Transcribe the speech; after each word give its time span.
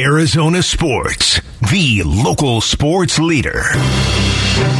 Arizona 0.00 0.62
Sports, 0.62 1.40
the 1.72 2.04
local 2.04 2.60
sports 2.60 3.18
leader. 3.18 3.64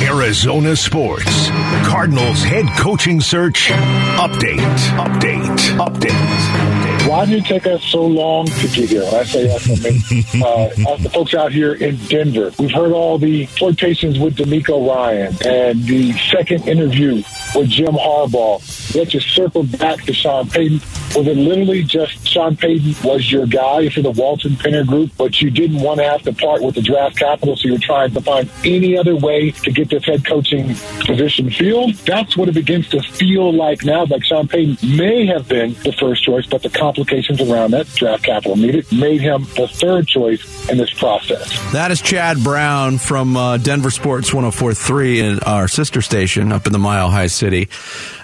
Arizona 0.00 0.76
Sports, 0.76 1.48
Cardinals 1.88 2.44
head 2.44 2.66
coaching 2.78 3.20
search 3.20 3.66
update, 3.66 4.58
update, 4.96 5.58
update. 5.76 7.08
Why 7.08 7.24
did 7.24 7.44
it 7.44 7.46
take 7.46 7.66
us 7.66 7.82
so 7.82 8.06
long 8.06 8.46
to 8.46 8.68
get 8.68 8.90
here? 8.90 9.02
When 9.02 9.14
I 9.14 9.24
say 9.24 9.52
us, 9.52 9.68
I 9.68 9.90
mean 9.90 10.42
uh, 10.42 10.92
us, 10.92 11.02
the 11.02 11.10
folks 11.10 11.34
out 11.34 11.50
here 11.50 11.74
in 11.74 11.96
Denver. 12.06 12.52
We've 12.58 12.70
heard 12.70 12.92
all 12.92 13.18
the 13.18 13.46
flirtations 13.46 14.20
with 14.20 14.36
DeMeco 14.36 14.88
Ryan 14.88 15.36
and 15.44 15.82
the 15.84 16.12
second 16.12 16.68
interview 16.68 17.24
with 17.56 17.68
Jim 17.68 17.94
Harbaugh. 17.94 18.94
Let's 18.94 19.10
just 19.10 19.28
circle 19.30 19.64
back 19.64 20.04
to 20.04 20.12
Sean 20.12 20.48
Payton. 20.48 20.80
Was 21.18 21.26
it 21.26 21.36
literally 21.36 21.82
just 21.82 22.28
Sean 22.28 22.56
Payton 22.56 22.94
was 23.02 23.32
your 23.32 23.44
guy 23.44 23.88
for 23.88 24.02
the 24.02 24.12
Walton-Penner 24.12 24.86
Group, 24.86 25.10
but 25.18 25.42
you 25.42 25.50
didn't 25.50 25.80
want 25.80 25.98
to 25.98 26.04
have 26.04 26.22
to 26.22 26.32
part 26.32 26.62
with 26.62 26.76
the 26.76 26.80
draft 26.80 27.18
capital, 27.18 27.56
so 27.56 27.66
you're 27.66 27.78
trying 27.78 28.14
to 28.14 28.20
find 28.20 28.48
any 28.64 28.96
other 28.96 29.16
way 29.16 29.50
to 29.50 29.72
get 29.72 29.90
this 29.90 30.04
head 30.04 30.24
coaching 30.24 30.76
position 31.00 31.50
filled? 31.50 31.94
That's 32.06 32.36
what 32.36 32.48
it 32.48 32.54
begins 32.54 32.88
to 32.90 33.02
feel 33.02 33.52
like 33.52 33.82
now. 33.82 34.04
Like 34.04 34.24
Sean 34.24 34.46
Payton 34.46 34.96
may 34.96 35.26
have 35.26 35.48
been 35.48 35.72
the 35.82 35.92
first 35.98 36.22
choice, 36.22 36.46
but 36.46 36.62
the 36.62 36.70
complications 36.70 37.40
around 37.40 37.72
that 37.72 37.88
draft 37.94 38.22
capital 38.22 38.56
needed 38.56 38.86
made 38.92 39.20
him 39.20 39.42
the 39.56 39.66
third 39.66 40.06
choice 40.06 40.70
in 40.70 40.78
this 40.78 40.92
process. 40.94 41.72
That 41.72 41.90
is 41.90 42.00
Chad 42.00 42.44
Brown 42.44 42.98
from 42.98 43.36
uh, 43.36 43.56
Denver 43.56 43.90
Sports 43.90 44.32
1043 44.32 45.20
in 45.20 45.40
our 45.40 45.66
sister 45.66 46.00
station 46.00 46.52
up 46.52 46.66
in 46.68 46.72
the 46.72 46.78
Mile 46.78 47.10
High 47.10 47.26
City, 47.26 47.68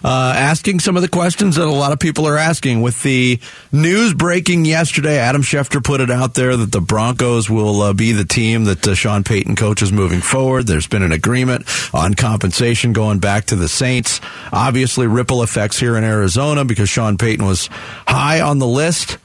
uh, 0.05 0.35
asking 0.37 0.79
some 0.79 0.95
of 0.95 1.03
the 1.03 1.09
questions 1.09 1.57
that 1.57 1.67
a 1.67 1.71
lot 1.71 1.91
of 1.91 1.99
people 1.99 2.29
are 2.29 2.37
asking. 2.37 2.84
With 2.85 3.03
the 3.03 3.41
news 3.73 4.13
breaking 4.13 4.67
yesterday, 4.67 5.17
Adam 5.17 5.41
Schefter 5.41 5.83
put 5.83 6.03
it 6.03 6.11
out 6.11 6.35
there 6.35 6.55
that 6.55 6.71
the 6.71 6.83
Broncos 6.83 7.49
will 7.49 7.81
uh, 7.81 7.95
be 7.95 8.13
the 8.13 8.27
team 8.27 8.65
that 8.65 8.87
uh, 8.87 8.95
Sean 8.95 9.25
Payton 9.25 9.57
coaches 9.57 9.91
moving 9.91 10.21
forward. 10.21 10.67
There's 10.67 10.87
been 10.87 11.03
an 11.03 11.11
agreement 11.11 11.65
on 11.95 12.13
compensation 12.13 12.93
going 12.93 13.21
back 13.21 13.47
to 13.47 13.57
the 13.57 13.71
Saints. 13.71 14.21
Obviously, 14.53 15.07
ripple 15.07 15.43
effects 15.43 15.79
here 15.79 15.97
in 15.97 16.05
Arizona 16.05 16.67
because 16.67 16.91
Sean 16.91 17.17
Payton 17.17 17.47
was 17.47 17.71
high 18.07 18.43
on 18.43 18.59
the 18.59 18.67
list. 18.67 19.17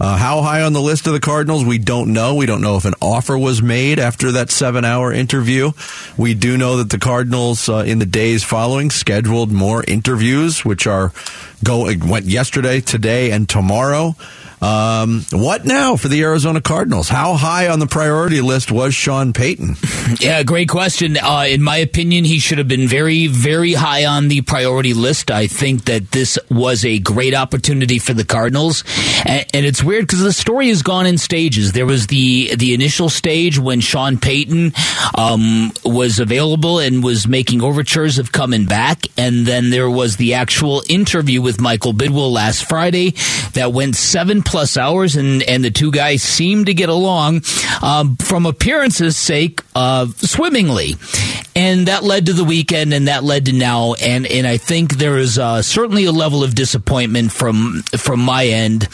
Uh, 0.00 0.16
how 0.16 0.42
high 0.42 0.62
on 0.62 0.72
the 0.72 0.80
list 0.80 1.08
of 1.08 1.12
the 1.12 1.20
Cardinals? 1.20 1.64
We 1.64 1.78
don't 1.78 2.12
know. 2.12 2.36
We 2.36 2.46
don't 2.46 2.60
know 2.60 2.76
if 2.76 2.84
an 2.84 2.94
offer 3.02 3.36
was 3.36 3.60
made 3.60 3.98
after 3.98 4.32
that 4.32 4.50
seven 4.50 4.84
hour 4.84 5.12
interview. 5.12 5.72
We 6.16 6.34
do 6.34 6.56
know 6.56 6.76
that 6.76 6.90
the 6.90 6.98
Cardinals, 6.98 7.68
uh, 7.68 7.78
in 7.78 7.98
the 7.98 8.06
days 8.06 8.44
following, 8.44 8.90
scheduled 8.90 9.50
more 9.50 9.82
interviews, 9.88 10.64
which 10.64 10.86
are 10.86 11.12
going, 11.64 12.08
went 12.08 12.26
yesterday, 12.26 12.80
today, 12.80 13.32
and 13.32 13.48
tomorrow. 13.48 14.14
Um, 14.60 15.24
what 15.32 15.64
now 15.64 15.96
for 15.96 16.08
the 16.08 16.22
Arizona 16.22 16.60
Cardinals? 16.60 17.08
How 17.08 17.34
high 17.34 17.68
on 17.68 17.78
the 17.78 17.86
priority 17.86 18.40
list 18.40 18.72
was 18.72 18.94
Sean 18.94 19.32
Payton? 19.32 19.76
Yeah, 20.20 20.42
great 20.42 20.70
question. 20.70 21.18
Uh, 21.18 21.44
in 21.46 21.62
my 21.62 21.76
opinion, 21.76 22.24
he 22.24 22.38
should 22.38 22.56
have 22.56 22.66
been 22.66 22.88
very, 22.88 23.26
very 23.26 23.74
high 23.74 24.06
on 24.06 24.28
the 24.28 24.40
priority 24.40 24.94
list. 24.94 25.30
I 25.30 25.46
think 25.48 25.84
that 25.84 26.10
this 26.12 26.38
was 26.50 26.82
a 26.82 26.98
great 26.98 27.34
opportunity 27.34 27.98
for 27.98 28.14
the 28.14 28.24
Cardinals, 28.24 28.84
and, 29.26 29.44
and 29.52 29.66
it's 29.66 29.84
weird 29.84 30.06
because 30.06 30.22
the 30.22 30.32
story 30.32 30.68
has 30.68 30.82
gone 30.82 31.04
in 31.04 31.18
stages. 31.18 31.72
There 31.72 31.84
was 31.84 32.06
the 32.06 32.54
the 32.56 32.72
initial 32.72 33.10
stage 33.10 33.58
when 33.58 33.80
Sean 33.80 34.16
Payton 34.16 34.72
um, 35.14 35.72
was 35.84 36.18
available 36.20 36.78
and 36.78 37.04
was 37.04 37.28
making 37.28 37.62
overtures 37.62 38.18
of 38.18 38.32
coming 38.32 38.64
back, 38.64 39.06
and 39.18 39.44
then 39.46 39.68
there 39.68 39.90
was 39.90 40.16
the 40.16 40.34
actual 40.34 40.82
interview 40.88 41.42
with 41.42 41.60
Michael 41.60 41.92
Bidwill 41.92 42.32
last 42.32 42.66
Friday 42.66 43.10
that 43.52 43.72
went 43.74 43.94
seven 43.94 44.42
plus 44.48 44.76
hours, 44.76 45.16
and, 45.16 45.42
and 45.42 45.62
the 45.62 45.70
two 45.70 45.90
guys 45.90 46.22
seemed 46.22 46.66
to 46.66 46.74
get 46.74 46.88
along 46.88 47.42
um, 47.82 48.16
from 48.16 48.46
appearances' 48.46 49.16
sake 49.16 49.62
uh, 49.74 50.06
swimmingly. 50.16 50.94
And 51.54 51.88
that 51.88 52.02
led 52.02 52.26
to 52.26 52.32
the 52.32 52.44
weekend, 52.44 52.94
and 52.94 53.08
that 53.08 53.24
led 53.24 53.46
to 53.46 53.52
now. 53.52 53.94
And, 53.94 54.26
and 54.26 54.46
I 54.46 54.56
think 54.56 54.94
there 54.94 55.18
is 55.18 55.38
uh, 55.38 55.62
certainly 55.62 56.04
a 56.06 56.12
level 56.12 56.42
of 56.42 56.54
disappointment 56.54 57.32
from 57.32 57.82
from 57.96 58.20
my 58.20 58.46
end 58.46 58.88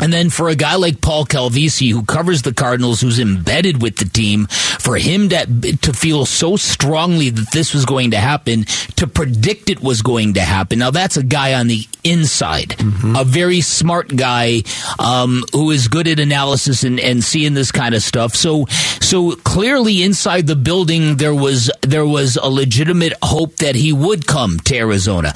and 0.00 0.12
then 0.12 0.30
for 0.30 0.48
a 0.48 0.54
guy 0.54 0.76
like 0.76 1.00
Paul 1.00 1.24
Calvisi, 1.24 1.90
who 1.90 2.04
covers 2.04 2.42
the 2.42 2.52
Cardinals, 2.52 3.00
who's 3.00 3.18
embedded 3.18 3.82
with 3.82 3.96
the 3.96 4.04
team, 4.04 4.46
for 4.46 4.96
him 4.96 5.28
to, 5.30 5.46
to 5.82 5.92
feel 5.92 6.26
so 6.26 6.56
strongly 6.56 7.30
that 7.30 7.52
this 7.52 7.74
was 7.74 7.84
going 7.84 8.10
to 8.12 8.18
happen, 8.18 8.64
to 8.96 9.06
predict 9.06 9.70
it 9.70 9.80
was 9.80 10.02
going 10.02 10.34
to 10.34 10.40
happen. 10.40 10.78
Now 10.78 10.90
that's 10.90 11.16
a 11.16 11.22
guy 11.22 11.54
on 11.54 11.66
the 11.68 11.86
inside, 12.02 12.70
mm-hmm. 12.70 13.16
a 13.16 13.24
very 13.24 13.60
smart 13.60 14.14
guy, 14.14 14.62
um, 14.98 15.42
who 15.52 15.70
is 15.70 15.88
good 15.88 16.06
at 16.08 16.20
analysis 16.20 16.84
and, 16.84 17.00
and 17.00 17.24
seeing 17.24 17.54
this 17.54 17.72
kind 17.72 17.94
of 17.94 18.02
stuff. 18.02 18.34
So, 18.34 18.66
so 19.00 19.36
clearly 19.36 20.02
inside 20.02 20.46
the 20.46 20.56
building, 20.56 21.16
there 21.16 21.34
was, 21.34 21.70
there 21.82 22.06
was 22.06 22.36
a 22.36 22.48
legitimate 22.48 23.14
hope 23.22 23.56
that 23.56 23.74
he 23.74 23.92
would 23.92 24.26
come 24.26 24.58
to 24.60 24.76
Arizona. 24.76 25.32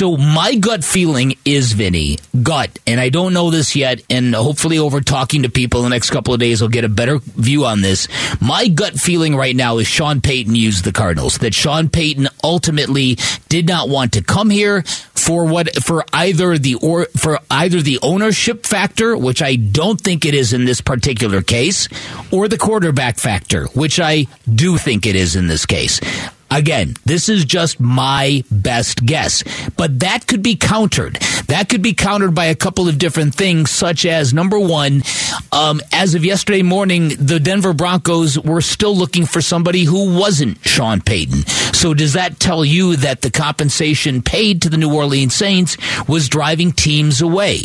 So 0.00 0.16
my 0.16 0.54
gut 0.54 0.82
feeling 0.82 1.34
is 1.44 1.72
Vinny, 1.72 2.16
gut, 2.42 2.78
and 2.86 2.98
I 2.98 3.10
don't 3.10 3.34
know 3.34 3.50
this 3.50 3.76
yet 3.76 4.00
and 4.08 4.34
hopefully 4.34 4.78
over 4.78 5.02
talking 5.02 5.42
to 5.42 5.50
people 5.50 5.80
in 5.80 5.84
the 5.84 5.90
next 5.90 6.08
couple 6.08 6.32
of 6.32 6.40
days, 6.40 6.62
I'll 6.62 6.70
get 6.70 6.86
a 6.86 6.88
better 6.88 7.18
view 7.18 7.66
on 7.66 7.82
this. 7.82 8.08
My 8.40 8.68
gut 8.68 8.94
feeling 8.94 9.36
right 9.36 9.54
now 9.54 9.76
is 9.76 9.86
Sean 9.86 10.22
Payton 10.22 10.54
used 10.54 10.84
the 10.84 10.92
Cardinals. 10.92 11.36
That 11.36 11.52
Sean 11.52 11.90
Payton 11.90 12.28
ultimately 12.42 13.18
did 13.50 13.68
not 13.68 13.90
want 13.90 14.14
to 14.14 14.22
come 14.22 14.48
here 14.48 14.84
for 14.84 15.44
what 15.44 15.76
for 15.84 16.02
either 16.14 16.56
the 16.56 16.76
or 16.76 17.04
for 17.18 17.38
either 17.50 17.82
the 17.82 17.98
ownership 18.02 18.64
factor, 18.64 19.14
which 19.18 19.42
I 19.42 19.56
don't 19.56 20.00
think 20.00 20.24
it 20.24 20.32
is 20.32 20.54
in 20.54 20.64
this 20.64 20.80
particular 20.80 21.42
case, 21.42 21.88
or 22.30 22.48
the 22.48 22.56
quarterback 22.56 23.18
factor, 23.18 23.66
which 23.74 24.00
I 24.00 24.28
do 24.48 24.78
think 24.78 25.04
it 25.04 25.14
is 25.14 25.36
in 25.36 25.46
this 25.46 25.66
case. 25.66 26.00
Again, 26.50 26.94
this 27.04 27.28
is 27.28 27.44
just 27.44 27.78
my 27.78 28.42
best 28.50 29.04
guess, 29.06 29.44
but 29.76 30.00
that 30.00 30.26
could 30.26 30.42
be 30.42 30.56
countered. 30.56 31.14
That 31.46 31.68
could 31.68 31.82
be 31.82 31.94
countered 31.94 32.34
by 32.34 32.46
a 32.46 32.56
couple 32.56 32.88
of 32.88 32.98
different 32.98 33.34
things, 33.34 33.70
such 33.70 34.04
as 34.04 34.34
number 34.34 34.58
one, 34.58 35.02
um, 35.52 35.80
as 35.92 36.14
of 36.14 36.24
yesterday 36.24 36.62
morning, 36.62 37.08
the 37.18 37.40
Denver 37.40 37.72
Broncos 37.72 38.38
were 38.38 38.60
still 38.60 38.96
looking 38.96 39.26
for 39.26 39.40
somebody 39.40 39.84
who 39.84 40.16
wasn't 40.16 40.58
Sean 40.66 41.00
Payton. 41.00 41.46
So 41.74 41.94
does 41.94 42.12
that 42.12 42.38
tell 42.38 42.64
you 42.64 42.96
that 42.96 43.22
the 43.22 43.30
compensation 43.30 44.22
paid 44.22 44.62
to 44.62 44.68
the 44.68 44.76
New 44.76 44.94
Orleans 44.94 45.34
Saints 45.34 45.76
was 46.08 46.28
driving 46.28 46.72
teams 46.72 47.20
away? 47.20 47.62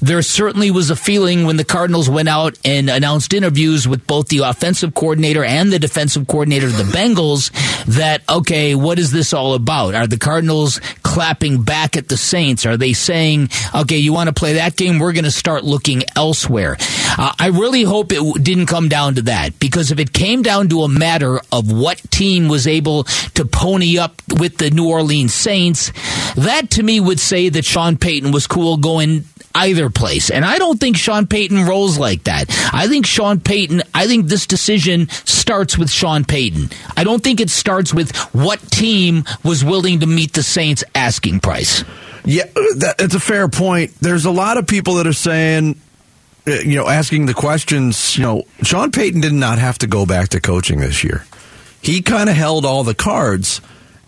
There 0.00 0.22
certainly 0.22 0.70
was 0.70 0.90
a 0.90 0.96
feeling 0.96 1.46
when 1.46 1.56
the 1.56 1.64
Cardinals 1.64 2.08
went 2.08 2.28
out 2.28 2.58
and 2.64 2.88
announced 2.88 3.34
interviews 3.34 3.88
with 3.88 4.06
both 4.06 4.28
the 4.28 4.38
offensive 4.38 4.94
coordinator 4.94 5.44
and 5.44 5.72
the 5.72 5.78
defensive 5.78 6.26
coordinator 6.26 6.66
of 6.66 6.76
the 6.76 6.84
Bengals 6.84 7.50
that, 7.86 8.15
okay, 8.28 8.74
what 8.74 8.98
is 8.98 9.10
this 9.12 9.32
all 9.32 9.54
about? 9.54 9.94
Are 9.94 10.06
the 10.06 10.18
Cardinals 10.18 10.80
clapping 11.02 11.62
back 11.62 11.96
at 11.96 12.08
the 12.08 12.16
Saints? 12.16 12.66
Are 12.66 12.76
they 12.76 12.92
saying, 12.92 13.50
okay, 13.74 13.96
you 13.98 14.12
want 14.12 14.28
to 14.28 14.34
play 14.34 14.54
that 14.54 14.76
game? 14.76 14.98
We're 14.98 15.12
going 15.12 15.24
to 15.24 15.30
start 15.30 15.64
looking 15.64 16.02
elsewhere. 16.14 16.76
Uh, 17.18 17.32
I 17.38 17.48
really 17.48 17.82
hope 17.82 18.12
it 18.12 18.42
didn't 18.42 18.66
come 18.66 18.88
down 18.88 19.14
to 19.16 19.22
that 19.22 19.58
because 19.58 19.90
if 19.90 19.98
it 19.98 20.12
came 20.12 20.42
down 20.42 20.68
to 20.68 20.82
a 20.82 20.88
matter 20.88 21.40
of 21.50 21.72
what 21.72 21.98
team 22.10 22.48
was 22.48 22.66
able 22.66 23.04
to 23.34 23.44
pony 23.44 23.98
up 23.98 24.20
with 24.38 24.58
the 24.58 24.70
New 24.70 24.88
Orleans 24.88 25.32
Saints, 25.32 25.92
that 26.34 26.70
to 26.72 26.82
me 26.82 27.00
would 27.00 27.20
say 27.20 27.48
that 27.48 27.64
Sean 27.64 27.96
Payton 27.96 28.32
was 28.32 28.46
cool 28.46 28.76
going 28.76 29.24
either 29.56 29.90
place. 29.90 30.30
And 30.30 30.44
I 30.44 30.58
don't 30.58 30.78
think 30.78 30.96
Sean 30.96 31.26
Payton 31.26 31.64
rolls 31.64 31.98
like 31.98 32.24
that. 32.24 32.46
I 32.72 32.86
think 32.88 33.06
Sean 33.06 33.40
Payton, 33.40 33.82
I 33.94 34.06
think 34.06 34.26
this 34.26 34.46
decision 34.46 35.08
starts 35.08 35.78
with 35.78 35.90
Sean 35.90 36.24
Payton. 36.24 36.70
I 36.96 37.04
don't 37.04 37.22
think 37.22 37.40
it 37.40 37.50
starts 37.50 37.94
with 37.94 38.14
what 38.34 38.60
team 38.70 39.24
was 39.42 39.64
willing 39.64 40.00
to 40.00 40.06
meet 40.06 40.34
the 40.34 40.42
Saints 40.42 40.84
asking 40.94 41.40
price. 41.40 41.84
Yeah, 42.24 42.44
that, 42.76 42.96
that's 42.98 43.14
a 43.14 43.20
fair 43.20 43.48
point. 43.48 43.94
There's 44.00 44.24
a 44.24 44.30
lot 44.30 44.58
of 44.58 44.66
people 44.66 44.94
that 44.94 45.06
are 45.06 45.12
saying, 45.12 45.80
uh, 46.46 46.50
you 46.52 46.76
know, 46.76 46.88
asking 46.88 47.26
the 47.26 47.34
questions, 47.34 48.16
you 48.16 48.24
know, 48.24 48.42
Sean 48.62 48.90
Payton 48.90 49.20
did 49.20 49.32
not 49.32 49.58
have 49.58 49.78
to 49.78 49.86
go 49.86 50.04
back 50.04 50.28
to 50.30 50.40
coaching 50.40 50.80
this 50.80 51.02
year. 51.02 51.24
He 51.80 52.02
kind 52.02 52.28
of 52.28 52.36
held 52.36 52.66
all 52.66 52.84
the 52.84 52.94
cards 52.94 53.60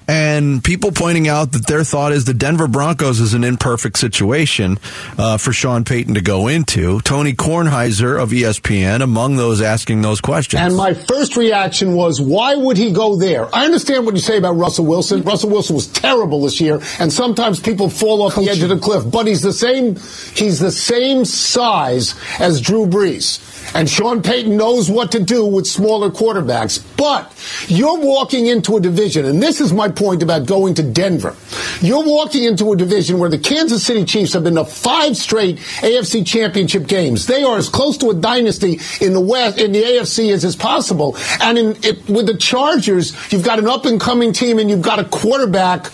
and 0.08 0.64
people 0.64 0.90
pointing 0.90 1.28
out 1.28 1.52
that 1.52 1.66
their 1.66 1.84
thought 1.84 2.12
is 2.12 2.24
the 2.24 2.32
Denver 2.32 2.66
Broncos 2.66 3.20
is 3.20 3.34
an 3.34 3.44
imperfect 3.44 3.98
situation 3.98 4.78
uh, 5.18 5.36
for 5.36 5.52
Sean 5.52 5.84
Payton 5.84 6.14
to 6.14 6.22
go 6.22 6.48
into. 6.48 7.00
Tony 7.02 7.34
Kornheiser 7.34 8.20
of 8.20 8.30
ESPN 8.30 9.02
among 9.02 9.36
those 9.36 9.60
asking 9.60 10.00
those 10.00 10.22
questions. 10.22 10.62
And 10.62 10.74
my 10.76 10.94
first 10.94 11.36
reaction 11.36 11.94
was, 11.94 12.20
why 12.20 12.56
would 12.56 12.78
he 12.78 12.90
go 12.90 13.16
there? 13.16 13.54
I 13.54 13.66
understand 13.66 14.06
what 14.06 14.14
you 14.14 14.20
say 14.20 14.38
about 14.38 14.56
Russell 14.56 14.86
Wilson. 14.86 15.22
Russell 15.22 15.50
Wilson 15.50 15.76
was 15.76 15.86
terrible 15.86 16.40
this 16.40 16.58
year, 16.58 16.80
and 16.98 17.12
sometimes 17.12 17.60
people 17.60 17.90
fall 17.90 18.22
off 18.22 18.34
the 18.34 18.48
edge 18.48 18.62
of 18.62 18.70
the 18.70 18.78
cliff. 18.78 19.04
But 19.10 19.26
he's 19.26 19.42
the 19.42 19.52
same. 19.52 19.96
He's 20.34 20.58
the 20.58 20.70
same 20.70 21.26
size 21.26 22.14
as 22.40 22.62
Drew 22.62 22.86
Brees. 22.86 23.57
And 23.74 23.88
Sean 23.88 24.22
Payton 24.22 24.56
knows 24.56 24.90
what 24.90 25.12
to 25.12 25.22
do 25.22 25.44
with 25.44 25.66
smaller 25.66 26.10
quarterbacks. 26.10 26.84
But 26.96 27.32
you're 27.68 27.98
walking 27.98 28.46
into 28.46 28.76
a 28.76 28.80
division, 28.80 29.24
and 29.24 29.42
this 29.42 29.60
is 29.60 29.72
my 29.72 29.88
point 29.88 30.22
about 30.22 30.46
going 30.46 30.74
to 30.74 30.82
Denver. 30.82 31.36
You're 31.80 32.04
walking 32.04 32.44
into 32.44 32.72
a 32.72 32.76
division 32.76 33.18
where 33.18 33.30
the 33.30 33.38
Kansas 33.38 33.84
City 33.84 34.04
Chiefs 34.04 34.32
have 34.32 34.44
been 34.44 34.56
to 34.56 34.64
five 34.64 35.16
straight 35.16 35.58
AFC 35.58 36.26
championship 36.26 36.86
games. 36.86 37.26
They 37.26 37.42
are 37.42 37.56
as 37.56 37.68
close 37.68 37.98
to 37.98 38.10
a 38.10 38.14
dynasty 38.14 38.80
in 39.00 39.12
the 39.12 39.20
West, 39.20 39.58
in 39.58 39.72
the 39.72 39.82
AFC 39.82 40.32
as 40.32 40.44
is 40.44 40.56
possible. 40.56 41.16
And 41.40 41.58
in, 41.58 41.76
it, 41.82 42.08
with 42.08 42.26
the 42.26 42.36
Chargers, 42.36 43.14
you've 43.32 43.44
got 43.44 43.58
an 43.58 43.68
up 43.68 43.84
and 43.84 44.00
coming 44.00 44.32
team 44.32 44.58
and 44.58 44.68
you've 44.70 44.82
got 44.82 44.98
a 44.98 45.04
quarterback 45.04 45.90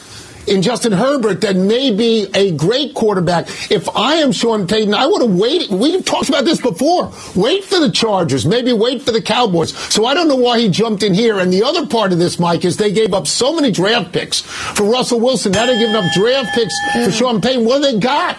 in 0.46 0.62
Justin 0.62 0.93
Herbert 0.93 1.41
that 1.43 1.56
may 1.56 1.94
be 1.94 2.29
a 2.35 2.52
great 2.52 2.94
quarterback. 2.94 3.49
If 3.70 3.88
I 3.96 4.14
am 4.14 4.32
Sean 4.32 4.67
Payton, 4.67 4.94
I 4.94 5.06
would 5.06 5.23
have 5.23 5.35
waited. 5.35 5.70
We've 5.70 6.05
talked 6.05 6.29
about 6.29 6.44
this 6.44 6.61
before. 6.61 7.12
Wait 7.35 7.64
for 7.64 7.81
the 7.81 7.91
Chargers, 7.91 8.46
maybe 8.46 8.73
wait 8.73 9.02
for 9.02 9.12
the 9.12 9.23
Cowboys. 9.23 9.76
So 9.93 10.06
I 10.06 10.14
don't 10.14 10.29
know 10.29 10.37
why 10.37 10.61
he 10.61 10.69
jumped 10.69 11.02
in 11.02 11.14
here. 11.14 11.38
And 11.38 11.52
the 11.52 11.62
other 11.62 11.87
part 11.87 12.12
of 12.12 12.19
this, 12.19 12.38
Mike, 12.38 12.64
is 12.64 12.76
they 12.76 12.93
gave 12.93 13.14
up 13.14 13.26
so 13.26 13.55
many 13.55 13.70
draft 13.70 14.12
picks 14.12 14.41
for 14.41 14.85
Russell 14.85 15.20
Wilson. 15.20 15.52
Now 15.52 15.67
they're 15.67 15.79
giving 15.79 15.96
up 15.96 16.11
draft 16.12 16.55
picks 16.55 16.75
for 16.93 17.11
Sean 17.11 17.41
Payton. 17.41 17.64
What 17.64 17.82
do 17.82 17.93
they 17.93 17.99
got? 17.99 18.38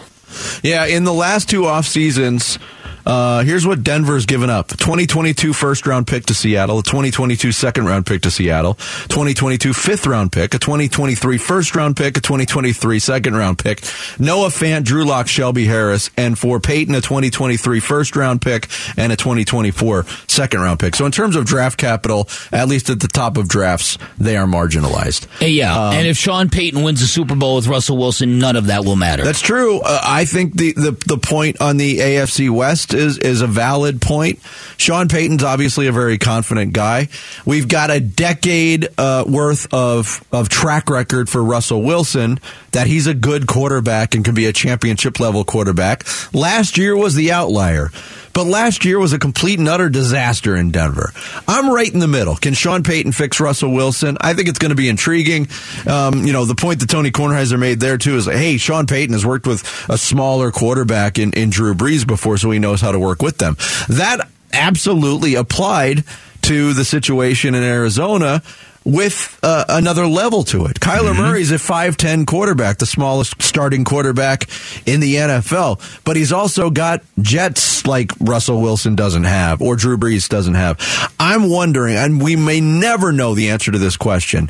Yeah, 0.63 0.85
in 0.85 1.03
the 1.03 1.13
last 1.13 1.49
two 1.49 1.65
off 1.65 1.85
seasons, 1.85 2.59
uh, 3.05 3.43
here's 3.43 3.67
what 3.67 3.83
Denver's 3.83 4.25
given 4.25 4.49
up 4.49 4.69
2022 4.69 5.53
first 5.53 5.85
round 5.85 6.07
pick 6.07 6.25
to 6.25 6.33
Seattle, 6.33 6.79
a 6.79 6.83
2022 6.83 7.51
second 7.51 7.85
round 7.85 8.05
pick 8.05 8.21
to 8.23 8.31
Seattle, 8.31 8.73
2022 8.73 9.73
fifth 9.73 10.07
round 10.07 10.31
pick, 10.31 10.53
a 10.53 10.59
2023 10.59 11.37
first 11.37 11.75
round 11.75 11.95
pick, 11.95 12.17
a 12.17 12.21
2023 12.21 12.99
second 12.99 13.35
round 13.35 13.59
pick, 13.59 13.83
Noah 14.19 14.49
Fant, 14.49 14.83
Drew 14.83 15.05
Lock, 15.05 15.27
Shelby 15.27 15.65
Harris, 15.65 16.09
and 16.17 16.37
for 16.37 16.59
Payton, 16.59 16.95
a 16.95 17.01
2023 17.01 17.79
first 17.79 18.15
round 18.15 18.41
pick 18.41 18.67
and 18.97 19.11
a 19.11 19.15
2024 19.15 20.05
second 20.27 20.61
round 20.61 20.79
pick. 20.79 20.95
So 20.95 21.05
in 21.05 21.11
terms 21.11 21.35
of 21.35 21.45
draft 21.45 21.77
capital, 21.77 22.27
at 22.51 22.67
least 22.67 22.89
at 22.89 22.99
the 22.99 23.07
top 23.07 23.37
of 23.37 23.47
drafts, 23.47 23.99
they 24.17 24.35
are 24.35 24.47
marginalized. 24.47 25.27
Yeah, 25.41 25.89
um, 25.89 25.93
and 25.93 26.07
if 26.07 26.17
Sean 26.17 26.49
Payton 26.49 26.81
wins 26.81 27.01
the 27.01 27.07
Super 27.07 27.35
Bowl 27.35 27.57
with 27.57 27.67
Russell 27.67 27.97
Wilson, 27.97 28.39
none 28.39 28.55
of 28.55 28.67
that 28.67 28.83
will 28.83 28.95
matter. 28.95 29.23
That's 29.23 29.41
true. 29.41 29.81
Uh, 29.81 30.01
I 30.03 30.25
think 30.25 30.57
the, 30.57 30.73
the, 30.73 30.91
the 31.05 31.17
point 31.17 31.61
on 31.61 31.77
the 31.77 31.99
AFC 31.99 32.49
West 32.49 32.94
is 32.95 33.17
is 33.17 33.41
a 33.41 33.47
valid 33.47 34.01
point. 34.01 34.39
Sean 34.77 35.07
Payton's 35.07 35.43
obviously 35.43 35.87
a 35.87 35.91
very 35.91 36.17
confident 36.17 36.73
guy. 36.73 37.09
We've 37.45 37.67
got 37.67 37.91
a 37.91 37.99
decade 37.99 38.87
uh, 38.97 39.25
worth 39.27 39.73
of 39.73 40.25
of 40.31 40.49
track 40.49 40.89
record 40.89 41.29
for 41.29 41.43
Russell 41.43 41.83
Wilson 41.83 42.39
that 42.71 42.87
he's 42.87 43.07
a 43.07 43.13
good 43.13 43.47
quarterback 43.47 44.15
and 44.15 44.25
can 44.25 44.35
be 44.35 44.45
a 44.45 44.53
championship 44.53 45.19
level 45.19 45.43
quarterback. 45.43 46.03
Last 46.33 46.77
year 46.77 46.95
was 46.95 47.15
the 47.15 47.31
outlier. 47.31 47.91
But 48.35 48.47
last 48.47 48.83
year 48.83 48.99
was 48.99 49.13
a 49.13 49.17
complete 49.17 49.59
and 49.59 49.69
utter 49.69 49.89
disaster 49.89 50.57
in 50.57 50.69
Denver. 50.69 51.13
I'm 51.47 51.73
right 51.73 51.91
in 51.91 51.99
the 51.99 52.07
middle. 52.07 52.35
Can 52.35 52.53
Sean 52.53 52.83
Payton 52.83 53.13
fix 53.13 53.39
Russell 53.39 53.71
Wilson? 53.71 54.17
I 54.19 54.33
think 54.33 54.49
it's 54.49 54.59
going 54.59 54.71
to 54.71 54.75
be 54.75 54.89
intriguing. 54.89 55.47
Um, 55.87 56.25
you 56.25 56.33
know, 56.33 56.43
the 56.43 56.53
point 56.53 56.81
that 56.81 56.89
Tony 56.89 57.11
Kornheiser 57.11 57.57
made 57.57 57.79
there 57.79 57.97
too 57.97 58.17
is, 58.17 58.25
hey, 58.25 58.57
Sean 58.57 58.87
Payton 58.87 59.13
has 59.13 59.25
worked 59.25 59.47
with 59.47 59.63
a 59.89 59.97
smaller 59.97 60.51
quarterback 60.51 61.17
in, 61.17 61.31
in 61.31 61.49
Drew 61.49 61.73
Brees 61.73 62.05
before, 62.05 62.37
so 62.37 62.51
he 62.51 62.59
knows 62.59 62.81
how 62.81 62.91
to 62.91 62.99
work 62.99 63.21
with 63.21 63.37
them. 63.37 63.55
That 63.87 64.27
absolutely 64.51 65.35
applied 65.35 66.03
to 66.43 66.73
the 66.73 66.83
situation 66.83 67.55
in 67.55 67.63
Arizona 67.63 68.43
with 68.85 69.39
uh, 69.41 69.65
another 69.67 70.05
level 70.05 70.43
to 70.43 70.67
it. 70.67 70.79
Kyler 70.79 71.11
mm-hmm. 71.11 71.21
Murray's 71.21 71.51
a 71.51 71.55
5'10 71.55 72.27
quarterback, 72.27 72.77
the 72.77 72.85
smallest 72.85 73.41
starting 73.41 73.83
quarterback 73.83 74.47
in 74.85 74.99
the 74.99 75.15
NFL, 75.15 76.03
but 76.05 76.15
he's 76.15 76.31
also 76.31 76.69
got 76.69 77.01
jets 77.19 77.85
like 77.87 78.11
Russell 78.19 78.61
Wilson 78.61 78.95
doesn't 78.95 79.23
have 79.23 79.61
or 79.61 79.75
Drew 79.75 79.97
Brees 79.97 80.29
doesn't 80.29 80.53
have. 80.53 80.79
I'm 81.19 81.49
wondering, 81.49 81.95
and 81.95 82.21
we 82.21 82.35
may 82.35 82.61
never 82.61 83.11
know 83.11 83.33
the 83.33 83.49
answer 83.49 83.71
to 83.71 83.79
this 83.79 83.97
question. 83.97 84.49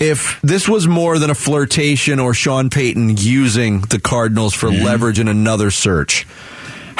If 0.00 0.40
this 0.42 0.68
was 0.68 0.86
more 0.86 1.18
than 1.18 1.30
a 1.30 1.34
flirtation 1.34 2.20
or 2.20 2.32
Sean 2.32 2.70
Payton 2.70 3.16
using 3.18 3.80
the 3.80 4.00
Cardinals 4.00 4.54
for 4.54 4.68
mm-hmm. 4.68 4.84
leverage 4.84 5.18
in 5.18 5.28
another 5.28 5.70
search, 5.70 6.26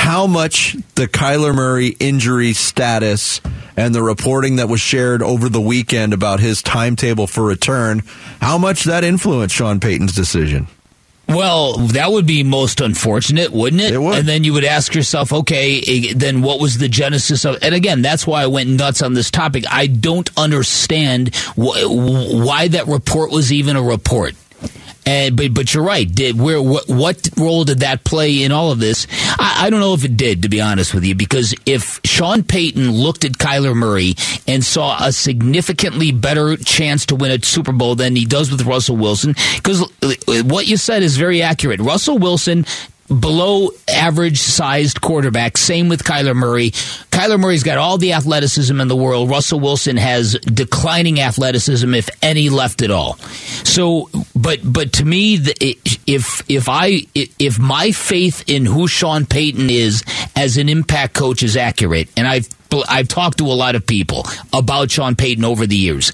how 0.00 0.26
much 0.26 0.74
the 0.94 1.06
Kyler 1.06 1.54
Murray 1.54 1.88
injury 2.00 2.54
status 2.54 3.42
and 3.76 3.94
the 3.94 4.02
reporting 4.02 4.56
that 4.56 4.66
was 4.66 4.80
shared 4.80 5.22
over 5.22 5.50
the 5.50 5.60
weekend 5.60 6.14
about 6.14 6.40
his 6.40 6.62
timetable 6.62 7.26
for 7.26 7.44
return, 7.44 8.02
how 8.40 8.56
much 8.56 8.84
that 8.84 9.04
influenced 9.04 9.54
Sean 9.54 9.78
Payton's 9.78 10.14
decision? 10.14 10.68
Well, 11.28 11.74
that 11.88 12.10
would 12.10 12.26
be 12.26 12.42
most 12.42 12.80
unfortunate, 12.80 13.52
wouldn't 13.52 13.82
it? 13.82 13.92
It 13.92 13.98
would. 13.98 14.18
And 14.18 14.26
then 14.26 14.42
you 14.42 14.54
would 14.54 14.64
ask 14.64 14.94
yourself, 14.94 15.32
okay, 15.32 16.12
then 16.14 16.40
what 16.40 16.60
was 16.60 16.78
the 16.78 16.88
genesis 16.88 17.44
of? 17.44 17.58
And 17.62 17.74
again, 17.74 18.00
that's 18.00 18.26
why 18.26 18.42
I 18.42 18.46
went 18.46 18.70
nuts 18.70 19.02
on 19.02 19.12
this 19.12 19.30
topic. 19.30 19.64
I 19.70 19.86
don't 19.86 20.28
understand 20.36 21.36
wh- 21.56 21.84
why 21.86 22.68
that 22.68 22.88
report 22.88 23.30
was 23.30 23.52
even 23.52 23.76
a 23.76 23.82
report. 23.82 24.34
And, 25.06 25.36
but 25.36 25.54
but 25.54 25.72
you're 25.72 25.82
right. 25.82 26.10
Did 26.12 26.38
where 26.38 26.60
what, 26.60 26.88
what 26.88 27.28
role 27.36 27.64
did 27.64 27.80
that 27.80 28.04
play 28.04 28.42
in 28.42 28.52
all 28.52 28.70
of 28.70 28.78
this? 28.78 29.06
I, 29.38 29.66
I, 29.66 29.70
don't 29.70 29.80
know 29.80 29.94
if 29.94 30.04
it 30.04 30.16
did, 30.16 30.42
to 30.42 30.48
be 30.48 30.60
honest 30.60 30.92
with 30.92 31.04
you, 31.04 31.14
because 31.14 31.54
if 31.64 32.00
Sean 32.04 32.42
Payton 32.42 32.90
looked 32.90 33.24
at 33.24 33.32
Kyler 33.32 33.74
Murray 33.74 34.14
and 34.46 34.62
saw 34.62 34.98
a 35.02 35.12
significantly 35.12 36.12
better 36.12 36.56
chance 36.56 37.06
to 37.06 37.16
win 37.16 37.30
a 37.30 37.42
Super 37.42 37.72
Bowl 37.72 37.94
than 37.94 38.14
he 38.14 38.26
does 38.26 38.50
with 38.50 38.62
Russell 38.66 38.96
Wilson, 38.96 39.34
because 39.56 39.82
uh, 40.02 40.42
what 40.44 40.66
you 40.66 40.76
said 40.76 41.02
is 41.02 41.16
very 41.16 41.42
accurate. 41.42 41.80
Russell 41.80 42.18
Wilson 42.18 42.66
below 43.10 43.70
average 43.92 44.40
sized 44.40 45.00
quarterback. 45.00 45.56
Same 45.56 45.88
with 45.88 46.04
Kyler 46.04 46.34
Murray. 46.34 46.70
Kyler 47.10 47.38
Murray's 47.38 47.62
got 47.62 47.78
all 47.78 47.98
the 47.98 48.12
athleticism 48.12 48.80
in 48.80 48.88
the 48.88 48.96
world. 48.96 49.28
Russell 49.28 49.60
Wilson 49.60 49.96
has 49.96 50.34
declining 50.40 51.20
athleticism, 51.20 51.92
if 51.94 52.08
any 52.22 52.48
left 52.48 52.82
at 52.82 52.90
all. 52.90 53.16
So, 53.64 54.08
but 54.34 54.60
but 54.64 54.92
to 54.94 55.04
me, 55.04 55.34
if 56.06 56.48
if 56.48 56.68
I 56.68 57.02
if 57.14 57.58
my 57.58 57.92
faith 57.92 58.44
in 58.46 58.64
who 58.64 58.86
Sean 58.86 59.26
Payton 59.26 59.70
is 59.70 60.04
as 60.36 60.56
an 60.56 60.68
impact 60.68 61.14
coach 61.14 61.42
is 61.42 61.56
accurate, 61.56 62.08
and 62.16 62.26
I've 62.26 62.48
I've 62.88 63.08
talked 63.08 63.38
to 63.38 63.46
a 63.46 63.54
lot 63.54 63.74
of 63.74 63.86
people 63.86 64.24
about 64.52 64.90
Sean 64.90 65.16
Payton 65.16 65.44
over 65.44 65.66
the 65.66 65.76
years 65.76 66.12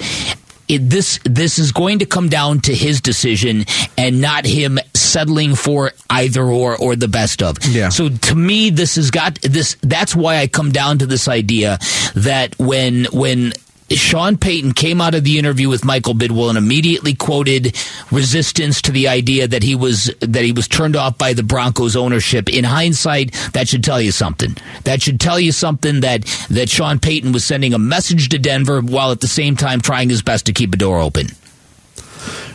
it, 0.69 0.79
this 0.89 1.19
this 1.25 1.59
is 1.59 1.73
going 1.73 2.01
to 2.01 2.07
come 2.07 2.29
down 2.29 2.61
to 2.61 2.75
his 2.75 3.01
decision 3.01 3.65
and 3.97 4.21
not 4.21 4.45
him 4.45 4.79
settling 4.95 5.55
for 5.55 5.93
either 6.11 6.43
or 6.43 6.77
or 6.77 6.97
the 6.97 7.09
best 7.09 7.43
of. 7.43 7.65
Yeah. 7.65 7.89
So 7.91 8.09
to 8.09 8.35
me, 8.35 8.71
this 8.71 8.97
has 8.97 9.11
got 9.11 9.41
this. 9.43 9.77
That's 9.83 10.15
why 10.15 10.39
I 10.39 10.47
come 10.47 10.73
down 10.73 10.99
to 10.99 11.07
this 11.07 11.29
idea 11.29 11.79
that 12.15 12.59
when 12.59 13.07
when 13.13 13.53
Sean 13.91 14.37
Payton 14.37 14.73
came 14.73 15.01
out 15.01 15.15
of 15.15 15.23
the 15.23 15.39
interview 15.39 15.69
with 15.69 15.85
Michael 15.85 16.15
Bidwill 16.15 16.49
and 16.49 16.59
immediately 16.59 17.15
quoted 17.15 17.77
resistance 18.11 18.83
to 18.83 18.93
the 18.93 19.07
idea 19.09 19.47
that 19.47 19.63
he 19.63 19.77
was 19.77 20.07
that 20.21 20.43
he 20.43 20.53
was 20.53 20.67
turned 20.67 20.97
off 20.97 21.17
by 21.17 21.33
the 21.33 21.45
Broncos 21.45 21.95
ownership. 21.95 22.49
In 22.49 22.65
hindsight, 22.65 23.33
that 23.53 23.69
should 23.69 23.85
tell 23.85 24.01
you 24.01 24.11
something. 24.11 24.57
That 24.85 25.03
should 25.03 25.21
tell 25.21 25.39
you 25.39 25.53
something 25.53 26.01
that 26.01 26.25
that 26.51 26.69
Sean 26.69 26.99
Payton 26.99 27.33
was 27.33 27.45
sending 27.45 27.75
a 27.75 27.79
message 27.79 28.29
to 28.31 28.39
Denver 28.39 28.81
while 28.81 29.13
at 29.13 29.21
the 29.21 29.29
same 29.29 29.55
time 29.57 29.81
trying 29.81 30.09
his 30.09 30.23
best 30.23 30.47
to 30.47 30.53
keep 30.53 30.75
a 30.75 30.77
door 30.77 30.99
open. 31.01 31.29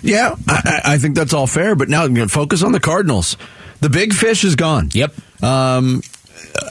Yeah, 0.01 0.35
I, 0.47 0.81
I 0.83 0.97
think 0.97 1.15
that's 1.15 1.33
all 1.33 1.47
fair. 1.47 1.75
But 1.75 1.87
now 1.87 2.03
I'm 2.03 2.13
going 2.13 2.27
to 2.27 2.33
focus 2.33 2.63
on 2.63 2.71
the 2.71 2.79
Cardinals. 2.79 3.37
The 3.79 3.89
big 3.89 4.13
fish 4.13 4.43
is 4.43 4.55
gone. 4.55 4.89
Yep. 4.93 5.13
Um, 5.43 6.01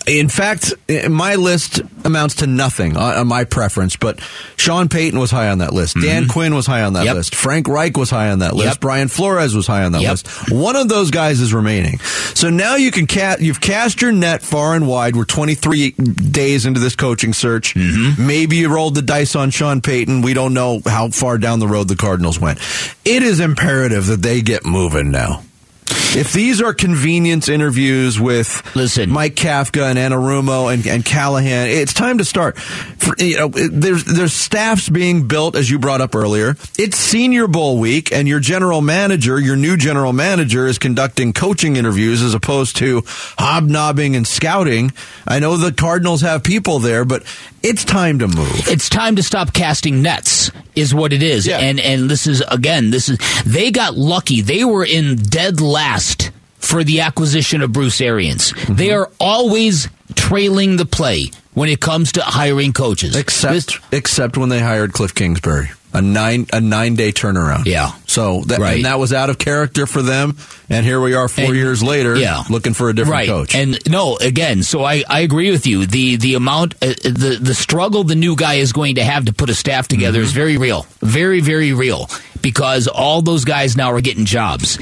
in 0.07 0.29
fact, 0.29 0.73
my 1.09 1.37
list 1.37 1.81
amounts 2.05 2.37
to 2.37 2.47
nothing 2.47 2.97
on 2.97 3.27
my 3.27 3.45
preference, 3.45 3.97
but 3.97 4.21
Sean 4.57 4.89
Payton 4.89 5.19
was 5.19 5.31
high 5.31 5.49
on 5.49 5.59
that 5.59 5.73
list. 5.73 5.97
Mm-hmm. 5.97 6.07
Dan 6.07 6.29
Quinn 6.29 6.55
was 6.55 6.67
high 6.67 6.83
on 6.83 6.95
that 6.95 7.05
yep. 7.05 7.15
list. 7.15 7.35
Frank 7.35 7.69
Reich 7.69 7.97
was 7.97 8.11
high 8.11 8.31
on 8.31 8.41
that 8.41 8.55
list. 8.55 8.67
Yep. 8.67 8.81
Brian 8.81 9.09
Flores 9.09 9.55
was 9.55 9.67
high 9.67 9.85
on 9.85 9.93
that 9.93 10.03
yep. 10.03 10.13
list. 10.13 10.51
One 10.51 10.77
of 10.77 10.89
those 10.89 11.11
guys 11.11 11.41
is 11.41 11.55
remaining. 11.55 11.99
So 12.35 12.51
now 12.51 12.77
you 12.77 12.91
can 12.91 13.07
cast, 13.07 13.41
you've 13.41 13.61
cast 13.61 14.03
your 14.03 14.13
net 14.13 14.43
far 14.43 14.75
and 14.75 14.89
wide. 14.89 15.17
We're 15.17 15.25
23 15.25 15.93
days 15.93 16.67
into 16.67 16.81
this 16.81 16.97
coaching 16.97 17.33
search. 17.33 17.75
Mm-hmm. 17.75 18.27
Maybe 18.27 18.57
you 18.57 18.75
rolled 18.75 18.95
the 18.95 19.03
dice 19.03 19.37
on 19.37 19.51
Sean 19.51 19.81
Payton. 19.81 20.23
We 20.23 20.35
don't 20.35 20.55
know 20.55 20.81
how 20.85 21.09
far 21.11 21.39
down 21.39 21.59
the 21.59 21.69
road 21.69 21.89
the 21.89 21.97
Cardinals 21.97 22.41
went. 22.41 22.59
It 23.05 23.23
is 23.23 23.41
imperative 23.41 24.07
that 24.07 24.23
they 24.23 24.43
get 24.43 24.65
moving 24.65 25.11
now. 25.11 25.43
If 25.91 26.33
these 26.33 26.61
are 26.61 26.75
convenience 26.75 27.49
interviews 27.49 28.19
with 28.19 28.63
Listen. 28.75 29.11
Mike 29.11 29.35
Kafka 29.35 29.83
and 29.83 29.99
Anarumo 29.99 30.73
and, 30.73 30.87
and 30.87 31.05
Callahan, 31.05 31.69
it's 31.69 31.95
time 31.95 32.19
to 32.19 32.25
start. 32.25 32.59
For, 32.59 33.15
you 33.19 33.37
know, 33.37 33.49
there's 33.49 34.05
there's 34.05 34.33
staffs 34.33 34.89
being 34.89 35.29
built, 35.29 35.57
as 35.57 35.71
you 35.71 35.79
brought 35.79 36.01
up 36.01 36.15
earlier. 36.15 36.57
It's 36.79 36.97
Senior 36.97 37.47
Bowl 37.47 37.79
week, 37.79 38.13
and 38.13 38.27
your 38.27 38.41
general 38.41 38.81
manager, 38.81 39.39
your 39.39 39.57
new 39.57 39.77
general 39.77 40.13
manager, 40.13 40.67
is 40.67 40.79
conducting 40.79 41.33
coaching 41.33 41.77
interviews 41.77 42.23
as 42.23 42.35
opposed 42.35 42.77
to 42.77 43.03
hobnobbing 43.07 44.17
and 44.17 44.27
scouting. 44.27 44.93
I 45.27 45.39
know 45.39 45.57
the 45.57 45.73
Cardinals 45.73 46.23
have 46.23 46.43
people 46.43 46.79
there, 46.79 47.05
but 47.05 47.23
it's 47.63 47.85
time 47.85 48.19
to 48.21 48.29
move. 48.29 48.69
It's 48.69 48.89
time 48.89 49.17
to 49.17 49.23
stop 49.23 49.53
casting 49.53 50.03
nets, 50.03 50.51
is 50.75 50.95
what 50.95 51.13
it 51.13 51.23
is. 51.23 51.47
Yeah. 51.47 51.59
And 51.59 51.79
and 51.81 52.09
this 52.11 52.27
is 52.27 52.43
again, 52.49 52.91
this 52.91 53.09
is 53.09 53.19
they 53.45 53.71
got 53.71 53.95
lucky. 53.97 54.41
They 54.41 54.65
were 54.65 54.85
in 54.85 55.17
dead 55.17 55.61
last 55.61 56.31
for 56.59 56.85
the 56.85 57.01
acquisition 57.01 57.63
of 57.63 57.73
Bruce 57.73 58.01
Arians. 58.01 58.53
Mm-hmm. 58.53 58.75
They 58.75 58.93
are 58.93 59.11
always 59.19 59.89
trailing 60.15 60.77
the 60.77 60.87
play. 60.87 61.31
when 61.53 61.69
it 61.69 61.81
comes 61.81 62.13
to 62.13 62.23
hiring 62.23 62.73
coaches. 62.73 63.17
Except 63.17 63.53
This- 63.53 63.79
except 63.91 64.37
when 64.39 64.49
they 64.51 64.61
hired 64.61 64.93
Cliff 64.93 65.13
Kingsbury. 65.15 65.71
A 65.93 66.01
nine 66.01 66.47
a 66.53 66.61
nine 66.61 66.95
day 66.95 67.11
turnaround. 67.11 67.67
Yeah. 67.67 67.93
So 68.07 68.43
that 68.47 68.61
Right. 68.61 68.77
and 68.77 68.85
that 68.85 68.99
was 69.01 69.13
out 69.13 69.29
of 69.29 69.39
character 69.39 69.87
for 69.87 70.03
them. 70.03 70.37
And 70.69 70.87
here 70.87 71.01
we 71.01 71.15
are 71.15 71.27
four 71.29 71.47
And- 71.47 71.57
years 71.57 71.83
later 71.83 72.15
yeah. 72.17 72.45
looking 72.49 72.75
for 72.75 72.89
a 72.89 72.95
different 72.95 73.13
right. 73.13 73.29
coach. 73.29 73.55
And 73.57 73.77
no, 73.89 74.17
again, 74.17 74.63
so 74.63 74.85
I, 74.85 75.03
I 75.09 75.21
agree 75.21 75.51
with 75.51 75.67
you. 75.67 75.87
The 75.87 76.15
the 76.17 76.35
amount 76.35 76.75
uh, 76.81 76.95
the 77.03 77.39
the 77.41 77.55
struggle 77.55 78.05
the 78.05 78.15
new 78.15 78.37
guy 78.37 78.55
is 78.55 78.73
going 78.73 78.95
to 78.97 79.05
have 79.05 79.25
to 79.25 79.33
put 79.33 79.51
a 79.51 79.55
staff 79.55 79.89
together 79.89 80.19
Mm-hmm. 80.19 80.27
is 80.27 80.33
very 80.33 80.57
real, 80.59 80.87
very 81.01 81.41
very 81.41 81.73
real 81.73 82.09
because 82.41 82.87
all 82.87 83.21
those 83.21 83.45
guys 83.45 83.77
now 83.77 83.91
are 83.93 84.01
getting 84.01 84.25
jobs. 84.27 84.79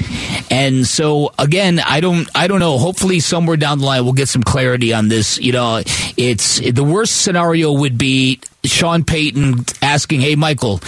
And 0.51 0.85
so 0.87 1.31
again, 1.39 1.79
I 1.79 2.01
don't 2.01 2.29
I 2.35 2.45
don't 2.47 2.59
know. 2.59 2.77
Hopefully 2.77 3.19
somewhere 3.19 3.57
down 3.57 3.79
the 3.79 3.85
line 3.85 4.03
we'll 4.03 4.13
get 4.13 4.29
some 4.29 4.43
clarity 4.43 4.93
on 4.93 5.07
this. 5.07 5.39
You 5.39 5.53
know, 5.53 5.81
it's 6.17 6.59
the 6.59 6.83
worst 6.83 7.21
scenario 7.21 7.71
would 7.71 7.97
be 7.97 8.39
Sean 8.63 9.03
Payton 9.03 9.65
asking, 9.81 10.21
"Hey, 10.21 10.35
Michael." 10.35 10.81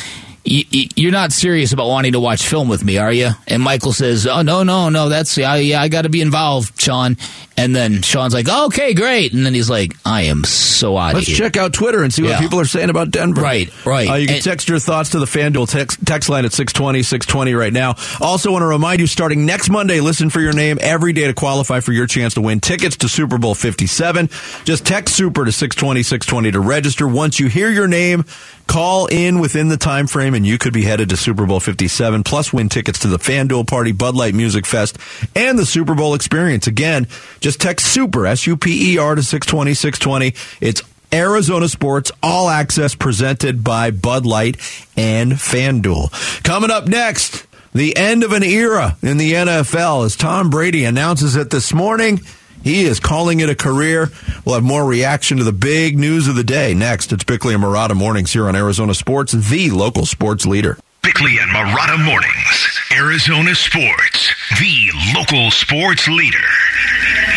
You're 0.43 1.11
not 1.11 1.31
serious 1.31 1.71
about 1.71 1.87
wanting 1.87 2.13
to 2.13 2.19
watch 2.19 2.47
film 2.47 2.67
with 2.67 2.83
me, 2.83 2.97
are 2.97 3.11
you? 3.13 3.29
And 3.47 3.61
Michael 3.61 3.93
says, 3.93 4.25
"Oh 4.25 4.41
no, 4.41 4.63
no, 4.63 4.89
no. 4.89 5.07
That's 5.07 5.37
yeah, 5.37 5.55
yeah. 5.55 5.81
I 5.81 5.87
got 5.87 6.01
to 6.03 6.09
be 6.09 6.19
involved, 6.21 6.81
Sean." 6.81 7.17
And 7.57 7.75
then 7.75 8.01
Sean's 8.01 8.33
like, 8.33 8.49
"Okay, 8.49 8.95
great." 8.95 9.33
And 9.33 9.45
then 9.45 9.53
he's 9.53 9.69
like, 9.69 9.93
"I 10.03 10.23
am 10.23 10.43
so 10.43 10.97
out 10.97 11.09
of 11.09 11.15
Let's 11.17 11.27
check 11.27 11.57
out 11.57 11.73
Twitter 11.73 12.01
and 12.03 12.11
see 12.11 12.23
what 12.23 12.39
people 12.39 12.59
are 12.59 12.65
saying 12.65 12.89
about 12.89 13.11
Denver. 13.11 13.39
Right, 13.41 13.69
right. 13.85 14.09
Uh, 14.09 14.15
you 14.15 14.25
can 14.25 14.37
And- 14.37 14.43
text 14.43 14.67
your 14.67 14.79
thoughts 14.79 15.11
to 15.11 15.19
the 15.19 15.27
FanDuel 15.27 15.69
text, 15.69 15.99
text 16.05 16.27
line 16.27 16.43
at 16.45 16.53
620, 16.53 17.03
620 17.03 17.53
right 17.53 17.71
now. 17.73 17.95
Also 18.19 18.51
want 18.51 18.63
to 18.63 18.67
remind 18.67 18.99
you, 18.99 19.05
starting 19.05 19.45
next 19.45 19.69
Monday, 19.69 19.99
listen 19.99 20.31
for 20.31 20.41
your 20.41 20.53
name 20.53 20.79
every 20.81 21.13
day 21.13 21.27
to 21.27 21.33
qualify 21.35 21.81
for 21.81 21.91
your 21.91 22.07
chance 22.07 22.33
to 22.33 22.41
win 22.41 22.59
tickets 22.61 22.97
to 22.97 23.07
Super 23.09 23.37
Bowl 23.37 23.53
57. 23.53 24.27
Just 24.63 24.85
text 24.85 25.15
SUPER 25.15 25.45
to 25.45 25.51
620, 25.51 26.01
620 26.01 26.51
to 26.53 26.59
register. 26.59 27.07
Once 27.07 27.39
you 27.39 27.47
hear 27.47 27.69
your 27.69 27.87
name, 27.87 28.25
call 28.71 29.07
in 29.07 29.39
within 29.39 29.67
the 29.67 29.75
time 29.75 30.07
frame 30.07 30.33
and 30.33 30.47
you 30.47 30.57
could 30.57 30.71
be 30.71 30.83
headed 30.83 31.09
to 31.09 31.17
Super 31.17 31.45
Bowl 31.45 31.59
57 31.59 32.23
plus 32.23 32.53
win 32.53 32.69
tickets 32.69 32.99
to 32.99 33.09
the 33.09 33.17
FanDuel 33.19 33.67
Party, 33.67 33.91
Bud 33.91 34.15
Light 34.15 34.33
Music 34.33 34.65
Fest, 34.65 34.97
and 35.35 35.59
the 35.59 35.65
Super 35.65 35.93
Bowl 35.93 36.13
experience. 36.13 36.67
Again, 36.67 37.09
just 37.41 37.59
text 37.59 37.87
SUPER, 37.87 38.25
S-U-P-E-R 38.27 39.15
to 39.15 39.23
620, 39.23 39.73
620. 39.73 40.33
It's 40.61 40.81
Arizona 41.11 41.67
Sports 41.67 42.13
All 42.23 42.47
Access 42.47 42.95
presented 42.95 43.61
by 43.61 43.91
Bud 43.91 44.25
Light 44.25 44.55
and 44.95 45.33
FanDuel. 45.33 46.43
Coming 46.43 46.71
up 46.71 46.87
next, 46.87 47.45
the 47.73 47.97
end 47.97 48.23
of 48.23 48.31
an 48.31 48.43
era 48.43 48.95
in 49.01 49.17
the 49.17 49.33
NFL 49.33 50.05
as 50.05 50.15
Tom 50.15 50.49
Brady 50.49 50.85
announces 50.85 51.35
it 51.35 51.49
this 51.49 51.73
morning. 51.73 52.21
He 52.63 52.83
is 52.83 52.99
calling 52.99 53.39
it 53.39 53.49
a 53.49 53.55
career. 53.55 54.09
We'll 54.45 54.55
have 54.55 54.63
more 54.63 54.85
reaction 54.85 55.37
to 55.37 55.43
the 55.43 55.51
big 55.51 55.97
news 55.97 56.27
of 56.27 56.35
the 56.35 56.43
day. 56.43 56.73
Next, 56.73 57.11
it's 57.11 57.23
Bickley 57.23 57.53
and 57.53 57.63
Marotta 57.63 57.95
Mornings 57.95 58.33
here 58.33 58.47
on 58.47 58.55
Arizona 58.55 58.93
Sports, 58.93 59.31
the 59.31 59.71
local 59.71 60.05
sports 60.05 60.45
leader. 60.45 60.77
Bickley 61.01 61.37
and 61.39 61.49
Marotta 61.51 62.03
Mornings. 62.03 62.79
Arizona 62.91 63.55
Sports, 63.55 64.35
the 64.59 64.91
local 65.15 65.49
sports 65.49 66.07
leader. 66.07 66.37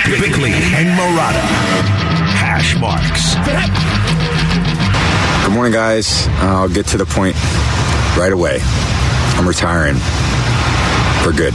Bickley 0.05 0.53
and 0.53 0.99
Marotta. 0.99 1.41
Hash 2.37 2.77
marks. 2.79 3.35
Good 5.47 5.55
morning, 5.55 5.73
guys. 5.73 6.27
I'll 6.41 6.69
get 6.69 6.87
to 6.89 6.99
the 6.99 7.07
point 7.07 7.37
right 8.19 8.33
away. 8.33 8.59
I'm 9.37 9.49
retiring 9.49 9.97
for 11.25 11.33
good. 11.33 11.55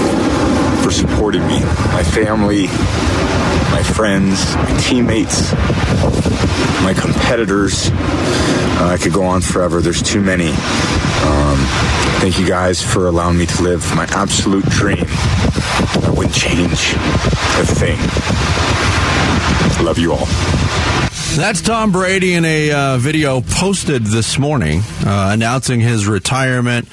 for 0.91 1.07
supporting 1.07 1.45
me, 1.47 1.59
my 1.59 2.03
family, 2.03 2.67
my 3.71 3.83
friends, 3.83 4.55
my 4.55 4.77
teammates, 4.77 5.53
my 6.83 6.93
competitors. 6.97 7.89
Uh, 7.91 8.89
I 8.91 8.97
could 9.01 9.13
go 9.13 9.23
on 9.23 9.41
forever. 9.41 9.81
There's 9.81 10.01
too 10.01 10.21
many. 10.21 10.49
Um, 10.49 11.57
thank 12.19 12.39
you 12.39 12.47
guys 12.47 12.81
for 12.81 13.07
allowing 13.07 13.37
me 13.37 13.45
to 13.45 13.63
live 13.63 13.95
my 13.95 14.05
absolute 14.11 14.65
dream. 14.65 15.05
I 15.07 16.13
wouldn't 16.15 16.35
change 16.35 16.93
a 16.93 17.65
thing. 17.65 17.97
Love 19.85 19.97
you 19.97 20.13
all. 20.13 20.25
That's 21.37 21.61
Tom 21.61 21.91
Brady 21.91 22.33
in 22.33 22.43
a 22.43 22.71
uh, 22.71 22.97
video 22.97 23.41
posted 23.41 24.05
this 24.05 24.37
morning 24.37 24.81
uh, 25.05 25.29
announcing 25.31 25.79
his 25.79 26.07
retirement. 26.07 26.87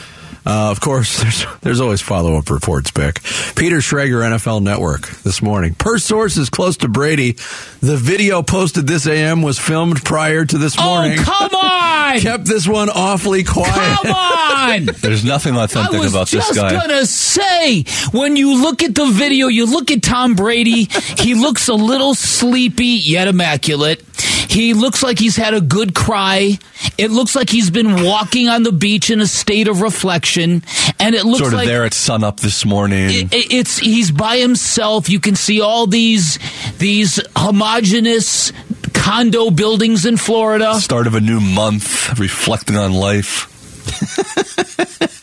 Uh, 0.47 0.71
of 0.71 0.81
course, 0.81 1.21
there's 1.23 1.47
there's 1.61 1.81
always 1.81 2.01
follow 2.01 2.37
up 2.37 2.51
reports, 2.51 2.91
Bick. 2.91 3.23
Peter 3.57 3.79
Schrager, 3.79 4.23
NFL 4.23 4.63
Network, 4.63 5.09
this 5.23 5.43
morning. 5.43 5.75
Per 5.75 5.99
sources 5.99 6.51
close 6.51 6.77
to 6.79 6.89
Brady, 6.89 7.33
the 7.81 7.97
video 7.97 8.43
posted 8.43 8.87
this 8.87 9.07
AM 9.07 9.43
was 9.43 9.59
filmed 9.59 10.05
prior 10.05 10.45
to 10.45 10.59
this 10.59 10.79
morning. 10.79 11.19
Oh, 11.21 11.23
come 11.25 11.55
on! 11.63 12.21
Kept 12.21 12.45
this 12.47 12.67
one 12.67 12.89
awfully 12.89 13.45
quiet. 13.45 13.99
Come 14.03 14.13
on! 14.13 14.87
There's 15.01 15.25
nothing 15.25 15.57
I 15.57 15.65
authentic 15.65 16.01
was 16.01 16.13
about 16.13 16.29
this 16.29 16.55
guy. 16.57 16.71
I 16.71 16.73
was 16.75 16.83
gonna 16.83 17.07
say, 17.07 17.85
when 18.13 18.37
you 18.37 18.63
look 18.63 18.83
at 18.83 18.95
the 18.95 19.07
video, 19.07 19.49
you 19.49 19.67
look 19.67 19.91
at 19.91 20.03
Tom 20.03 20.35
Brady. 20.35 20.89
he 21.19 21.35
looks 21.35 21.69
a 21.69 21.75
little 21.75 22.15
sleepy 22.15 22.87
yet 22.87 23.29
immaculate. 23.29 24.03
He 24.49 24.73
looks 24.75 25.03
like 25.03 25.19
he's 25.19 25.37
had 25.37 25.55
a 25.55 25.61
good 25.61 25.95
cry. 25.95 26.59
It 26.97 27.11
looks 27.11 27.37
like 27.37 27.51
he's 27.51 27.71
been 27.71 28.03
walking 28.05 28.49
on 28.49 28.63
the 28.63 28.73
beach 28.73 29.11
in 29.11 29.21
a 29.21 29.27
state 29.27 29.69
of 29.69 29.81
reflection, 29.83 30.63
and 30.99 31.15
it 31.15 31.25
looks 31.25 31.39
Sort 31.41 31.53
of 31.53 31.59
like 31.59 31.69
there 31.69 31.85
at 31.85 31.93
sunup 31.95 32.41
this 32.41 32.65
morning. 32.65 33.11
it- 33.11 33.33
it- 33.35 33.53
it's 33.53 33.79
he's 33.79 34.11
by 34.11 34.39
himself. 34.39 35.09
You 35.11 35.21
can 35.21 35.37
see 35.37 35.61
all 35.61 35.87
these 35.87 36.39
these 36.79 37.21
homogenous 37.37 38.53
condo 38.95 39.51
buildings 39.51 40.07
in 40.07 40.17
Florida. 40.17 40.81
Start 40.81 41.07
of 41.07 41.15
a 41.15 41.21
new 41.21 41.41
month, 41.41 42.19
reflecting 42.19 42.77
on 42.77 42.93
life. 42.95 43.55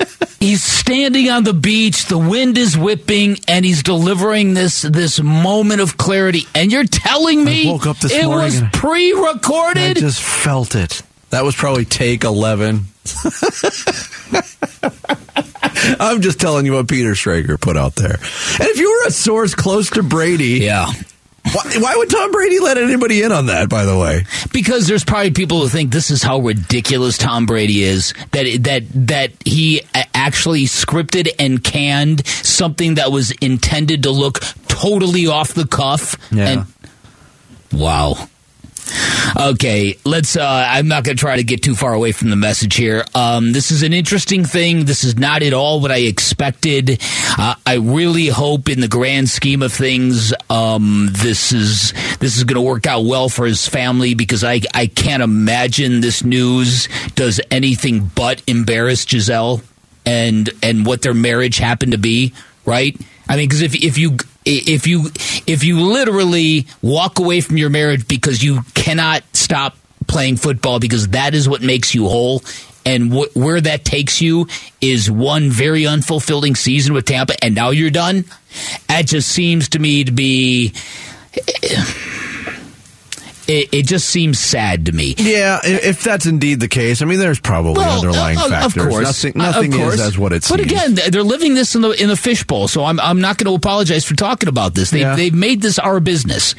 He's 0.45 0.63
standing 0.63 1.29
on 1.31 1.43
the 1.43 1.53
beach, 1.55 2.05
the 2.05 2.19
wind 2.19 2.55
is 2.57 2.77
whipping, 2.77 3.39
and 3.47 3.65
he's 3.65 3.81
delivering 3.81 4.53
this 4.53 4.83
this 4.83 5.19
moment 5.19 5.81
of 5.81 5.97
clarity. 5.97 6.43
And 6.53 6.71
you're 6.71 6.85
telling 6.85 7.43
me 7.43 7.67
I 7.67 7.71
woke 7.71 7.87
up 7.87 7.97
this 7.97 8.11
it 8.13 8.25
morning 8.25 8.43
was 8.45 8.55
and 8.61 8.65
I- 8.67 8.69
I 9.87 9.93
just 10.01 10.21
felt 10.21 10.75
it. 10.75 11.01
That 11.31 11.43
was 11.43 11.55
probably 11.55 11.85
take 11.85 12.23
11. 12.23 12.85
I'm 15.99 16.21
just 16.21 16.39
telling 16.39 16.65
you 16.65 16.73
what 16.73 16.87
Peter 16.87 17.11
Schrager 17.13 17.59
put 17.59 17.75
out 17.77 17.95
there. 17.95 18.13
And 18.13 18.69
if 18.69 18.77
you 18.77 18.89
were 18.91 19.07
a 19.07 19.11
source 19.11 19.55
close 19.55 19.89
to 19.91 20.03
Brady, 20.03 20.59
yeah, 20.61 20.87
why, 21.53 21.63
why 21.79 21.95
would 21.95 22.09
Tom 22.09 22.31
Brady 22.31 22.59
let 22.59 22.77
anybody 22.77 23.21
in 23.21 23.31
on 23.31 23.47
that, 23.47 23.69
by 23.69 23.85
the 23.85 23.97
way? 23.97 24.25
because 24.55 24.87
there's 24.87 25.03
probably 25.03 25.31
people 25.31 25.59
who 25.59 25.67
think 25.67 25.91
this 25.91 26.09
is 26.09 26.23
how 26.23 26.39
ridiculous 26.39 27.17
Tom 27.17 27.45
Brady 27.45 27.83
is 27.83 28.13
that 28.31 28.63
that 28.63 28.83
that 29.07 29.31
he 29.43 29.81
actually 30.13 30.63
scripted 30.63 31.29
and 31.37 31.63
canned 31.63 32.25
something 32.25 32.95
that 32.95 33.11
was 33.11 33.31
intended 33.31 34.03
to 34.03 34.11
look 34.11 34.39
totally 34.67 35.27
off 35.27 35.53
the 35.53 35.67
cuff. 35.67 36.17
Yeah. 36.31 36.47
And 36.49 36.65
wow. 37.73 38.29
Okay, 39.37 39.97
let's. 40.05 40.35
Uh, 40.35 40.65
I'm 40.69 40.87
not 40.87 41.03
going 41.03 41.17
to 41.17 41.19
try 41.19 41.35
to 41.35 41.43
get 41.43 41.61
too 41.61 41.75
far 41.75 41.93
away 41.93 42.11
from 42.11 42.29
the 42.29 42.35
message 42.35 42.75
here. 42.75 43.03
Um, 43.13 43.51
this 43.51 43.71
is 43.71 43.83
an 43.83 43.93
interesting 43.93 44.45
thing. 44.45 44.85
This 44.85 45.03
is 45.03 45.17
not 45.17 45.41
at 45.43 45.53
all 45.53 45.81
what 45.81 45.91
I 45.91 45.97
expected. 45.97 47.01
Uh, 47.37 47.55
I 47.65 47.75
really 47.75 48.27
hope, 48.27 48.69
in 48.69 48.81
the 48.81 48.87
grand 48.87 49.29
scheme 49.29 49.61
of 49.61 49.73
things, 49.73 50.33
um, 50.49 51.09
this 51.11 51.51
is 51.51 51.93
this 52.19 52.37
is 52.37 52.43
going 52.43 52.55
to 52.55 52.61
work 52.61 52.87
out 52.87 53.05
well 53.05 53.27
for 53.29 53.45
his 53.45 53.67
family 53.67 54.13
because 54.13 54.43
I 54.43 54.61
I 54.73 54.87
can't 54.87 55.23
imagine 55.23 56.01
this 56.01 56.23
news 56.23 56.87
does 57.15 57.41
anything 57.51 58.11
but 58.15 58.41
embarrass 58.47 59.05
Gisele 59.05 59.61
and 60.05 60.49
and 60.63 60.85
what 60.85 61.01
their 61.01 61.13
marriage 61.13 61.57
happened 61.57 61.91
to 61.91 61.97
be. 61.97 62.33
Right? 62.65 62.99
I 63.27 63.35
mean, 63.37 63.47
because 63.47 63.61
if 63.61 63.75
if 63.75 63.97
you 63.97 64.17
if 64.45 64.87
you 64.87 65.07
if 65.47 65.63
you 65.63 65.81
literally 65.81 66.67
walk 66.81 67.19
away 67.19 67.41
from 67.41 67.57
your 67.57 67.69
marriage 67.69 68.07
because 68.07 68.43
you 68.43 68.61
cannot 68.73 69.23
stop 69.33 69.75
playing 70.07 70.37
football 70.37 70.79
because 70.79 71.09
that 71.09 71.33
is 71.33 71.49
what 71.49 71.61
makes 71.61 71.95
you 71.95 72.07
whole 72.07 72.43
and 72.85 73.11
wh- 73.11 73.35
where 73.35 73.59
that 73.59 73.83
takes 73.83 74.21
you 74.21 74.47
is 74.79 75.09
one 75.09 75.49
very 75.49 75.83
unfulfilling 75.83 76.55
season 76.55 76.93
with 76.93 77.05
Tampa 77.05 77.33
and 77.43 77.55
now 77.55 77.71
you're 77.71 77.89
done? 77.89 78.25
That 78.87 79.07
just 79.07 79.29
seems 79.29 79.69
to 79.69 79.79
me 79.79 80.03
to 80.03 80.11
be 80.11 80.73
it, 83.47 83.73
it 83.73 83.85
just 83.87 84.09
seems 84.09 84.39
sad 84.39 84.85
to 84.87 84.91
me. 84.91 85.15
Yeah, 85.17 85.59
if 85.63 86.03
that's 86.03 86.25
indeed 86.25 86.59
the 86.59 86.67
case, 86.67 87.01
I 87.01 87.05
mean, 87.05 87.19
there's 87.19 87.39
probably 87.39 87.83
underlying 87.85 88.37
uh, 88.37 88.49
factors. 88.49 88.83
Of 88.83 88.89
course, 88.89 89.23
nothing, 89.35 89.41
Uh, 89.41 89.49
of 89.49 89.71
course. 89.71 89.93
is 89.95 90.01
as 90.01 90.17
what 90.17 90.33
it 90.33 90.45
But 90.49 90.59
seems. 90.59 90.71
again, 90.71 90.95
they're 91.11 91.23
living 91.23 91.53
this 91.53 91.75
in 91.75 91.81
the 91.81 91.91
in 91.91 92.07
the 92.09 92.15
fishbowl, 92.17 92.67
so 92.67 92.83
I'm 92.85 92.99
I'm 92.99 93.21
not 93.21 93.37
going 93.37 93.51
to 93.51 93.55
apologize 93.55 94.05
for 94.05 94.15
talking 94.15 94.49
about 94.49 94.73
this. 94.75 94.89
They 94.91 95.01
Yeah. 95.01 95.15
they've 95.15 95.33
made 95.33 95.61
this 95.61 95.79
our 95.79 95.99
business, 95.99 96.55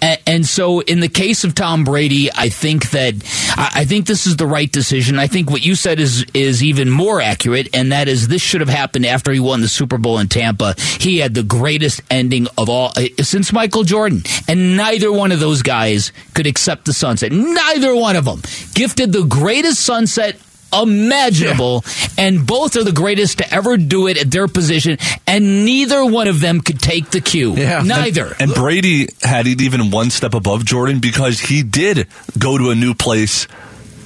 and, 0.00 0.18
and 0.26 0.46
so 0.46 0.80
in 0.80 1.00
the 1.00 1.08
case 1.08 1.44
of 1.44 1.54
Tom 1.54 1.84
Brady, 1.84 2.30
I 2.34 2.48
think 2.48 2.90
that 2.90 3.14
I, 3.56 3.70
I 3.80 3.84
think 3.84 4.06
this 4.06 4.26
is 4.26 4.36
the 4.36 4.46
right 4.46 4.70
decision. 4.70 5.18
I 5.18 5.26
think 5.26 5.50
what 5.50 5.64
you 5.64 5.74
said 5.74 6.00
is 6.00 6.24
is 6.34 6.62
even 6.62 6.90
more 6.90 7.20
accurate, 7.20 7.68
and 7.74 7.92
that 7.92 8.08
is 8.08 8.28
this 8.28 8.42
should 8.42 8.60
have 8.60 8.68
happened 8.70 9.06
after 9.06 9.32
he 9.32 9.40
won 9.40 9.60
the 9.60 9.68
Super 9.68 9.98
Bowl 9.98 10.18
in 10.18 10.28
Tampa. 10.28 10.74
He 10.98 11.18
had 11.18 11.34
the 11.34 11.42
greatest 11.42 12.00
ending 12.10 12.46
of 12.58 12.68
all 12.68 12.92
uh, 12.96 13.22
since 13.22 13.52
Michael 13.52 13.84
Jordan, 13.84 14.22
and 14.48 14.76
neither 14.76 15.12
one 15.12 15.32
of 15.32 15.40
those 15.40 15.62
guys 15.62 16.12
could 16.34 16.46
accept 16.46 16.84
the 16.84 16.92
sunset. 16.92 17.32
Neither 17.32 17.94
one 17.94 18.16
of 18.16 18.24
them 18.24 18.42
gifted 18.74 19.12
the 19.12 19.24
greatest 19.24 19.80
sunset 19.80 20.36
imaginable, 20.72 21.84
and 22.16 22.46
both 22.46 22.76
are 22.76 22.84
the 22.84 22.92
greatest 22.92 23.38
to 23.38 23.54
ever 23.54 23.76
do 23.76 24.06
it 24.06 24.16
at 24.20 24.30
their 24.30 24.46
position, 24.48 24.98
and 25.26 25.64
neither 25.64 26.04
one 26.04 26.28
of 26.28 26.40
them 26.40 26.60
could 26.60 26.78
take 26.78 27.10
the 27.10 27.20
cue. 27.20 27.54
Yeah. 27.56 27.82
Neither. 27.82 28.34
And 28.38 28.54
Brady 28.54 29.08
had 29.22 29.46
it 29.46 29.60
even 29.60 29.90
one 29.90 30.10
step 30.10 30.34
above 30.34 30.64
Jordan 30.64 31.00
because 31.00 31.40
he 31.40 31.62
did 31.62 32.06
go 32.38 32.56
to 32.58 32.70
a 32.70 32.74
new 32.74 32.94
place 32.94 33.48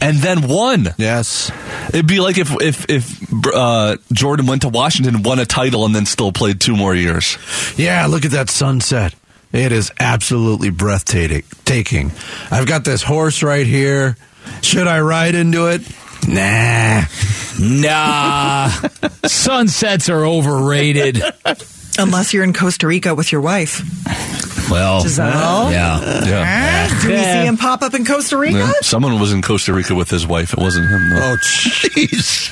and 0.01 0.19
then 0.19 0.49
won. 0.49 0.89
yes. 0.99 1.51
It'd 1.89 2.07
be 2.07 2.21
like 2.21 2.39
if 2.39 2.51
if 2.61 2.87
if 2.91 3.47
uh, 3.55 3.97
Jordan 4.13 4.47
went 4.47 4.63
to 4.63 4.69
Washington, 4.69 5.23
won 5.23 5.39
a 5.39 5.47
title, 5.47 5.85
and 5.85 5.95
then 5.95 6.07
still 6.07 6.33
played 6.33 6.61
two 6.61 6.77
more 6.77 6.95
years. 6.95 7.39
Yeah, 7.77 8.07
look 8.07 8.25
at 8.25 8.33
that 8.33 8.51
sunset. 8.51 9.15
It 9.55 9.71
is 9.71 9.93
absolutely 10.01 10.71
breathtaking. 10.71 11.45
Taking. 11.65 12.11
I've 12.51 12.67
got 12.67 12.85
this 12.85 13.05
horse 13.05 13.41
right 13.45 13.65
here. 13.67 14.17
Should 14.63 14.89
I 14.89 15.01
ride 15.01 15.37
into 15.37 15.69
it? 15.69 15.83
Nah. 16.27 17.05
nah. 17.61 18.69
Sunsets 19.27 20.09
are 20.09 20.27
overrated. 20.27 21.23
Unless 21.99 22.35
you're 22.35 22.45
in 22.45 22.53
Costa 22.53 22.87
Rica 22.87 23.15
with 23.15 23.31
your 23.33 23.41
wife. 23.41 23.81
Well, 24.71 25.03
Gisele? 25.03 25.71
yeah. 25.71 26.25
Yeah. 26.25 27.01
Do 27.03 27.09
we 27.11 27.17
see 27.17 27.47
him 27.47 27.57
pop 27.59 27.83
up 27.83 27.93
in 27.95 28.05
Costa 28.07 28.37
Rica? 28.39 28.57
Yeah. 28.59 28.73
Someone 28.81 29.21
was 29.21 29.31
in 29.33 29.43
Costa 29.43 29.73
Rica 29.75 29.95
with 29.95 30.09
his 30.11 30.27
wife. 30.27 30.53
It 30.55 30.59
wasn't 30.59 30.89
him. 30.91 31.11
Though. 31.11 31.17
Oh, 31.33 31.37
jeez. 31.43 32.51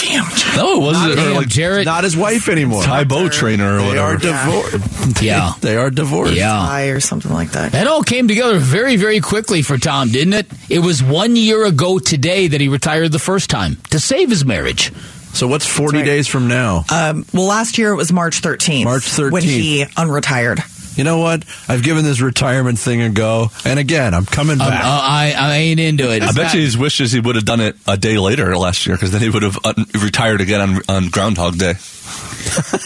Damn. 0.00 0.56
no, 0.56 0.80
it 0.80 0.82
wasn't. 0.82 1.16
Damn, 1.16 1.32
or 1.32 1.34
like 1.36 1.48
Jarrett. 1.48 1.84
Not 1.84 2.04
his 2.04 2.16
wife 2.16 2.48
anymore. 2.48 2.82
Thai 2.82 3.04
boat 3.04 3.32
trainer 3.32 3.74
or 3.78 3.92
They 3.92 3.98
are 3.98 4.14
whatever. 4.14 4.78
divorced. 4.78 5.22
Yeah. 5.22 5.52
They 5.60 5.76
are 5.76 5.90
divorced. 5.90 6.34
Yeah. 6.34 6.58
Eye 6.58 6.86
or 6.86 7.00
something 7.00 7.30
like 7.32 7.50
that. 7.50 7.72
That 7.72 7.86
all 7.86 8.02
came 8.02 8.26
together 8.26 8.58
very, 8.58 8.96
very 8.96 9.20
quickly 9.20 9.60
for 9.62 9.76
Tom, 9.76 10.10
didn't 10.10 10.32
it? 10.32 10.46
It 10.70 10.78
was 10.78 11.02
one 11.02 11.36
year 11.36 11.66
ago 11.66 11.98
today 11.98 12.48
that 12.48 12.60
he 12.60 12.68
retired 12.68 13.12
the 13.12 13.18
first 13.18 13.50
time 13.50 13.76
to 13.90 14.00
save 14.00 14.30
his 14.30 14.44
marriage. 14.46 14.92
So 15.32 15.48
what's 15.48 15.66
40 15.66 15.98
right. 15.98 16.04
days 16.04 16.28
from 16.28 16.48
now? 16.48 16.84
Um, 16.92 17.24
well, 17.32 17.46
last 17.46 17.78
year 17.78 17.92
it 17.92 17.96
was 17.96 18.12
March 18.12 18.42
13th. 18.42 18.84
March 18.84 19.04
13th. 19.04 19.32
When 19.32 19.42
he 19.42 19.84
unretired. 19.84 20.60
you 20.98 21.04
know 21.04 21.18
what? 21.18 21.44
I've 21.68 21.82
given 21.82 22.04
this 22.04 22.20
retirement 22.20 22.78
thing 22.78 23.00
a 23.00 23.08
go. 23.08 23.48
And 23.64 23.78
again, 23.78 24.12
I'm 24.12 24.26
coming 24.26 24.60
Um, 24.60 24.68
back. 24.68 24.84
uh, 24.84 24.88
I, 24.88 25.34
I 25.38 25.56
ain't 25.56 25.80
into 25.80 26.12
it. 26.12 26.22
I 26.22 26.32
bet 26.32 26.52
you 26.52 26.60
his 26.60 26.76
wishes 26.76 27.12
he 27.12 27.20
would 27.20 27.36
have 27.36 27.44
done 27.44 27.60
it 27.60 27.76
a 27.86 27.96
day 27.96 28.18
later 28.18 28.54
last 28.56 28.86
year 28.86 28.96
because 28.96 29.12
then 29.12 29.22
he 29.22 29.30
would 29.30 29.44
have 29.44 29.56
uh, 29.64 29.72
retired 30.02 30.40
again 30.40 30.60
on, 30.60 30.80
on 30.88 31.08
Groundhog 31.10 31.56
Day. 31.58 31.74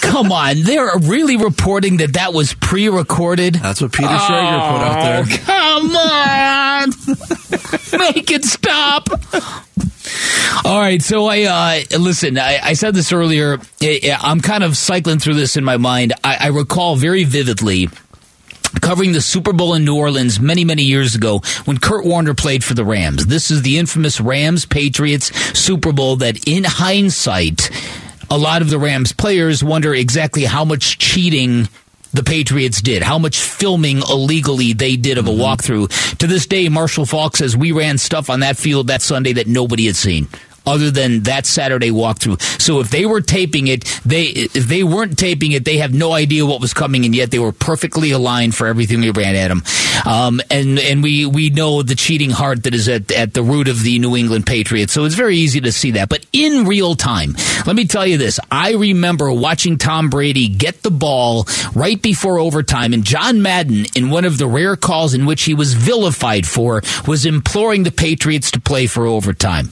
Come 0.03 0.31
on, 0.33 0.61
they're 0.63 0.91
really 1.01 1.37
reporting 1.39 1.97
that 1.99 2.13
that 2.15 2.35
was 2.35 2.53
pre-recorded. 2.55 3.55
That's 3.55 3.81
what 3.81 3.93
Peter 3.93 4.09
Schrager 4.09 4.71
put 4.71 4.83
out 4.83 5.01
there. 5.03 5.25
Oh, 5.27 5.39
come 5.47 5.97
on, 5.97 6.91
make 8.15 8.31
it 8.31 8.45
stop. 8.45 9.09
All 10.75 10.81
right, 10.81 11.01
so 11.01 11.27
I 11.27 11.85
uh, 11.93 11.99
listen. 12.01 12.37
I, 12.37 12.59
I 12.61 12.73
said 12.73 12.97
this 12.97 13.13
earlier. 13.13 13.61
I, 13.81 14.19
I'm 14.21 14.41
kind 14.41 14.65
of 14.65 14.77
cycling 14.77 15.21
through 15.21 15.35
this 15.35 15.57
in 15.57 15.63
my 15.63 15.77
mind. 15.77 16.15
I, 16.25 16.37
I 16.41 16.47
recall 16.49 16.97
very 16.97 17.23
vividly 17.23 17.89
covering 18.83 19.13
the 19.13 19.21
Super 19.21 19.53
Bowl 19.53 19.75
in 19.75 19.85
New 19.85 19.97
Orleans 19.97 20.41
many, 20.41 20.65
many 20.65 20.83
years 20.83 21.15
ago 21.15 21.43
when 21.65 21.79
Kurt 21.79 22.05
Warner 22.05 22.35
played 22.35 22.65
for 22.65 22.75
the 22.75 22.85
Rams. 22.85 23.27
This 23.27 23.53
is 23.53 23.63
the 23.63 23.79
infamous 23.79 24.21
Rams 24.21 24.67
Patriots 24.67 25.27
Super 25.57 25.93
Bowl 25.93 26.17
that, 26.17 26.49
in 26.49 26.65
hindsight, 26.65 27.71
a 28.29 28.37
lot 28.37 28.61
of 28.61 28.69
the 28.69 28.79
Rams 28.81 29.13
players 29.13 29.63
wonder 29.63 29.95
exactly 29.95 30.43
how 30.43 30.65
much 30.65 30.99
cheating 30.99 31.69
the 32.13 32.25
Patriots 32.25 32.83
did, 32.83 33.05
how 33.05 33.21
much 33.21 33.41
filming 33.41 33.99
illegally 33.99 34.73
they 34.73 34.97
did 34.97 35.19
of 35.19 35.29
a 35.29 35.31
walkthrough. 35.31 36.19
To 36.19 36.27
this 36.27 36.47
day, 36.47 36.69
Marshall 36.69 37.07
Faulk 37.07 37.37
says 37.37 37.57
we 37.57 37.71
ran 37.71 37.97
stuff 37.97 38.29
on 38.29 38.41
that 38.41 38.57
field 38.57 38.89
that 38.89 39.03
Sunday 39.03 39.35
that 39.35 39.47
nobody 39.47 39.87
had 39.87 39.95
seen. 39.95 40.27
Other 40.67 40.91
than 40.91 41.25
that 41.25 41.47
Saturday 41.47 41.91
walkthrough, 41.91 42.41
so 42.61 42.81
if 42.81 42.91
they 42.91 43.05
were 43.05 43.21
taping 43.21 43.67
it, 43.67 43.85
they 44.05 44.25
if 44.25 44.67
they 44.67 44.83
weren't 44.83 45.19
taping 45.19 45.53
it, 45.53 45.65
they 45.65 45.79
have 45.79 45.93
no 45.93 46.13
idea 46.13 46.47
what 46.47 46.61
was 46.61 46.73
coming, 46.73 47.05
and 47.05 47.15
yet 47.15 47.31
they 47.31 47.39
were 47.39 47.53
perfectly 47.53 48.13
aligned 48.13 48.55
for 48.55 48.67
everything 48.67 49.01
we 49.01 49.11
ran 49.11 49.35
at 49.35 49.49
them. 49.49 49.63
Um, 50.07 50.41
and 50.51 50.79
and 50.79 51.03
we 51.03 51.27
we 51.27 51.51
know 51.51 51.83
the 51.83 51.95
cheating 51.95 52.31
heart 52.31 52.65
that 52.65 52.75
is 52.75 52.89
at 52.89 53.13
at 53.13 53.35
the 53.35 53.43
root 53.43 53.69
of 53.69 53.83
the 53.83 53.99
New 53.99 54.17
England 54.17 54.47
Patriots. 54.47 54.93
So 54.93 55.05
it's 55.05 55.15
very 55.15 55.37
easy 55.37 55.61
to 55.61 55.73
see 55.73 55.93
that. 55.93 56.09
But 56.09 56.27
in 56.33 56.67
real 56.67 56.95
time, 56.95 57.35
let 57.67 57.77
me 57.77 57.87
tell 57.87 58.07
you 58.07 58.19
this: 58.19 58.41
I 58.51 58.73
remember 58.73 59.33
watching 59.33 59.79
Tom 59.79 60.11
Brady 60.11 60.49
get 60.49 60.83
the 60.83 60.91
ball 60.91 61.47
right 61.75 62.01
before 62.01 62.39
overtime, 62.39 62.93
and 62.93 63.05
John 63.05 63.43
Madden, 63.43 63.87
in 63.95 64.11
one 64.11 64.25
of 64.25 64.39
the 64.39 64.47
rare 64.47 64.77
calls 64.77 65.15
in 65.15 65.27
which 65.27 65.45
he 65.45 65.55
was 65.55 65.75
vilified 65.75 66.47
for, 66.47 66.83
was 67.07 67.27
imploring 67.27 67.83
the 67.83 67.93
Patriots 67.93 68.51
to 68.53 68.61
play 68.61 68.87
for 68.87 69.07
overtime. 69.07 69.69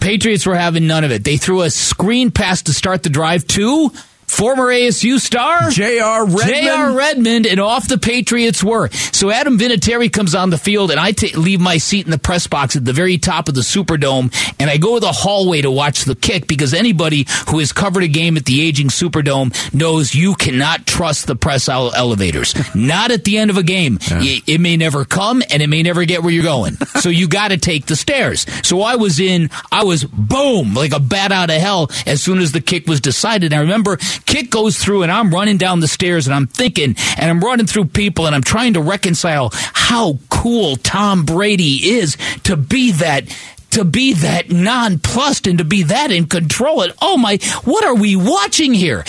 Patriots 0.00 0.46
were 0.46 0.56
having 0.56 0.86
none 0.86 1.04
of 1.04 1.10
it. 1.10 1.24
They 1.24 1.36
threw 1.36 1.62
a 1.62 1.70
screen 1.70 2.30
pass 2.30 2.62
to 2.62 2.72
start 2.72 3.02
the 3.02 3.10
drive 3.10 3.46
to 3.48 3.92
former 4.28 4.66
ASU 4.66 5.18
star 5.18 5.70
J.R. 5.70 6.24
Redmond. 6.26 6.48
J.R. 6.48 6.92
Redmond, 6.92 7.46
and 7.46 7.58
off 7.60 7.88
the 7.88 7.98
Patriots 7.98 8.62
were. 8.62 8.88
So 9.12 9.30
Adam 9.30 9.58
Vinatieri 9.58 10.12
comes 10.12 10.34
on 10.34 10.50
the 10.50 10.58
field, 10.58 10.90
and 10.90 11.00
I 11.00 11.12
leave 11.34 11.60
my 11.60 11.78
seat 11.78 12.04
in 12.04 12.10
the 12.10 12.18
press 12.18 12.46
box 12.46 12.76
at 12.76 12.84
the 12.84 12.92
very 12.92 13.18
top 13.18 13.48
of 13.48 13.54
the 13.54 13.62
Superdome, 13.62 14.32
and 14.60 14.70
I 14.70 14.76
go 14.76 14.94
to 14.94 15.00
the 15.00 15.12
hallway 15.12 15.62
to 15.62 15.70
watch 15.70 16.04
the 16.04 16.14
kick 16.14 16.46
because 16.46 16.72
anybody 16.74 17.26
who 17.48 17.58
has 17.58 17.72
covered 17.72 18.02
a 18.04 18.08
game 18.08 18.36
at 18.36 18.44
the 18.44 18.60
aging 18.60 18.88
Superdome 18.88 19.52
knows 19.74 20.14
you 20.14 20.34
cannot 20.34 20.86
trust 20.86 21.26
the 21.26 21.34
press 21.36 21.68
ele- 21.68 21.94
elevators. 21.94 22.54
Not 22.74 23.10
at 23.10 23.24
the 23.24 23.38
end 23.38 23.50
of 23.50 23.56
a 23.56 23.62
game. 23.62 23.98
Y- 24.10 24.40
It 24.46 24.60
may 24.60 24.76
never 24.76 25.04
come, 25.04 25.42
and 25.50 25.62
it 25.62 25.68
may 25.68 25.82
never 25.82 26.04
get 26.04 26.22
where 26.22 26.32
you're 26.32 26.44
going. 26.44 26.74
so 27.00 27.08
you 27.08 27.28
got 27.28 27.48
to 27.48 27.56
take 27.56 27.86
the 27.86 27.96
stairs. 27.96 28.46
So 28.62 28.82
I 28.82 28.96
was 28.96 29.18
in, 29.20 29.50
I 29.72 29.84
was 29.84 30.04
boom, 30.04 30.74
like 30.74 30.92
a 30.92 31.00
bat 31.00 31.32
out 31.32 31.50
of 31.50 31.56
hell 31.60 31.90
as 32.06 32.22
soon 32.22 32.38
as 32.38 32.52
the 32.52 32.60
kick 32.60 32.86
was 32.86 33.00
decided. 33.00 33.52
I 33.52 33.60
remember 33.60 33.98
kick 34.26 34.50
goes 34.50 34.78
through 34.78 35.02
and 35.02 35.12
I'm 35.12 35.30
running 35.30 35.58
down 35.58 35.80
the 35.80 35.88
stairs 35.88 36.26
and 36.26 36.34
I'm 36.34 36.46
thinking 36.46 36.96
and 37.16 37.30
I'm 37.30 37.40
running 37.40 37.66
through 37.66 37.86
people 37.86 38.26
and 38.26 38.34
I'm 38.34 38.42
trying 38.42 38.74
to 38.74 38.80
reconcile 38.80 39.50
how 39.52 40.18
cool 40.28 40.76
Tom 40.76 41.24
Brady 41.24 41.90
is 41.90 42.16
to 42.44 42.56
be 42.56 42.92
that 42.92 43.24
to 43.70 43.84
be 43.84 44.14
that 44.14 44.50
nonplussed 44.50 45.46
and 45.46 45.58
to 45.58 45.64
be 45.64 45.82
that 45.84 46.10
in 46.10 46.26
control. 46.26 46.82
And 46.82 46.92
oh 47.02 47.18
my, 47.18 47.38
what 47.64 47.84
are 47.84 47.94
we 47.94 48.16
watching 48.16 48.72
here? 48.72 49.04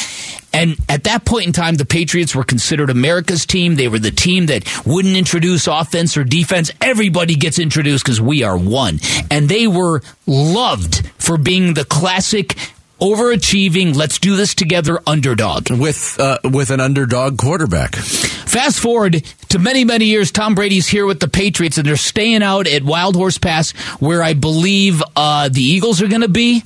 And 0.52 0.78
at 0.90 1.04
that 1.04 1.26
point 1.26 1.48
in 1.48 1.54
time, 1.54 1.76
the 1.76 1.86
Patriots 1.86 2.36
were 2.36 2.44
considered 2.44 2.90
America's 2.90 3.46
team. 3.46 3.76
They 3.76 3.88
were 3.88 4.00
the 4.00 4.12
team 4.12 4.48
that 4.48 4.68
wouldn't 4.86 5.16
introduce 5.16 5.68
offense 5.68 6.18
or 6.18 6.24
defense. 6.24 6.72
Everybody 6.82 7.36
gets 7.36 7.60
introduced 7.60 8.04
because 8.04 8.20
we 8.20 8.44
are 8.44 8.58
one. 8.58 9.00
And 9.30 9.48
they 9.48 9.68
were 9.68 10.02
loved 10.26 11.08
for 11.18 11.38
being 11.38 11.76
the 11.76 11.86
classic 11.86 12.56
overachieving, 13.00 13.96
let's 13.96 14.20
do 14.20 14.36
this 14.36 14.56
together 14.56 15.00
underdog. 15.08 15.70
with 15.72 16.20
uh, 16.20 16.38
with 16.44 16.70
an 16.70 16.80
underdog 16.80 17.38
quarterback. 17.38 17.96
Fast 17.96 18.80
forward 18.80 19.24
to 19.50 19.60
many, 19.60 19.84
many 19.86 20.06
years, 20.06 20.32
Tom 20.32 20.56
Brady's 20.56 20.88
here 20.88 21.06
with 21.06 21.20
the 21.20 21.28
Patriots, 21.28 21.78
and 21.78 21.88
they're 21.88 21.98
staying 21.98 22.44
out 22.44 22.68
at 22.68 22.84
Wild 22.84 23.16
Horse 23.16 23.38
Pass, 23.38 23.72
where 24.00 24.24
I 24.24 24.34
believe 24.34 25.02
uh, 25.16 25.50
the 25.50 25.62
Eagles 25.62 26.02
are 26.02 26.08
going 26.08 26.22
to 26.22 26.28
be, 26.28 26.64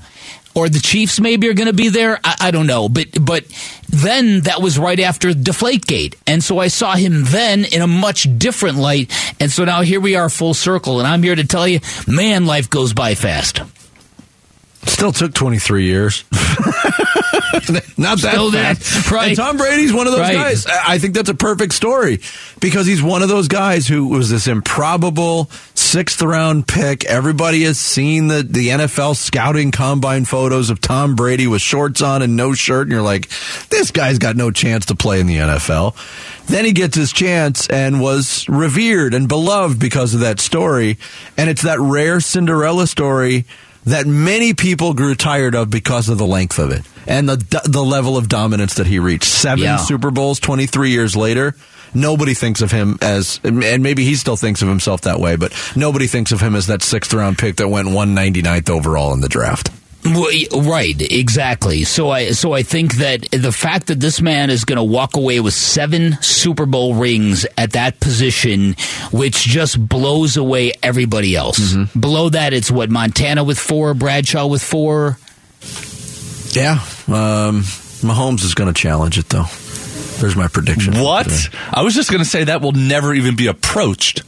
or 0.56 0.70
the 0.70 0.80
Chiefs 0.80 1.20
maybe 1.20 1.50
are 1.50 1.54
going 1.54 1.68
to 1.68 1.74
be 1.74 1.90
there. 1.90 2.20
I, 2.24 2.36
I 2.40 2.52
don't 2.52 2.68
know, 2.68 2.88
but 2.90 3.08
but 3.20 3.46
then 3.90 4.42
that 4.42 4.62
was 4.62 4.80
right 4.80 5.00
after 5.00 5.32
Deflategate, 5.32 6.16
and 6.26 6.44
so 6.44 6.58
I 6.60 6.70
saw 6.70 6.96
him 6.96 7.26
then 7.26 7.66
in 7.66 7.82
a 7.82 7.88
much 7.88 8.28
different 8.38 8.78
light, 8.78 9.12
and 9.40 9.52
so 9.52 9.66
now 9.66 9.82
here 9.82 10.00
we 10.00 10.16
are, 10.16 10.30
full 10.30 10.54
circle, 10.54 11.00
and 11.00 11.08
I'm 11.08 11.22
here 11.22 11.36
to 11.36 11.46
tell 11.46 11.68
you, 11.68 11.80
man, 12.08 12.46
life 12.46 12.70
goes 12.70 12.94
by 12.94 13.16
fast. 13.16 13.62
Still 14.86 15.12
took 15.12 15.34
23 15.34 15.86
years. 15.86 16.24
Not 17.98 18.20
that 18.20 18.32
Still 18.32 18.52
fast. 18.52 19.12
right. 19.12 19.30
And 19.30 19.38
Tom 19.38 19.58
Brady's 19.58 19.94
one 19.94 20.08
of 20.08 20.14
those 20.14 20.22
Right. 20.22 20.34
guys. 20.36 20.66
I 20.68 20.94
I 20.94 20.98
think 21.00 21.14
that's 21.16 21.30
a 21.30 21.34
perfect 21.36 21.74
story 21.74 22.20
because 22.60 22.86
he's 22.86 23.02
one 23.02 23.22
of 23.24 23.30
those 23.30 23.48
guys 23.48 23.88
who 23.88 24.08
was 24.08 24.30
this 24.30 24.48
improbable, 24.48 25.50
sixth 25.74 26.22
round 26.22 26.68
pick. 26.68 27.06
Everybody 27.06 27.64
has 27.64 27.80
seen 27.80 28.28
the, 28.28 28.44
the 28.44 28.70
NFL 28.70 29.16
scouting 29.16 29.72
combine 29.72 30.26
photos 30.26 30.70
of 30.70 30.82
Tom 30.82 31.16
Brady 31.16 31.48
with 31.48 31.62
shorts 31.62 32.02
on 32.02 32.22
and 32.22 32.36
no 32.36 32.54
shirt, 32.54 32.84
and 32.84 32.92
you're 32.92 33.02
like, 33.02 33.30
this 33.70 33.92
guy's 33.92 34.20
got 34.20 34.36
no 34.36 34.52
chance 34.52 34.86
to 34.88 34.96
play 34.96 35.20
in 35.20 35.28
the 35.28 35.38
NFL. 35.38 35.96
Then 36.48 36.66
he 36.66 36.74
gets 36.74 36.96
his 36.96 37.12
chance 37.14 37.68
and 37.70 38.02
was 38.02 38.48
revered 38.50 39.14
and 39.14 39.28
beloved 39.28 39.80
because 39.80 40.14
of 40.14 40.20
that 40.22 40.40
story. 40.40 40.98
And 41.38 41.50
it's 41.50 41.62
that 41.64 41.80
rare 41.80 42.20
Cinderella 42.20 42.86
story 42.88 43.46
that 43.86 44.06
many 44.06 44.54
people 44.54 44.94
grew 44.94 45.16
tired 45.16 45.56
of 45.56 45.70
because 45.70 46.10
of 46.10 46.18
the 46.18 46.26
length 46.26 46.60
of 46.60 46.72
it 46.72 46.84
and 47.08 47.28
the 47.28 47.62
the 47.66 47.84
level 47.84 48.18
of 48.18 48.30
dominance 48.30 48.76
that 48.76 48.88
he 48.88 49.00
reached. 49.00 49.26
Seven 49.26 49.64
Yeah. 49.64 49.78
Super 49.78 50.12
Bowls 50.12 50.40
23 50.40 50.92
years 50.92 51.16
later. 51.16 51.56
Nobody 51.96 52.34
thinks 52.34 52.62
of 52.62 52.72
him 52.72 52.98
as, 53.02 53.40
and 53.44 53.84
maybe 53.84 54.04
he 54.04 54.16
still 54.16 54.36
thinks 54.36 54.64
of 54.64 54.68
himself 54.68 55.02
that 55.02 55.20
way, 55.20 55.36
but 55.36 55.54
nobody 55.76 56.08
thinks 56.08 56.32
of 56.32 56.42
him 56.42 56.56
as 56.56 56.66
that 56.68 56.82
sixth 56.82 57.14
round 57.14 57.38
pick 57.38 57.58
that 57.58 57.68
went 57.68 57.88
199th 57.88 58.70
overall 58.72 59.14
in 59.14 59.22
the 59.22 59.30
draft. 59.30 59.70
Well, 60.06 60.32
Right, 60.64 61.00
exactly. 61.00 61.84
So 61.84 62.10
I 62.10 62.32
so 62.32 62.54
I 62.54 62.64
think 62.64 62.96
that 62.96 63.30
the 63.32 63.52
fact 63.52 63.88
that 63.88 64.00
this 64.00 64.22
man 64.22 64.50
is 64.50 64.66
going 64.66 64.78
to 64.78 64.84
walk 64.84 65.16
away 65.16 65.40
with 65.40 65.54
seven 65.54 66.18
Super 66.22 66.66
Bowl 66.66 66.96
rings 66.96 67.46
at 67.58 67.72
that 67.74 68.00
position, 68.00 68.76
which 69.12 69.44
just 69.44 69.80
blows 69.88 70.38
away 70.38 70.74
everybody 70.82 71.36
else. 71.36 71.74
Mm-hmm. 71.74 72.00
Below 72.00 72.30
that, 72.30 72.54
it's 72.54 72.70
what 72.70 72.90
Montana 72.90 73.44
with 73.44 73.60
four, 73.60 73.94
Bradshaw 73.94 74.48
with 74.48 74.62
four. 74.62 75.18
Yeah. 76.52 76.80
Um, 77.08 77.64
Mahomes 78.04 78.44
is 78.44 78.54
going 78.54 78.72
to 78.72 78.80
challenge 78.80 79.18
it, 79.18 79.30
though. 79.30 79.46
There's 80.20 80.36
my 80.36 80.48
prediction. 80.48 80.94
What? 81.02 81.24
today. 81.24 81.58
I 81.72 81.82
was 81.82 81.96
just 81.96 82.12
going 82.12 82.24
to 82.24 82.30
say 82.30 82.44
that 82.46 82.62
will 82.62 82.72
never 82.72 83.14
even 83.14 83.36
be 83.36 83.48
approached. 83.48 84.24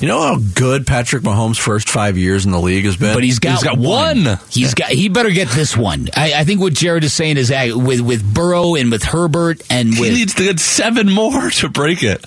You 0.00 0.08
know 0.08 0.20
how 0.22 0.38
good 0.54 0.86
Patrick 0.86 1.22
Mahomes' 1.22 1.58
first 1.58 1.90
five 1.90 2.16
years 2.16 2.46
in 2.46 2.52
the 2.52 2.58
league 2.60 2.86
has 2.86 2.96
been? 2.96 3.12
But 3.14 3.22
he's 3.22 3.38
got, 3.38 3.52
He's 3.52 3.64
got 3.64 3.76
one. 3.78 4.38
He's 4.48 4.72
got. 4.74 4.88
He 4.88 5.08
better 5.10 5.30
get 5.30 5.48
this 5.48 5.76
one. 5.76 6.08
I, 6.16 6.32
I 6.36 6.44
think 6.44 6.60
what 6.60 6.72
Jared 6.72 7.04
is 7.04 7.12
saying 7.12 7.36
is 7.36 7.48
that 7.48 7.74
with 7.76 8.00
with 8.00 8.22
Burrow 8.34 8.76
and 8.76 8.90
with 8.90 9.02
Herbert 9.02 9.60
and 9.70 9.92
He 9.94 10.08
needs 10.10 10.34
to 10.36 10.44
get 10.44 10.58
seven 10.58 11.10
more 11.12 11.50
to 11.50 11.68
break 11.68 12.02
it. 12.02 12.24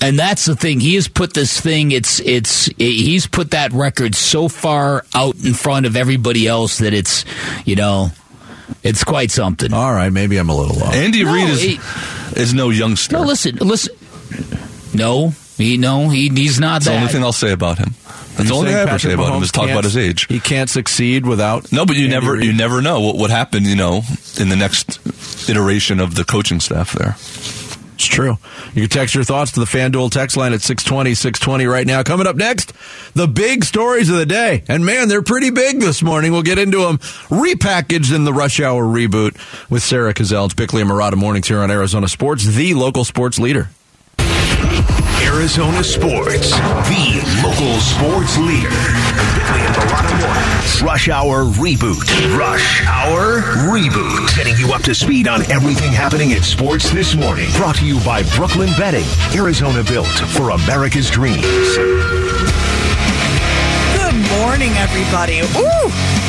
and 0.00 0.18
that's 0.18 0.44
the 0.44 0.56
thing. 0.56 0.80
He 0.80 0.96
has 0.96 1.06
put 1.06 1.32
this 1.34 1.60
thing. 1.60 1.92
It's 1.92 2.18
it's 2.20 2.66
he's 2.76 3.28
put 3.28 3.52
that 3.52 3.72
record 3.72 4.16
so 4.16 4.48
far 4.48 5.04
out 5.14 5.36
in 5.44 5.54
front 5.54 5.86
of 5.86 5.94
everybody 5.96 6.48
else 6.48 6.78
that 6.78 6.92
it's 6.92 7.24
you 7.64 7.76
know 7.76 8.10
it's 8.82 9.04
quite 9.04 9.30
something. 9.30 9.72
All 9.72 9.92
right, 9.92 10.10
maybe 10.10 10.38
I'm 10.38 10.48
a 10.48 10.56
little 10.56 10.82
off. 10.82 10.92
Andy 10.94 11.22
No, 11.22 11.32
Reid 11.34 11.48
is 11.50 11.62
he- 11.62 11.78
is 12.40 12.52
no 12.52 12.70
youngster. 12.70 13.14
No, 13.16 13.22
listen, 13.22 13.54
listen. 13.56 13.94
No, 14.94 15.32
he 15.56 15.76
no, 15.76 16.08
he 16.08 16.28
he's 16.28 16.58
not 16.58 16.82
That's 16.82 16.86
the 16.86 16.94
only 16.94 17.08
thing 17.08 17.22
I'll 17.22 17.32
say 17.32 17.52
about 17.52 17.78
him. 17.78 17.94
That's 18.36 18.48
the 18.48 18.54
only 18.54 18.68
thing 18.68 18.76
I 18.76 18.80
ever 18.80 18.98
say 18.98 19.08
Patrick 19.10 19.14
about 19.14 19.36
him 19.36 19.42
is 19.42 19.52
talk 19.52 19.68
about 19.68 19.84
his 19.84 19.96
age. 19.96 20.26
He 20.26 20.40
can't 20.40 20.70
succeed 20.70 21.26
without. 21.26 21.70
No, 21.72 21.84
but 21.84 21.96
you 21.96 22.04
Andy 22.04 22.14
never 22.14 22.32
Reid. 22.32 22.44
you 22.44 22.52
never 22.52 22.80
know 22.80 23.00
what 23.00 23.16
would 23.16 23.30
happen. 23.30 23.64
You 23.64 23.76
know, 23.76 24.02
in 24.40 24.48
the 24.48 24.56
next 24.56 24.98
iteration 25.48 26.00
of 26.00 26.14
the 26.14 26.24
coaching 26.24 26.60
staff 26.60 26.92
there. 26.92 27.16
It's 27.96 28.06
true. 28.06 28.38
You 28.74 28.82
can 28.82 28.88
text 28.88 29.14
your 29.14 29.22
thoughts 29.22 29.52
to 29.52 29.60
the 29.60 29.66
FanDuel 29.66 30.10
text 30.10 30.36
line 30.36 30.52
at 30.54 30.60
620, 30.60 31.14
620 31.14 31.66
right 31.66 31.86
now. 31.86 32.02
Coming 32.02 32.26
up 32.26 32.34
next, 32.34 32.72
the 33.14 33.28
big 33.28 33.64
stories 33.64 34.08
of 34.08 34.16
the 34.16 34.26
day. 34.26 34.64
And 34.66 34.84
man, 34.84 35.06
they're 35.08 35.22
pretty 35.22 35.50
big 35.50 35.78
this 35.78 36.02
morning. 36.02 36.32
We'll 36.32 36.42
get 36.42 36.58
into 36.58 36.78
them 36.78 36.98
repackaged 37.28 38.12
in 38.12 38.24
the 38.24 38.32
rush 38.32 38.58
hour 38.58 38.82
reboot 38.84 39.36
with 39.70 39.84
Sarah 39.84 40.14
Cazell. 40.14 40.46
It's 40.46 40.54
Bickley 40.54 40.80
and 40.80 40.90
Marotta 40.90 41.14
mornings 41.16 41.46
here 41.46 41.60
on 41.60 41.70
Arizona 41.70 42.08
Sports, 42.08 42.44
the 42.44 42.74
local 42.74 43.04
sports 43.04 43.38
leader. 43.38 43.68
Arizona 45.22 45.84
Sports, 45.84 46.50
the 46.50 47.22
local 47.42 47.78
sports 47.80 48.36
leader. 48.38 48.68
Bickley 48.68 49.60
and 49.60 49.76
Mornings. 50.20 50.82
Rush 50.82 51.08
Hour 51.08 51.44
Reboot. 51.44 52.36
Rush 52.36 52.84
Hour 52.86 53.40
Reboot. 53.70 54.36
Getting 54.36 54.56
you 54.56 54.72
up 54.72 54.82
to 54.82 54.94
speed 54.94 55.28
on 55.28 55.48
everything 55.50 55.92
happening 55.92 56.32
in 56.32 56.42
sports 56.42 56.90
this 56.90 57.14
morning. 57.14 57.48
Brought 57.56 57.76
to 57.76 57.86
you 57.86 58.00
by 58.04 58.22
Brooklyn 58.36 58.70
Bedding. 58.76 59.06
Arizona 59.34 59.84
built 59.84 60.06
for 60.08 60.50
America's 60.50 61.08
dreams. 61.08 61.42
Good 63.96 64.16
morning, 64.40 64.72
everybody. 64.78 65.40
Ooh! 65.40 66.21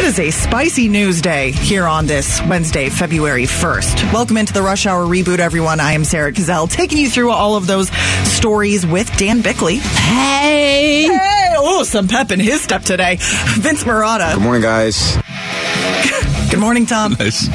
It 0.00 0.06
is 0.06 0.18
a 0.18 0.30
spicy 0.30 0.88
news 0.88 1.20
day 1.20 1.50
here 1.50 1.86
on 1.86 2.06
this 2.06 2.40
Wednesday, 2.46 2.88
February 2.88 3.44
1st. 3.44 4.14
Welcome 4.14 4.38
into 4.38 4.54
the 4.54 4.62
Rush 4.62 4.86
Hour 4.86 5.04
Reboot, 5.04 5.40
everyone. 5.40 5.78
I 5.78 5.92
am 5.92 6.04
Sarah 6.04 6.32
Cazell, 6.32 6.70
taking 6.70 6.96
you 6.96 7.10
through 7.10 7.30
all 7.30 7.54
of 7.54 7.66
those 7.66 7.90
stories 8.26 8.86
with 8.86 9.14
Dan 9.18 9.42
Bickley. 9.42 9.76
Hey, 9.76 11.02
Hey! 11.06 11.54
Oh, 11.54 11.82
some 11.82 12.08
pep 12.08 12.30
in 12.30 12.40
his 12.40 12.62
step 12.62 12.80
today. 12.82 13.18
Vince 13.20 13.84
Marotta. 13.84 14.36
Good 14.36 14.42
morning, 14.42 14.62
guys. 14.62 15.18
Good 16.50 16.60
morning, 16.60 16.86
Tom. 16.86 17.14
Nice. 17.18 17.50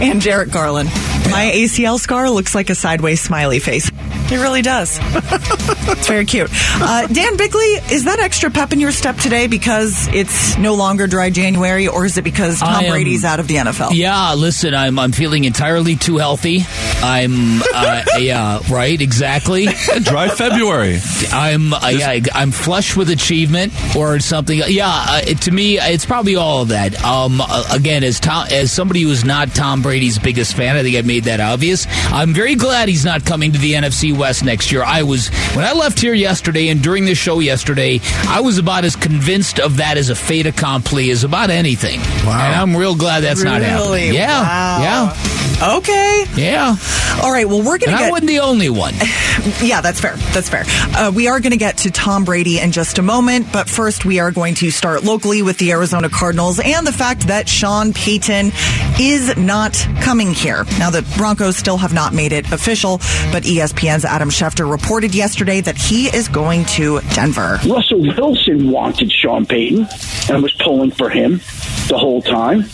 And 0.00 0.20
Jarrett 0.22 0.52
Garland. 0.52 0.88
My 1.32 1.50
ACL 1.52 1.98
scar 1.98 2.30
looks 2.30 2.54
like 2.54 2.70
a 2.70 2.76
sideways 2.76 3.20
smiley 3.20 3.58
face. 3.58 3.90
It 4.32 4.38
really 4.38 4.62
does. 4.62 4.98
it's 5.02 6.08
very 6.08 6.24
cute. 6.24 6.48
Uh, 6.52 7.06
Dan 7.06 7.36
Bickley, 7.36 7.60
is 7.92 8.04
that 8.04 8.18
extra 8.18 8.50
pep 8.50 8.72
in 8.72 8.80
your 8.80 8.92
step 8.92 9.16
today 9.16 9.46
because 9.46 10.08
it's 10.08 10.56
no 10.56 10.74
longer 10.74 11.06
dry 11.06 11.28
January, 11.30 11.86
or 11.86 12.06
is 12.06 12.16
it 12.16 12.22
because 12.24 12.60
Tom 12.60 12.84
am- 12.84 12.90
Brady's 12.90 13.24
out 13.24 13.40
of 13.40 13.48
the 13.48 13.56
NFL? 13.56 13.90
Yeah, 13.92 14.34
listen, 14.34 14.74
I'm 14.74 14.98
I'm 14.98 15.12
feeling 15.12 15.44
entirely 15.44 15.96
too 15.96 16.16
healthy. 16.16 16.60
I'm 17.02 17.60
uh, 17.74 18.04
yeah, 18.18 18.60
right, 18.70 19.00
exactly. 19.00 19.66
Dry 20.02 20.28
February. 20.28 20.98
I'm 21.32 21.74
uh, 21.74 21.88
yeah, 21.88 22.18
I'm 22.34 22.52
flush 22.52 22.96
with 22.96 23.10
achievement 23.10 23.72
or 23.96 24.18
something. 24.20 24.60
Yeah, 24.66 24.88
uh, 24.88 25.20
it- 25.26 25.42
to 25.42 25.50
me, 25.50 25.78
it's 25.78 26.06
probably 26.06 26.36
all 26.36 26.62
of 26.62 26.68
that. 26.68 27.02
Um, 27.04 27.40
uh, 27.40 27.64
again, 27.72 28.04
as 28.04 28.20
Tom, 28.20 28.46
as 28.50 28.70
somebody 28.72 29.02
who's 29.02 29.24
not 29.24 29.54
Tom 29.54 29.82
Brady's 29.82 30.18
biggest 30.18 30.54
fan, 30.56 30.76
I 30.76 30.82
think 30.82 30.96
I 30.96 31.02
made 31.02 31.24
that 31.24 31.40
obvious. 31.40 31.86
I'm 32.12 32.32
very 32.32 32.54
glad 32.54 32.88
he's 32.88 33.04
not 33.04 33.24
coming 33.24 33.52
to 33.52 33.58
the 33.58 33.72
NFC 33.74 34.16
West 34.22 34.44
next 34.44 34.70
year. 34.70 34.84
I 34.84 35.02
was 35.02 35.30
when 35.56 35.64
I 35.64 35.72
left 35.72 35.98
here 35.98 36.14
yesterday 36.14 36.68
and 36.68 36.80
during 36.80 37.06
the 37.06 37.14
show 37.16 37.40
yesterday, 37.40 37.98
I 38.28 38.40
was 38.40 38.56
about 38.56 38.84
as 38.84 38.94
convinced 38.94 39.58
of 39.58 39.78
that 39.78 39.98
as 39.98 40.10
a 40.10 40.14
fait 40.14 40.46
accompli 40.46 41.10
as 41.10 41.24
about 41.24 41.50
anything. 41.50 41.98
Wow. 42.24 42.38
And 42.40 42.54
I'm 42.54 42.76
real 42.76 42.94
glad 42.94 43.24
that's 43.24 43.42
not 43.42 43.62
happening. 43.62 44.10
Really? 44.10 44.16
Yeah, 44.16 44.42
Wow. 44.42 45.12
Okay. 45.62 46.24
yeah, 46.36 46.76
yeah. 46.76 47.20
All 47.22 47.30
right. 47.30 47.46
Well, 47.48 47.58
we're 47.58 47.78
going 47.78 47.90
to 47.90 47.96
I 47.96 48.00
get. 48.00 48.10
wasn't 48.10 48.28
the 48.28 48.40
only 48.40 48.70
one. 48.70 48.94
Yeah, 49.60 49.80
that's 49.80 49.98
fair. 50.00 50.14
That's 50.32 50.48
fair. 50.48 50.62
Uh, 50.96 51.10
we 51.12 51.26
are 51.26 51.40
going 51.40 51.50
to 51.50 51.56
get 51.56 51.78
to 51.78 51.90
Tom 51.90 52.24
Brady 52.24 52.60
in 52.60 52.70
just 52.70 52.98
a 52.98 53.02
moment, 53.02 53.46
but 53.52 53.68
first 53.68 54.04
we 54.04 54.20
are 54.20 54.30
going 54.30 54.54
to 54.56 54.70
start 54.70 55.02
locally 55.02 55.42
with 55.42 55.58
the 55.58 55.72
Arizona 55.72 56.08
Cardinals 56.08 56.60
and 56.60 56.86
the 56.86 56.92
fact 56.92 57.26
that 57.26 57.48
Sean 57.48 57.92
Payton 57.92 58.52
is 59.00 59.36
not 59.36 59.74
coming 60.00 60.32
here. 60.32 60.64
Now, 60.78 60.90
the 60.90 61.02
Broncos 61.16 61.56
still 61.56 61.78
have 61.78 61.92
not 61.92 62.12
made 62.14 62.32
it 62.32 62.52
official, 62.52 62.98
but 63.32 63.42
ESPN's 63.42 64.04
Adam 64.04 64.28
Schefter 64.28 64.70
reported 64.70 65.12
yesterday 65.14 65.60
that 65.60 65.76
he 65.76 66.06
is 66.14 66.28
going 66.28 66.64
to 66.66 67.00
Denver. 67.14 67.58
Russell 67.66 68.00
Wilson 68.00 68.70
wanted 68.70 69.10
Sean 69.10 69.44
Payton 69.46 69.88
and 70.30 70.42
was 70.42 70.52
pulling 70.52 70.92
for 70.92 71.08
him 71.10 71.38
the 71.88 71.96
whole 71.98 72.22
time. 72.22 72.64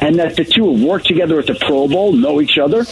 And 0.00 0.18
that 0.18 0.36
the 0.36 0.44
two 0.44 0.72
have 0.72 0.82
worked 0.82 1.06
together 1.06 1.38
at 1.38 1.46
the 1.46 1.54
Pro 1.54 1.88
Bowl, 1.88 2.12
know 2.12 2.40
each 2.40 2.58
other, 2.58 2.84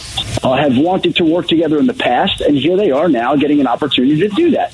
uh, 0.43 0.55
have 0.55 0.77
wanted 0.77 1.15
to 1.17 1.23
work 1.23 1.47
together 1.47 1.77
in 1.79 1.85
the 1.85 1.93
past, 1.93 2.41
and 2.41 2.57
here 2.57 2.75
they 2.75 2.91
are 2.91 3.07
now 3.07 3.35
getting 3.35 3.59
an 3.61 3.67
opportunity 3.67 4.19
to 4.19 4.29
do 4.29 4.51
that. 4.51 4.73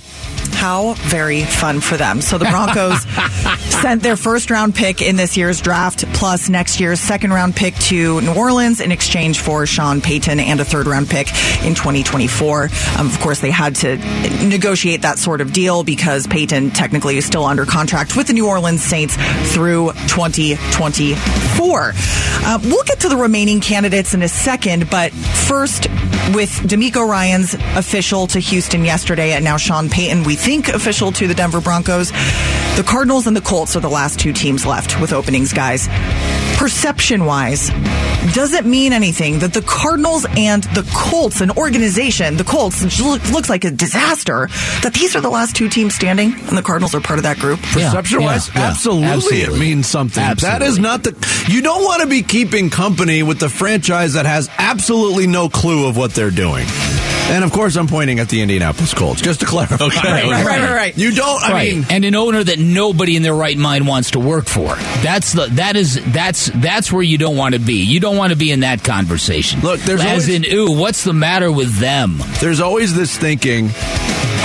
How 0.61 0.93
very 0.93 1.43
fun 1.43 1.81
for 1.81 1.97
them. 1.97 2.21
So 2.21 2.37
the 2.37 2.45
Broncos 2.45 3.01
sent 3.81 4.03
their 4.03 4.15
first 4.15 4.51
round 4.51 4.75
pick 4.75 5.01
in 5.01 5.15
this 5.15 5.35
year's 5.35 5.59
draft, 5.59 6.05
plus 6.13 6.49
next 6.49 6.79
year's 6.79 6.99
second 6.99 7.33
round 7.33 7.55
pick 7.55 7.73
to 7.89 8.21
New 8.21 8.35
Orleans 8.35 8.79
in 8.79 8.91
exchange 8.91 9.39
for 9.39 9.65
Sean 9.65 10.01
Payton 10.01 10.39
and 10.39 10.59
a 10.59 10.63
third 10.63 10.85
round 10.85 11.09
pick 11.09 11.29
in 11.65 11.73
2024. 11.73 12.69
Um, 12.99 13.07
of 13.07 13.19
course, 13.19 13.39
they 13.39 13.49
had 13.49 13.73
to 13.77 13.97
negotiate 14.47 15.01
that 15.01 15.17
sort 15.17 15.41
of 15.41 15.51
deal 15.51 15.83
because 15.83 16.27
Payton 16.27 16.69
technically 16.69 17.17
is 17.17 17.25
still 17.25 17.45
under 17.45 17.65
contract 17.65 18.15
with 18.15 18.27
the 18.27 18.33
New 18.33 18.47
Orleans 18.47 18.83
Saints 18.83 19.15
through 19.55 19.93
2024. 20.09 21.91
Uh, 22.43 22.59
we'll 22.65 22.83
get 22.83 22.99
to 22.99 23.09
the 23.09 23.17
remaining 23.17 23.61
candidates 23.61 24.13
in 24.13 24.21
a 24.21 24.29
second, 24.29 24.91
but 24.91 25.11
first, 25.11 25.87
with 26.35 26.49
DeMeco 26.49 27.07
Ryans 27.07 27.55
official 27.75 28.27
to 28.27 28.39
Houston 28.39 28.85
yesterday, 28.85 29.31
and 29.31 29.43
now 29.43 29.57
Sean 29.57 29.89
Payton, 29.89 30.23
we 30.23 30.35
think 30.35 30.50
official 30.59 31.11
to 31.13 31.27
the 31.27 31.33
Denver 31.33 31.61
Broncos. 31.61 32.11
The 32.75 32.83
Cardinals 32.87 33.27
and 33.27 33.35
the 33.35 33.41
Colts 33.41 33.75
are 33.75 33.79
the 33.79 33.89
last 33.89 34.19
two 34.19 34.33
teams 34.33 34.65
left 34.65 34.99
with 34.99 35.13
openings, 35.13 35.53
guys. 35.53 35.87
Perception 36.57 37.25
wise, 37.25 37.69
does 38.33 38.53
it 38.53 38.65
mean 38.65 38.93
anything 38.93 39.39
that 39.39 39.53
the 39.53 39.61
Cardinals 39.61 40.25
and 40.37 40.63
the 40.75 40.87
Colts, 40.93 41.41
an 41.41 41.51
organization, 41.51 42.37
the 42.37 42.43
Colts, 42.43 42.83
which 42.83 42.99
looks 42.99 43.49
like 43.49 43.63
a 43.65 43.71
disaster, 43.71 44.47
that 44.83 44.93
these 44.93 45.15
are 45.15 45.21
the 45.21 45.29
last 45.29 45.55
two 45.55 45.69
teams 45.69 45.95
standing 45.95 46.33
and 46.33 46.57
the 46.57 46.61
Cardinals 46.61 46.93
are 46.93 47.01
part 47.01 47.17
of 47.17 47.23
that 47.23 47.39
group? 47.39 47.59
Perception 47.61 48.23
wise, 48.23 48.47
yeah, 48.49 48.59
yeah. 48.61 48.67
absolutely, 48.69 49.07
Absolutely. 49.07 49.55
it 49.55 49.59
means 49.59 49.87
something. 49.87 50.21
That 50.21 50.43
Absolutely. 50.43 50.67
is 50.67 50.79
not 50.79 51.03
the. 51.03 51.45
You 51.49 51.61
don't 51.61 51.83
want 51.83 52.01
to 52.03 52.07
be 52.07 52.21
keeping 52.21 52.69
company 52.69 53.23
with 53.23 53.39
the 53.39 53.49
franchise 53.49 54.13
that 54.13 54.25
has 54.25 54.49
absolutely 54.57 55.27
no 55.27 55.49
clue 55.49 55.87
of 55.87 55.97
what 55.97 56.13
they're 56.13 56.29
doing. 56.31 56.65
And 57.31 57.45
of 57.45 57.53
course, 57.53 57.77
I'm 57.77 57.87
pointing 57.87 58.19
at 58.19 58.27
the 58.27 58.41
Indianapolis 58.41 58.93
Colts, 58.93 59.21
just 59.21 59.39
to 59.39 59.45
clarify. 59.45 59.85
Okay. 59.85 60.11
Right, 60.11 60.23
right, 60.25 60.45
right, 60.45 60.59
right, 60.59 60.75
right. 60.75 60.97
You 60.97 61.11
don't. 61.11 61.41
I 61.41 61.51
right. 61.53 61.73
mean, 61.73 61.85
and 61.89 62.03
an 62.03 62.13
owner 62.13 62.43
that 62.43 62.59
nobody 62.59 63.15
in 63.15 63.23
their 63.23 63.33
right 63.33 63.57
mind 63.57 63.87
wants 63.87 64.11
to 64.11 64.19
work 64.19 64.47
for. 64.47 64.75
That's 65.01 65.31
the 65.31 65.47
that 65.53 65.75
is 65.77 65.99
that's 66.11 66.47
that's 66.55 66.91
where 66.91 67.01
you 67.01 67.17
don't 67.17 67.37
want 67.37 67.55
to 67.55 67.59
be. 67.59 67.83
You 67.83 68.01
don't 68.01 68.17
want 68.17 68.31
to 68.31 68.37
be 68.37 68.51
in 68.51 68.59
that 68.61 68.83
conversation. 68.83 69.61
Look, 69.61 69.79
there's 69.81 70.01
as 70.01 70.29
always- 70.29 70.29
in, 70.29 70.45
ooh, 70.53 70.77
what's 70.77 71.03
the 71.05 71.13
matter 71.13 71.51
with 71.51 71.73
them? 71.79 72.17
there's 72.41 72.59
always 72.59 72.93
this 72.93 73.17
thinking 73.17 73.69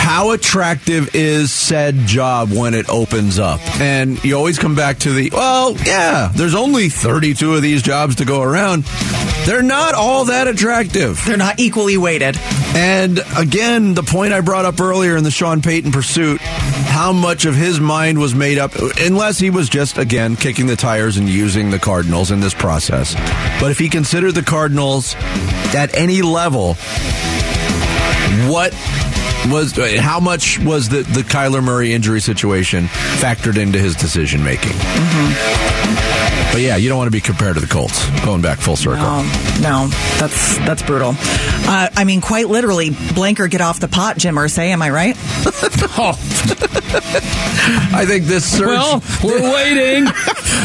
how 0.07 0.31
attractive 0.31 1.17
is 1.17 1.51
said 1.51 1.97
job 2.07 2.53
when 2.53 2.75
it 2.75 2.89
opens 2.89 3.41
up? 3.41 3.61
And 3.81 4.23
you 4.25 4.37
always 4.37 4.57
come 4.57 4.77
back 4.77 5.01
to 5.01 5.13
the 5.13 5.31
well 5.33 5.77
yeah 5.85 6.31
there's 6.33 6.55
only 6.55 6.89
32 6.89 7.55
of 7.55 7.61
these 7.61 7.83
jobs 7.83 8.15
to 8.17 8.25
go 8.25 8.41
around. 8.41 8.85
They're 9.47 9.63
not 9.63 9.95
all 9.95 10.27
that 10.27 10.47
attractive. 10.47 11.21
They're 11.27 11.37
not 11.37 11.59
equally 11.59 11.97
weighted. 11.99 12.37
and 12.77 13.19
again 13.37 13.95
the 13.95 14.03
point 14.05 14.33
i 14.33 14.41
brought 14.41 14.65
up 14.65 14.81
earlier 14.81 15.17
in 15.17 15.25
the 15.25 15.31
sean 15.31 15.61
payton 15.63 15.91
pursuit 15.91 16.41
how 16.41 17.13
much 17.13 17.45
of 17.45 17.55
his 17.57 17.81
mind 17.81 18.19
was 18.19 18.35
made 18.35 18.59
up 18.59 18.73
unless 19.01 19.39
he 19.39 19.51
was 19.51 19.69
just 19.69 19.99
again 19.99 20.37
kicking 20.37 20.67
the 20.69 20.77
tires 20.77 21.17
and 21.17 21.29
using 21.29 21.71
the 21.71 21.79
cardinals 21.81 22.31
in 22.31 22.39
this 22.41 22.55
process. 22.55 23.15
But 23.61 23.71
if 23.73 23.79
he 23.79 23.89
considered 23.89 24.33
the 24.33 24.43
cardinals 24.43 25.17
at 25.75 25.97
any 25.97 26.23
level 26.23 26.75
what 28.49 28.73
was 29.51 29.79
uh, 29.79 29.99
how 30.01 30.21
much 30.21 30.59
was 30.61 30.89
the 30.89 31.03
the 31.03 31.23
Kyler 31.23 31.63
Murray 31.63 31.93
injury 31.93 32.21
situation 32.21 32.87
factored 32.87 33.59
into 33.59 33.79
his 33.79 33.95
decision 33.97 34.43
making? 34.43 34.73
Mm-hmm. 34.73 36.16
But 36.57 36.63
yeah, 36.63 36.77
you 36.77 36.89
don't 36.89 36.97
want 36.97 37.09
to 37.09 37.13
be 37.13 37.21
compared 37.21 37.57
to 37.57 37.61
the 37.61 37.67
Colts. 37.67 38.09
Going 38.25 38.41
back 38.41 38.61
full 38.61 38.77
circle. 38.77 39.03
No, 39.03 39.23
no, 39.61 39.89
that's 40.19 40.57
that's 40.61 40.83
brutal. 40.83 41.11
Uh, 41.19 41.91
I 41.95 42.05
mean, 42.05 42.23
quite 42.23 42.49
literally, 42.49 42.97
blanker 43.15 43.47
get 43.47 43.61
off 43.61 43.79
the 43.79 43.89
pot, 43.89 44.17
Jim 44.17 44.37
Irsay. 44.37 44.69
Am 44.69 44.81
I 44.81 44.89
right? 44.89 45.17
Oh, 45.99 46.11
I 47.95 48.05
think 48.07 48.27
this 48.27 48.45
search. 48.59 48.67
well, 48.67 49.03
we're 49.25 49.41
waiting. 49.55 50.05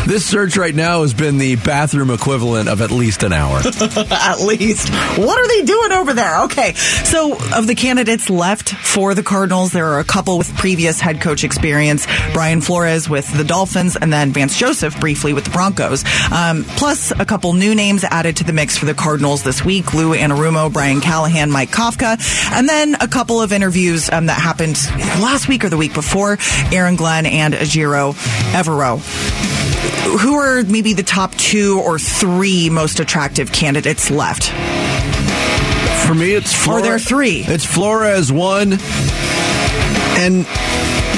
this 0.08 0.26
search 0.26 0.58
right 0.58 0.76
now 0.76 1.04
has 1.04 1.14
been 1.14 1.38
the 1.38 1.56
bathroom 1.56 2.10
equivalent 2.10 2.68
of 2.68 2.82
at 2.82 2.92
least 2.92 3.24
an 3.24 3.32
hour. 3.32 3.58
At 4.12 4.42
least. 4.42 4.90
What 4.90 5.40
are 5.40 5.48
they 5.48 5.64
doing 5.64 5.92
over 5.94 6.14
there? 6.14 6.44
Okay. 6.44 6.74
So, 6.74 7.38
of 7.56 7.66
the 7.66 7.76
candidates 7.76 8.30
left 8.30 8.70
for 8.72 9.14
the 9.14 9.24
Cardinals, 9.24 9.72
there 9.72 9.88
are 9.88 10.00
a 10.00 10.04
couple 10.04 10.38
with 10.38 10.54
previous 10.58 11.00
head 11.00 11.22
coach 11.22 11.46
experience 11.46 12.08
Brian 12.34 12.60
Flores 12.60 13.08
with 13.10 13.32
the 13.38 13.46
Dolphins, 13.46 13.96
and 13.96 14.12
then 14.12 14.32
Vance 14.32 14.58
Joseph 14.58 15.00
briefly 15.00 15.34
with 15.34 15.46
the 15.46 15.52
Broncos. 15.52 15.81
Um, 16.32 16.64
plus, 16.64 17.12
a 17.12 17.26
couple 17.26 17.54
new 17.54 17.76
names 17.76 18.04
added 18.04 18.38
to 18.38 18.44
the 18.44 18.54
mix 18.54 18.78
for 18.78 18.86
the 18.86 18.94
Cardinals 18.94 19.44
this 19.44 19.64
week 19.64 19.94
Lou 19.94 20.14
Anarumo, 20.16 20.72
Brian 20.72 21.02
Callahan, 21.02 21.52
Mike 21.52 21.72
Kafka, 21.72 22.18
and 22.52 22.68
then 22.68 22.96
a 23.02 23.08
couple 23.08 23.42
of 23.42 23.52
interviews 23.52 24.10
um, 24.12 24.28
that 24.28 24.40
happened 24.40 24.78
last 25.22 25.48
week 25.48 25.64
or 25.64 25.70
the 25.70 25.78
week 25.78 25.94
before 25.94 26.38
Aaron 26.72 26.96
Glenn 26.96 27.26
and 27.26 27.54
Ejiro 27.54 28.14
Evero 28.54 29.02
who 30.20 30.36
are 30.36 30.64
maybe 30.64 30.94
the 30.94 31.04
top 31.04 31.34
two 31.36 31.80
or 31.80 31.98
three 31.98 32.70
most 32.70 33.00
attractive 33.00 33.52
candidates 33.52 34.12
left? 34.12 34.50
For 36.06 36.16
me, 36.16 36.34
it's 36.34 36.54
Are 36.54 36.64
Flores. 36.64 36.84
there 36.84 37.00
three? 37.00 37.44
It's 37.46 37.66
Flores 37.66 38.32
one, 38.32 38.74
and 40.18 40.46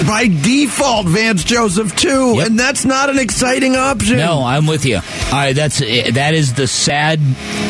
by 0.08 0.28
default, 0.28 1.08
Vance 1.08 1.44
Joseph 1.44 1.96
two, 1.96 2.34
Yep. 2.38 2.48
and 2.48 2.60
that's 2.60 2.86
not 2.86 3.10
an 3.10 3.18
exciting 3.20 3.76
option. 3.76 4.18
No, 4.18 4.44
I'm 4.44 4.66
with 4.68 4.86
you. 4.86 4.98
All 4.98 5.02
right, 5.32 5.56
that's 5.56 5.80
that 5.80 6.34
is 6.34 6.54
the 6.54 6.68
sad 6.68 7.20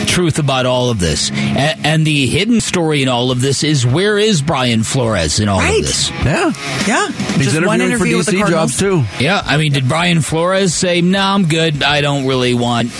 truth 0.07 0.39
about 0.39 0.65
all 0.65 0.89
of 0.89 0.99
this, 0.99 1.31
A- 1.31 1.77
and 1.85 2.05
the 2.05 2.27
hidden 2.27 2.61
story 2.61 3.01
in 3.03 3.09
all 3.09 3.31
of 3.31 3.41
this 3.41 3.63
is 3.63 3.85
where 3.85 4.17
is 4.17 4.41
Brian 4.41 4.83
Flores 4.83 5.39
in 5.39 5.47
all 5.49 5.59
Right. 5.59 5.79
of 5.79 5.85
this? 5.87 6.09
Yeah, 6.25 6.51
Yeah, 6.87 7.07
he's 7.37 7.53
just 7.53 7.65
one 7.65 7.81
interviewing 7.81 7.97
for 7.99 8.05
interview 8.05 8.17
with 8.17 8.25
the 8.27 8.37
Cardinals. 8.37 8.71
jobs 8.71 8.77
too. 8.79 9.03
Yeah, 9.19 9.41
I 9.45 9.57
mean, 9.57 9.71
did 9.73 9.87
Brian 9.87 10.21
Flores 10.21 10.73
say, 10.73 11.01
"No, 11.01 11.19
I'm 11.21 11.45
good. 11.45 11.83
I 11.83 12.01
don't 12.01 12.25
really 12.25 12.53
want. 12.53 12.91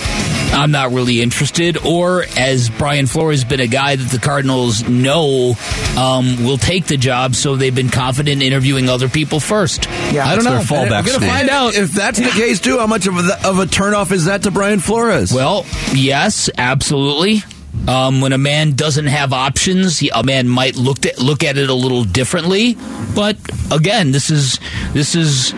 I'm 0.54 0.70
not 0.70 0.92
really 0.92 1.20
interested," 1.20 1.76
or 1.84 2.24
as 2.36 2.70
Brian 2.70 3.06
Flores 3.06 3.42
has 3.42 3.48
been 3.48 3.60
a 3.60 3.66
guy 3.66 3.96
that 3.96 4.10
the 4.10 4.18
Cardinals 4.18 4.88
know 4.88 5.54
um, 5.98 6.44
will 6.44 6.58
take 6.58 6.86
the 6.86 6.96
job, 6.96 7.34
so 7.34 7.56
they've 7.56 7.74
been 7.74 7.90
confident 7.90 8.42
interviewing 8.42 8.88
other 8.88 9.08
people 9.08 9.40
first? 9.40 9.86
Yeah. 10.12 10.26
I 10.26 10.34
don't 10.34 10.44
know. 10.44 10.60
Fallback 10.60 11.04
We're 11.04 11.18
gonna 11.18 11.26
find 11.26 11.48
out. 11.50 11.74
If 11.74 11.92
that's 11.92 12.18
the 12.18 12.30
case 12.30 12.60
too, 12.60 12.78
how 12.78 12.86
much 12.86 13.06
of 13.06 13.16
a, 13.18 13.46
of 13.48 13.58
a 13.58 13.66
turnoff 13.66 14.12
is 14.12 14.26
that 14.26 14.42
to 14.44 14.50
Brian 14.50 14.80
Flores? 14.80 15.32
Well, 15.32 15.66
yes, 15.92 16.48
absolutely. 16.56 17.42
Um, 17.88 18.20
when 18.20 18.32
a 18.32 18.38
man 18.38 18.72
doesn't 18.72 19.06
have 19.06 19.32
options, 19.32 19.98
he- 19.98 20.08
a 20.14 20.22
man 20.22 20.48
might 20.48 20.76
look 20.76 21.04
at 21.04 21.18
look 21.18 21.42
at 21.42 21.58
it 21.58 21.68
a 21.68 21.74
little 21.74 22.04
differently. 22.04 22.78
But 23.14 23.36
again, 23.70 24.12
this 24.12 24.30
is 24.30 24.58
this 24.92 25.14
is 25.14 25.52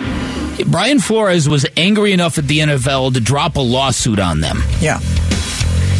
Brian 0.67 0.99
Flores 1.01 1.49
was 1.49 1.67
angry 1.77 2.13
enough 2.13 2.39
at 2.39 2.47
the 2.49 2.61
NFL 2.61 3.15
to 3.15 3.21
drop 3.21 3.57
a 3.57 3.61
lawsuit 3.61 4.19
on 4.19 4.41
them. 4.41 4.63
Yeah. 4.81 4.99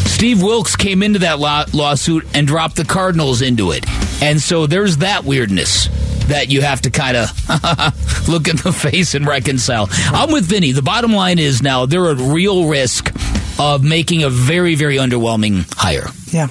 Steve 0.05 0.41
Wilks 0.41 0.75
came 0.75 1.03
into 1.03 1.19
that 1.19 1.39
law- 1.39 1.65
lawsuit 1.73 2.25
and 2.33 2.47
dropped 2.47 2.75
the 2.75 2.85
Cardinals 2.85 3.41
into 3.41 3.71
it, 3.71 3.85
and 4.21 4.41
so 4.41 4.65
there's 4.65 4.97
that 4.97 5.25
weirdness 5.25 5.89
that 6.27 6.49
you 6.49 6.61
have 6.61 6.81
to 6.81 6.89
kind 6.89 7.15
of 7.15 7.29
look 8.27 8.47
in 8.47 8.55
the 8.57 8.73
face 8.73 9.13
and 9.13 9.25
reconcile. 9.27 9.87
I'm 9.91 10.31
with 10.31 10.45
Vinny. 10.45 10.71
The 10.71 10.81
bottom 10.81 11.13
line 11.13 11.39
is 11.39 11.61
now 11.61 11.85
they're 11.85 12.09
at 12.09 12.17
real 12.17 12.67
risk 12.67 13.13
of 13.59 13.83
making 13.83 14.23
a 14.23 14.29
very, 14.29 14.75
very 14.75 14.97
underwhelming 14.97 15.65
hire. 15.77 16.07
Yeah. 16.31 16.47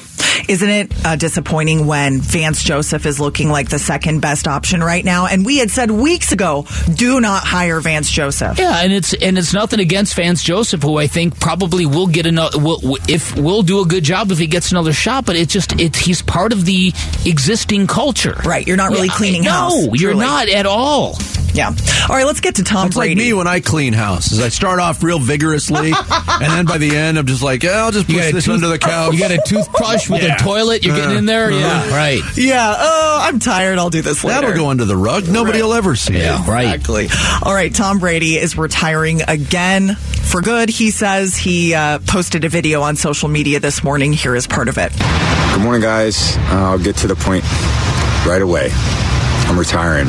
Isn't 0.49 0.69
it 0.69 1.07
uh, 1.07 1.17
disappointing 1.17 1.87
when 1.87 2.21
Vance 2.21 2.63
Joseph 2.63 3.07
is 3.07 3.19
looking 3.21 3.49
like 3.49 3.69
the 3.69 3.79
second 3.79 4.21
best 4.21 4.47
option 4.49 4.83
right 4.83 5.05
now? 5.05 5.27
And 5.27 5.45
we 5.45 5.59
had 5.59 5.71
said 5.71 5.91
weeks 5.91 6.33
ago, 6.33 6.67
do 6.95 7.21
not 7.21 7.43
hire 7.45 7.81
Vance 7.81 8.11
Joseph. 8.11 8.59
Yeah, 8.59 8.83
and 8.83 8.93
it's 8.93 9.13
and 9.15 9.39
it's 9.39 9.53
nothing 9.53 9.81
against 9.81 10.15
Vance 10.15 10.43
Joseph, 10.43 10.83
who 10.83 10.99
I 10.99 11.07
think 11.07 11.39
probably 11.41 11.87
will 11.87 12.07
get 12.07 12.27
another. 12.27 12.59
Will, 12.59 12.99
if 13.09 13.37
will 13.37 13.63
do 13.63 13.81
a 13.81 13.87
good 13.87 14.05
job 14.05 14.31
if 14.31 14.39
he 14.39 14.47
gets 14.47 14.71
another 14.71 14.93
shot. 14.93 15.27
But 15.27 15.37
it's 15.37 15.53
just 15.53 15.79
it. 15.81 15.97
He's 15.97 16.23
part 16.23 16.53
of 16.53 16.65
the 16.65 16.93
existing 17.25 17.87
culture. 17.87 18.37
Right, 18.45 18.67
you're 18.67 18.77
not 18.77 18.91
really 18.91 19.09
cleaning 19.09 19.45
house. 19.45 19.73
no, 19.73 19.89
house, 19.91 20.01
you're 20.01 20.15
not 20.15 20.49
at 20.49 20.67
all. 20.67 21.17
Yeah. 21.57 21.69
All 22.09 22.15
right, 22.15 22.27
let's 22.27 22.41
get 22.41 22.57
to 22.57 22.65
Tom 22.65 22.89
It's 22.89 22.97
like 22.97 23.07
Brady. 23.09 23.21
me 23.29 23.33
when 23.33 23.47
I 23.47 23.61
clean 23.61 23.95
houses. 23.95 24.41
I 24.41 24.51
start 24.51 24.79
off 24.79 25.03
real 25.03 25.19
vigorously, 25.19 25.91
and 26.29 26.53
then 26.53 26.67
by 26.67 26.77
the 26.77 26.95
end, 26.95 27.19
I'm 27.19 27.25
just 27.25 27.43
like, 27.43 27.63
yeah, 27.63 27.83
I'll 27.85 27.91
just 27.93 28.09
You 28.11 28.17
push 28.17 28.33
this 28.33 28.45
tooth- 28.45 28.55
under 28.55 28.69
the 28.69 28.79
couch. 28.79 29.15
You 29.15 29.21
got 29.21 29.31
a 29.31 29.41
toothbrush 29.47 30.11
with 30.11 30.23
Yeah. 30.23 30.35
a 30.35 30.39
toilet. 30.39 30.85
You're 30.85 30.95
getting 30.97 31.17
in 31.17 31.25
there. 31.25 31.47
uh, 31.47 31.59
yeah, 31.59 31.97
right. 31.97 32.21
yeah. 32.37 32.75
Oh, 32.77 33.19
I'm 33.23 33.39
tired. 33.39 33.79
I'll 33.79 33.89
do 33.91 34.03
this 34.03 34.23
later. 34.23 34.41
That'll 34.43 34.55
go 34.57 34.69
under 34.69 34.85
the 34.85 34.97
rug. 34.97 35.29
Nobody 35.29 35.63
will 35.63 35.73
ever 35.73 35.97
see 35.97 36.19
Yeah, 36.19 36.43
it. 36.45 36.47
right. 36.47 36.75
Exactly. 36.75 37.09
All 37.43 37.55
right, 37.55 37.75
Tom 37.75 38.01
Brady 38.01 38.37
is 38.37 38.59
retiring 38.59 39.23
again 39.27 39.95
for 39.95 40.43
good. 40.43 40.69
He 40.69 40.91
says 40.91 41.37
he 41.37 41.73
uh, 41.75 42.01
posted 42.07 42.45
a 42.45 42.51
video 42.51 42.83
on 42.83 42.97
social 42.97 43.29
media 43.31 43.61
this 43.61 43.83
morning. 43.83 44.13
Here 44.13 44.37
is 44.37 44.47
part 44.47 44.69
of 44.69 44.77
it. 44.77 44.93
Good 45.55 45.63
morning, 45.63 45.81
guys. 45.81 46.37
Uh, 46.37 46.41
I'll 46.73 46.79
get 46.79 46.97
to 46.99 47.07
the 47.07 47.17
point 47.17 47.45
right 48.27 48.43
away. 48.43 48.69
I'm 49.49 49.59
retiring 49.59 50.09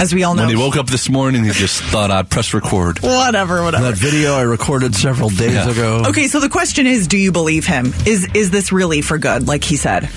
As 0.00 0.14
we 0.14 0.22
all 0.22 0.34
know. 0.34 0.42
When 0.46 0.50
he 0.50 0.56
woke 0.56 0.76
up 0.76 0.86
this 0.86 1.08
morning, 1.08 1.44
he 1.44 1.50
just 1.50 1.82
thought 1.82 2.10
I'd 2.12 2.30
press 2.30 2.54
record. 2.54 3.00
whatever, 3.00 3.62
whatever. 3.64 3.84
That 3.84 3.96
video 3.96 4.34
I 4.34 4.42
recorded 4.42 4.94
several 4.94 5.28
days 5.28 5.54
Yeah. 5.54 5.70
ago. 5.70 6.02
Okay, 6.06 6.28
so 6.28 6.38
the 6.38 6.48
question 6.48 6.86
is, 6.86 7.08
do 7.08 7.18
you 7.18 7.32
believe 7.32 7.66
him? 7.66 7.92
Is 8.06 8.26
is 8.34 8.50
this 8.50 8.70
really 8.70 9.00
for 9.02 9.18
good, 9.18 9.48
like 9.48 9.64
he 9.64 9.76
said? 9.76 10.08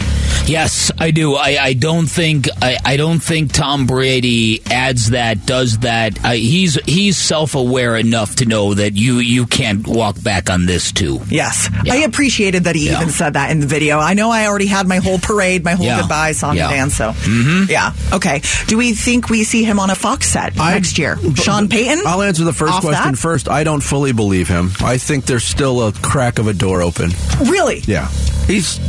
Yes, 0.47 0.91
I 0.97 1.11
do. 1.11 1.35
I, 1.35 1.57
I 1.61 1.73
don't 1.73 2.07
think 2.07 2.47
I, 2.61 2.77
I 2.83 2.97
don't 2.97 3.19
think 3.19 3.53
Tom 3.53 3.85
Brady 3.87 4.61
adds 4.69 5.11
that, 5.11 5.45
does 5.45 5.79
that. 5.79 6.23
I, 6.25 6.37
he's 6.37 6.75
he's 6.85 7.17
self 7.17 7.55
aware 7.55 7.95
enough 7.95 8.37
to 8.37 8.45
know 8.45 8.73
that 8.73 8.93
you 8.93 9.19
you 9.19 9.45
can't 9.45 9.87
walk 9.87 10.21
back 10.21 10.49
on 10.49 10.65
this 10.65 10.91
too. 10.91 11.21
Yes. 11.29 11.69
Yeah. 11.85 11.93
I 11.93 11.97
appreciated 11.97 12.65
that 12.65 12.75
he 12.75 12.87
Yeah. 12.87 12.97
even 12.97 13.09
said 13.11 13.33
that 13.33 13.51
in 13.51 13.59
the 13.61 13.67
video. 13.67 13.99
I 13.99 14.13
know 14.13 14.29
I 14.29 14.47
already 14.47 14.65
had 14.65 14.87
my 14.87 14.97
whole 14.97 15.19
parade, 15.19 15.63
my 15.63 15.73
whole 15.73 15.85
Yeah. 15.85 16.01
goodbye 16.01 16.31
song 16.33 16.57
Yeah. 16.57 16.67
and 16.69 16.75
dance, 16.75 16.95
so. 16.95 17.11
Mm-hmm. 17.11 17.71
Yeah. 17.71 17.93
Okay. 18.11 18.41
Do 18.67 18.77
we 18.77 18.93
think 18.93 19.29
we 19.29 19.43
see 19.43 19.63
him 19.63 19.79
on 19.79 19.89
a 19.89 19.95
Fox 19.95 20.27
set 20.27 20.59
I- 20.59 20.73
next 20.73 20.97
year? 20.97 21.17
Sean 21.35 21.69
Payton? 21.69 22.01
I'll 22.05 22.21
answer 22.23 22.43
the 22.43 22.51
first 22.53 22.73
question 22.81 23.11
that? 23.13 23.17
first. 23.17 23.47
I 23.47 23.63
don't 23.63 23.81
fully 23.81 24.11
believe 24.11 24.47
him. 24.47 24.71
I 24.81 24.97
think 24.97 25.25
there's 25.25 25.45
still 25.45 25.87
a 25.87 25.93
crack 25.93 26.39
of 26.39 26.47
a 26.47 26.53
door 26.53 26.81
open. 26.81 27.11
Really? 27.41 27.79
Yeah. 27.85 28.09
He's 28.47 28.79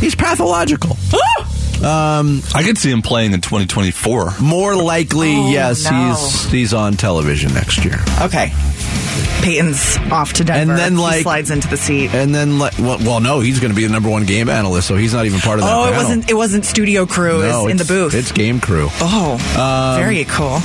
he's 0.00 0.14
pathological. 0.14 0.96
Um, 1.84 2.40
I 2.54 2.62
could 2.62 2.78
see 2.78 2.90
him 2.90 3.02
playing 3.02 3.32
in 3.34 3.40
2024. 3.42 4.34
more 4.40 4.74
likely, 4.74 5.34
Oh, 5.36 5.50
yes, 5.50 5.84
no. 5.90 6.14
he's 6.14 6.50
he's 6.50 6.74
on 6.74 6.94
television 6.94 7.52
next 7.52 7.84
year. 7.84 7.98
Okay. 8.22 8.52
Payton's 9.42 9.98
off 10.10 10.32
to 10.34 10.44
Denver. 10.44 10.72
And 10.72 10.80
then, 10.80 10.92
He 10.94 10.98
like- 11.02 11.22
slides 11.22 11.50
into 11.50 11.68
the 11.68 11.76
seat. 11.76 12.14
And 12.14 12.34
then, 12.34 12.58
like, 12.58 12.78
well, 12.78 12.96
well, 13.00 13.20
no, 13.20 13.40
he's 13.40 13.60
going 13.60 13.70
to 13.70 13.76
be 13.76 13.84
the 13.86 13.92
number 13.92 14.08
one 14.08 14.24
game 14.24 14.48
analyst, 14.48 14.88
so 14.88 14.96
he's 14.96 15.12
not 15.12 15.26
even 15.26 15.40
part 15.40 15.58
of 15.58 15.66
that. 15.66 15.74
Oh, 15.74 15.82
it 15.82 15.90
panel. 15.90 16.02
wasn't. 16.02 16.30
It 16.30 16.34
wasn't 16.34 16.64
studio 16.64 17.04
crew. 17.04 17.42
It 17.42 17.48
No, 17.48 17.64
was 17.64 17.72
in 17.72 17.76
the 17.76 17.84
booth. 17.84 18.14
It's 18.14 18.32
game 18.32 18.60
crew. 18.60 18.88
oh, 19.02 19.34
Um, 19.34 20.00
very 20.02 20.24
cool. 20.24 20.60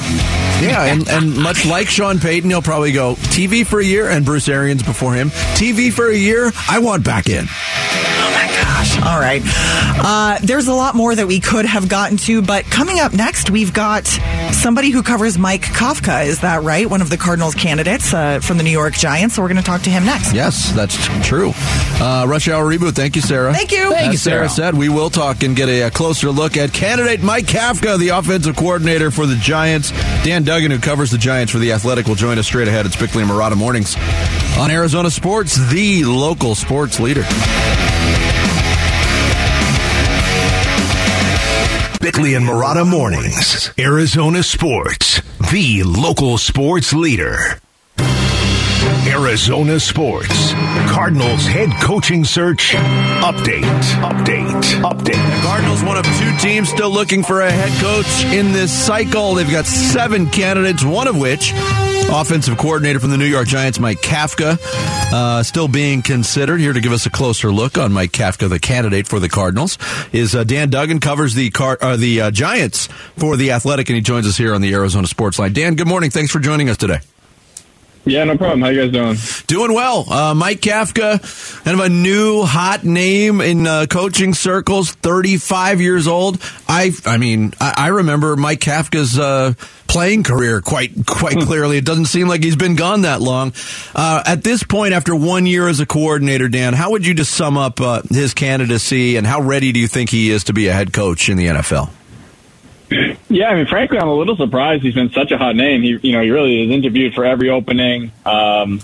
Yeah, 0.62 0.86
and, 0.86 1.08
and 1.10 1.36
much 1.38 1.66
like 1.66 1.90
Sean 1.90 2.20
Payton, 2.20 2.50
he'll 2.50 2.62
probably 2.62 2.94
go 2.94 3.16
TV 3.16 3.66
for 3.66 3.80
a 3.82 3.86
year, 3.86 4.08
and 4.10 4.24
Bruce 4.24 4.48
Arians 4.48 4.84
before 4.84 5.14
him. 5.14 5.32
TV 5.56 5.92
for 5.92 6.08
a 6.10 6.16
year, 6.16 6.50
I 6.70 6.80
want 6.80 7.04
back 7.04 7.28
in. 7.28 7.46
Oh 7.50 8.32
my 8.32 8.48
gosh. 8.80 9.02
All 9.04 9.20
right. 9.20 9.42
Uh, 9.46 10.38
there's 10.44 10.68
a 10.68 10.74
lot 10.74 10.96
more 10.96 11.14
that 11.14 11.28
we 11.28 11.40
could 11.40 11.66
have 11.66 11.90
gotten 11.90 12.18
to, 12.18 12.42
but 12.42 12.66
coming 12.66 13.00
up 13.00 13.14
next, 13.14 13.50
we've 13.50 13.74
got 13.74 14.08
somebody 14.52 14.90
who 14.90 15.04
covers 15.04 15.38
Mike 15.38 15.62
Kafka. 15.64 16.26
Is 16.26 16.42
that 16.42 16.64
right? 16.64 16.90
One 16.90 17.02
of 17.02 17.10
the 17.10 17.18
Cardinals 17.18 17.56
candidates 17.56 18.14
uh, 18.14 18.40
from 18.40 18.58
the 18.58 18.64
New 18.64 18.70
York 18.72 18.94
Giants. 18.94 19.36
So 19.36 19.42
we're 19.42 19.50
going 19.50 19.58
to 19.58 19.64
talk 19.64 19.82
to 19.84 19.90
him 19.90 20.06
next. 20.06 20.34
Yes, 20.34 20.72
that's 20.72 20.96
true. 21.26 21.52
Uh, 22.02 22.26
Rush 22.28 22.48
Hour 22.48 22.66
Reboot, 22.66 22.94
thank 22.96 23.16
you, 23.16 23.22
Sarah. 23.22 23.54
Thank 23.54 23.72
you. 23.72 23.90
Thank 23.92 24.08
As 24.08 24.14
you, 24.14 24.18
Sarah 24.18 24.50
Sarah. 24.50 24.72
said, 24.72 24.76
we 24.76 24.90
will 24.90 25.10
talk 25.10 25.44
and 25.44 25.56
get 25.56 25.70
a, 25.70 25.84
a 25.84 25.92
closer 25.92 26.30
look 26.32 26.58
at 26.58 26.74
candidate 26.74 27.22
Mike 27.22 27.46
Kafka, 27.46 27.98
the 28.00 28.10
offensive 28.10 28.56
coordinator 28.56 29.12
for 29.12 29.26
the 29.26 29.36
Giants. 29.36 29.92
Dan 30.24 30.44
Duggan, 30.44 30.72
who 30.72 30.80
covers 30.80 31.12
the 31.12 31.18
Giants 31.18 31.52
for 31.52 31.60
The 31.60 31.72
Athletic, 31.74 32.08
will 32.08 32.16
join 32.16 32.38
us 32.38 32.46
straight 32.46 32.68
ahead 32.68 32.86
at 32.86 32.98
Bickley 33.00 33.22
and 33.24 33.32
Marotta 33.32 33.56
Mornings 33.58 33.96
on 34.58 34.72
Arizona 34.72 35.10
Sports, 35.10 35.56
the 35.72 36.04
local 36.04 36.56
sports 36.56 37.00
leader. 37.00 37.24
Bickley 42.10 42.34
and 42.34 42.44
Marotta 42.44 42.90
Mornings. 42.90 43.70
Arizona 43.78 44.42
Sports, 44.42 45.22
the 45.52 45.84
local 45.84 46.40
sports 46.40 46.92
leader. 46.92 47.62
Arizona 49.08 49.80
Sports. 49.80 50.54
Cardinals 50.90 51.46
head 51.46 51.70
coaching 51.82 52.24
search. 52.24 52.74
Update. 52.74 53.64
Update. 54.02 54.62
Update. 54.82 55.06
The 55.06 55.42
Cardinals, 55.44 55.84
one 55.84 55.98
of 55.98 56.06
two 56.06 56.38
teams 56.38 56.70
still 56.70 56.90
looking 56.92 57.24
for 57.24 57.42
a 57.42 57.52
head 57.52 57.72
coach 57.82 58.24
in 58.34 58.52
this 58.52 58.72
cycle. 58.72 59.34
They've 59.34 59.50
got 59.50 59.66
seven 59.66 60.30
candidates, 60.30 60.84
one 60.84 61.08
of 61.08 61.18
which, 61.18 61.54
offensive 62.12 62.58
coordinator 62.58 63.00
from 63.00 63.10
the 63.12 63.18
New 63.18 63.26
York 63.26 63.48
Giants, 63.48 63.80
Mike 63.80 64.02
Kafka, 64.02 64.58
uh, 65.12 65.44
still 65.44 65.68
being 65.68 66.02
considered. 66.02 66.60
Here 66.60 66.74
to 66.74 66.82
give 66.82 66.92
us 66.92 67.06
a 67.06 67.10
closer 67.10 67.52
look 67.52 67.78
on 67.78 67.92
Mike 67.92 68.12
Kafka, 68.12 68.50
the 68.50 68.60
candidate 68.60 69.08
for 69.08 69.20
the 69.20 69.30
Cardinals, 69.30 69.78
is 70.12 70.36
uh, 70.36 70.44
Dan 70.44 70.70
Duggan, 70.70 71.00
covers 71.00 71.36
the 71.36 71.50
car, 71.50 71.78
uh, 71.82 71.98
the 71.98 72.22
uh, 72.22 72.32
Giants 72.32 72.88
for 73.18 73.38
the 73.38 73.52
Athletic, 73.52 73.90
and 73.90 73.96
he 73.96 74.02
joins 74.02 74.28
us 74.28 74.38
here 74.38 74.54
on 74.54 74.62
the 74.62 74.74
Arizona 74.74 75.08
Sports 75.08 75.40
Line. 75.40 75.54
Dan, 75.54 75.76
good 75.76 75.88
morning. 75.88 76.10
Thanks 76.10 76.32
for 76.32 76.40
joining 76.40 76.70
us 76.70 76.78
today. 76.78 77.00
Yeah, 78.06 78.24
no 78.24 78.38
problem. 78.38 78.62
How 78.62 78.70
you 78.70 78.82
guys 78.82 78.92
doing? 78.92 79.18
Doing 79.48 79.74
well. 79.74 80.12
Uh, 80.12 80.34
Mike 80.34 80.62
Kafka, 80.62 81.64
kind 81.64 81.80
of 81.80 81.86
a 81.86 81.90
new 81.90 82.44
hot 82.44 82.84
name 82.84 83.42
in 83.42 83.68
uh, 83.68 83.86
coaching 83.90 84.34
circles. 84.34 84.92
Thirty-five 84.92 85.82
years 85.82 86.08
old. 86.08 86.42
I, 86.68 86.92
I 87.06 87.18
mean, 87.18 87.54
I, 87.60 87.74
I 87.78 87.88
remember 87.88 88.36
Mike 88.36 88.62
Kafka's 88.62 89.20
uh, 89.20 89.54
playing 89.88 90.24
career 90.24 90.62
quite, 90.62 91.06
quite 91.06 91.38
clearly. 91.40 91.78
It 91.78 91.86
doesn't 91.86 92.06
seem 92.06 92.28
like 92.28 92.44
he's 92.44 92.56
been 92.56 92.76
gone 92.76 93.02
that 93.02 93.22
long. 93.22 93.54
Uh, 93.94 94.24
at 94.26 94.44
this 94.44 94.64
point, 94.64 94.94
after 94.94 95.16
one 95.16 95.46
year 95.46 95.68
as 95.68 95.80
a 95.80 95.86
coordinator, 95.86 96.48
Dan, 96.48 96.74
how 96.74 96.92
would 96.92 97.06
you 97.06 97.14
just 97.14 97.34
sum 97.34 97.58
up 97.58 97.82
uh, 97.82 98.02
his 98.10 98.34
candidacy, 98.34 99.18
and 99.18 99.28
how 99.28 99.42
ready 99.42 99.72
do 99.72 99.80
you 99.80 99.88
think 99.88 100.10
he 100.10 100.32
is 100.32 100.46
to 100.46 100.54
be 100.54 100.68
a 100.68 100.74
head 100.74 100.94
coach 100.94 101.30
in 101.30 101.38
the 101.38 101.48
NFL? 101.48 101.90
Yeah, 103.30 103.50
I 103.50 103.56
mean, 103.56 103.68
frankly, 103.68 104.00
I'm 104.00 104.08
a 104.08 104.14
little 104.14 104.36
surprised 104.36 104.84
he's 104.84 104.96
been 104.96 105.12
such 105.12 105.32
a 105.32 105.38
hot 105.38 105.56
name. 105.56 105.82
He, 105.84 106.00
you 106.02 106.12
know, 106.14 106.22
he 106.22 106.32
really 106.32 106.64
is 106.64 106.72
interviewed 106.72 107.14
for 107.14 107.24
every 107.26 107.50
opening. 107.50 108.12
Um, 108.26 108.82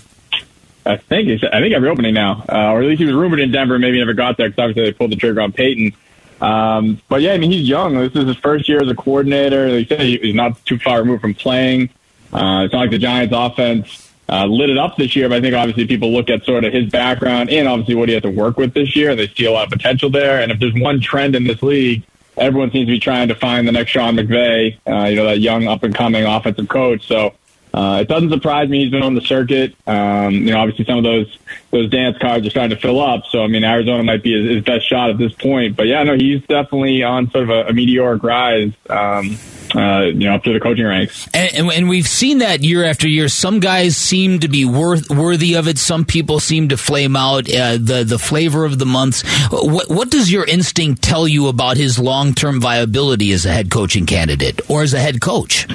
I 0.84 0.96
think 0.98 1.28
he's, 1.28 1.42
I 1.42 1.60
think 1.60 1.74
every 1.74 1.88
opening 1.88 2.14
now, 2.14 2.44
uh, 2.48 2.70
or 2.72 2.82
at 2.82 2.86
least 2.88 3.00
he 3.00 3.06
was 3.06 3.14
rumored 3.14 3.40
in 3.40 3.50
Denver. 3.50 3.78
Maybe 3.78 3.98
never 3.98 4.14
got 4.14 4.36
there 4.36 4.48
because 4.48 4.62
obviously 4.62 4.84
they 4.84 4.92
pulled 4.92 5.10
the 5.10 5.16
trigger 5.16 5.40
on 5.40 5.50
Payton. 5.52 5.92
Um, 6.40 7.00
but 7.08 7.22
yeah, 7.22 7.32
I 7.32 7.38
mean, 7.38 7.50
he's 7.50 7.68
young. 7.68 7.94
This 7.94 8.14
is 8.14 8.26
his 8.28 8.36
first 8.36 8.68
year 8.68 8.80
as 8.80 8.88
a 8.88 8.94
coordinator. 8.94 9.84
Say 9.86 9.96
he- 9.96 10.18
he's 10.18 10.34
not 10.34 10.64
too 10.64 10.78
far 10.78 11.00
removed 11.00 11.22
from 11.22 11.34
playing. 11.34 11.88
Uh, 12.32 12.62
it's 12.64 12.72
not 12.72 12.80
like 12.80 12.90
the 12.90 12.98
Giants' 12.98 13.32
offense 13.34 14.12
uh, 14.28 14.44
lit 14.46 14.70
it 14.70 14.76
up 14.78 14.96
this 14.96 15.16
year, 15.16 15.28
but 15.28 15.38
I 15.38 15.40
think 15.40 15.54
obviously 15.54 15.86
people 15.86 16.12
look 16.12 16.28
at 16.30 16.44
sort 16.44 16.64
of 16.64 16.72
his 16.72 16.90
background 16.90 17.48
and 17.50 17.66
obviously 17.66 17.94
what 17.94 18.08
he 18.08 18.14
had 18.14 18.22
to 18.24 18.30
work 18.30 18.56
with 18.56 18.74
this 18.74 18.94
year, 18.94 19.10
and 19.10 19.18
they 19.18 19.28
see 19.28 19.46
a 19.46 19.52
lot 19.52 19.64
of 19.64 19.70
potential 19.72 20.10
there. 20.10 20.40
And 20.40 20.52
if 20.52 20.58
there's 20.60 20.74
one 20.74 21.00
trend 21.00 21.34
in 21.34 21.44
this 21.44 21.62
league, 21.62 22.02
everyone 22.36 22.70
seems 22.70 22.86
to 22.86 22.92
be 22.92 23.00
trying 23.00 23.28
to 23.28 23.34
find 23.34 23.66
the 23.66 23.72
next 23.72 23.90
Sean 23.90 24.16
McVay, 24.16 24.78
uh, 24.86 25.06
you 25.06 25.16
know, 25.16 25.24
that 25.24 25.40
young 25.40 25.66
up 25.66 25.82
and 25.82 25.94
coming 25.94 26.24
offensive 26.24 26.68
coach. 26.68 27.06
So 27.06 27.34
uh, 27.74 27.98
it 28.00 28.08
doesn't 28.08 28.30
surprise 28.30 28.68
me 28.68 28.82
he's 28.82 28.90
been 28.90 29.02
on 29.02 29.14
the 29.14 29.20
circuit. 29.20 29.74
Um, 29.86 30.32
you 30.32 30.50
know, 30.52 30.60
obviously 30.60 30.84
some 30.86 30.98
of 30.98 31.04
those 31.04 31.38
those 31.70 31.90
dance 31.90 32.16
cards 32.18 32.46
are 32.46 32.50
starting 32.50 32.74
to 32.74 32.80
fill 32.80 33.00
up. 33.00 33.24
So 33.26 33.42
I 33.42 33.48
mean, 33.48 33.64
Arizona 33.64 34.02
might 34.02 34.22
be 34.22 34.32
his, 34.32 34.56
his 34.56 34.64
best 34.64 34.88
shot 34.88 35.10
at 35.10 35.18
this 35.18 35.32
point. 35.32 35.76
But 35.76 35.86
yeah, 35.86 36.02
no, 36.02 36.14
he's 36.16 36.40
definitely 36.42 37.02
on 37.02 37.30
sort 37.30 37.44
of 37.44 37.50
a, 37.50 37.66
a 37.66 37.72
meteoric 37.72 38.22
rise. 38.22 38.72
Um, 38.88 39.36
uh, 39.76 40.04
you 40.06 40.14
know, 40.14 40.34
up 40.34 40.42
to 40.44 40.52
the 40.52 40.60
coaching 40.60 40.86
ranks. 40.86 41.28
And, 41.34 41.54
and, 41.54 41.72
and 41.72 41.88
we've 41.88 42.08
seen 42.08 42.38
that 42.38 42.64
year 42.64 42.84
after 42.84 43.06
year. 43.06 43.28
Some 43.28 43.60
guys 43.60 43.96
seem 43.96 44.40
to 44.40 44.48
be 44.48 44.64
worth, 44.64 45.10
worthy 45.10 45.54
of 45.54 45.68
it. 45.68 45.78
Some 45.78 46.04
people 46.04 46.40
seem 46.40 46.70
to 46.70 46.76
flame 46.76 47.14
out. 47.14 47.52
Uh, 47.52 47.76
the 47.76 48.04
the 48.06 48.18
flavor 48.18 48.64
of 48.64 48.78
the 48.78 48.86
months. 48.86 49.22
What 49.50 49.90
what 49.90 50.10
does 50.10 50.32
your 50.32 50.44
instinct 50.44 51.02
tell 51.02 51.28
you 51.28 51.48
about 51.48 51.76
his 51.76 51.98
long 51.98 52.32
term 52.34 52.60
viability 52.60 53.32
as 53.32 53.44
a 53.44 53.52
head 53.52 53.70
coaching 53.70 54.06
candidate 54.06 54.60
or 54.70 54.82
as 54.82 54.94
a 54.94 54.98
head 54.98 55.20
coach? 55.20 55.66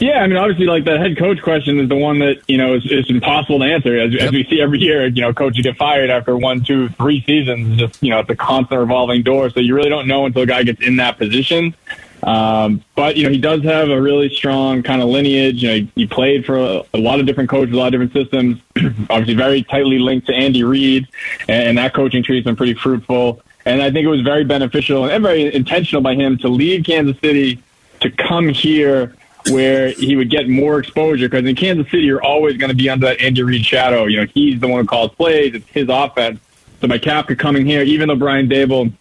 Yeah, 0.00 0.20
I 0.20 0.26
mean, 0.26 0.38
obviously, 0.38 0.64
like 0.64 0.86
the 0.86 0.96
head 0.96 1.18
coach 1.18 1.42
question 1.42 1.78
is 1.78 1.90
the 1.90 1.96
one 1.96 2.20
that 2.20 2.40
you 2.48 2.56
know 2.56 2.74
is, 2.74 2.90
is 2.90 3.10
impossible 3.10 3.58
to 3.58 3.66
answer. 3.66 3.98
As, 3.98 4.14
as 4.18 4.30
we 4.30 4.44
see 4.44 4.58
every 4.62 4.78
year, 4.78 5.06
you 5.06 5.20
know, 5.20 5.34
coaches 5.34 5.62
get 5.62 5.76
fired 5.76 6.08
after 6.08 6.34
one, 6.34 6.64
two, 6.64 6.88
three 6.88 7.22
seasons. 7.24 7.78
Just 7.78 8.02
you 8.02 8.08
know, 8.08 8.20
it's 8.20 8.30
a 8.30 8.36
constant 8.36 8.80
revolving 8.80 9.22
door. 9.22 9.50
So 9.50 9.60
you 9.60 9.74
really 9.74 9.90
don't 9.90 10.06
know 10.06 10.24
until 10.24 10.42
a 10.42 10.46
guy 10.46 10.62
gets 10.62 10.80
in 10.80 10.96
that 10.96 11.18
position. 11.18 11.74
Um, 12.22 12.84
but 12.94 13.16
you 13.16 13.24
know, 13.24 13.30
he 13.30 13.38
does 13.38 13.62
have 13.62 13.88
a 13.88 14.00
really 14.00 14.28
strong 14.28 14.82
kind 14.82 15.00
of 15.00 15.08
lineage. 15.08 15.62
You 15.62 15.68
know, 15.68 15.74
he, 15.74 15.92
he 15.94 16.06
played 16.06 16.44
for 16.44 16.58
a, 16.58 16.82
a 16.94 16.98
lot 16.98 17.20
of 17.20 17.26
different 17.26 17.48
coaches, 17.48 17.74
a 17.74 17.76
lot 17.76 17.94
of 17.94 18.00
different 18.00 18.12
systems. 18.12 18.60
obviously, 19.10 19.34
very 19.34 19.62
tightly 19.62 19.98
linked 19.98 20.26
to 20.26 20.34
Andy 20.34 20.64
Reid, 20.64 21.08
and, 21.48 21.68
and 21.68 21.78
that 21.78 21.94
coaching 21.94 22.22
tree 22.22 22.36
has 22.36 22.44
been 22.44 22.56
pretty 22.56 22.74
fruitful. 22.74 23.40
And 23.64 23.82
I 23.82 23.90
think 23.90 24.04
it 24.04 24.08
was 24.08 24.22
very 24.22 24.44
beneficial 24.44 25.08
and 25.08 25.22
very 25.22 25.54
intentional 25.54 26.02
by 26.02 26.14
him 26.14 26.38
to 26.38 26.48
leave 26.48 26.84
Kansas 26.84 27.18
City 27.20 27.62
to 28.00 28.10
come 28.10 28.48
here 28.48 29.14
where 29.48 29.88
he 29.90 30.16
would 30.16 30.30
get 30.30 30.48
more 30.48 30.78
exposure 30.78 31.28
because 31.28 31.46
in 31.46 31.54
Kansas 31.54 31.90
City 31.90 32.02
you're 32.02 32.22
always 32.22 32.56
going 32.56 32.70
to 32.70 32.76
be 32.76 32.88
under 32.88 33.06
that 33.06 33.20
Andy 33.20 33.42
Reid 33.42 33.64
shadow. 33.64 34.06
You 34.06 34.20
know, 34.20 34.26
he's 34.32 34.60
the 34.60 34.68
one 34.68 34.82
who 34.82 34.86
calls 34.86 35.14
plays. 35.14 35.54
It's 35.54 35.68
his 35.68 35.88
offense. 35.88 36.40
So 36.80 36.88
by 36.88 36.98
Kafka 36.98 37.38
coming 37.38 37.66
here, 37.66 37.82
even 37.82 38.08
though 38.08 38.16
Brian 38.16 38.48
Daboll, 38.48 38.92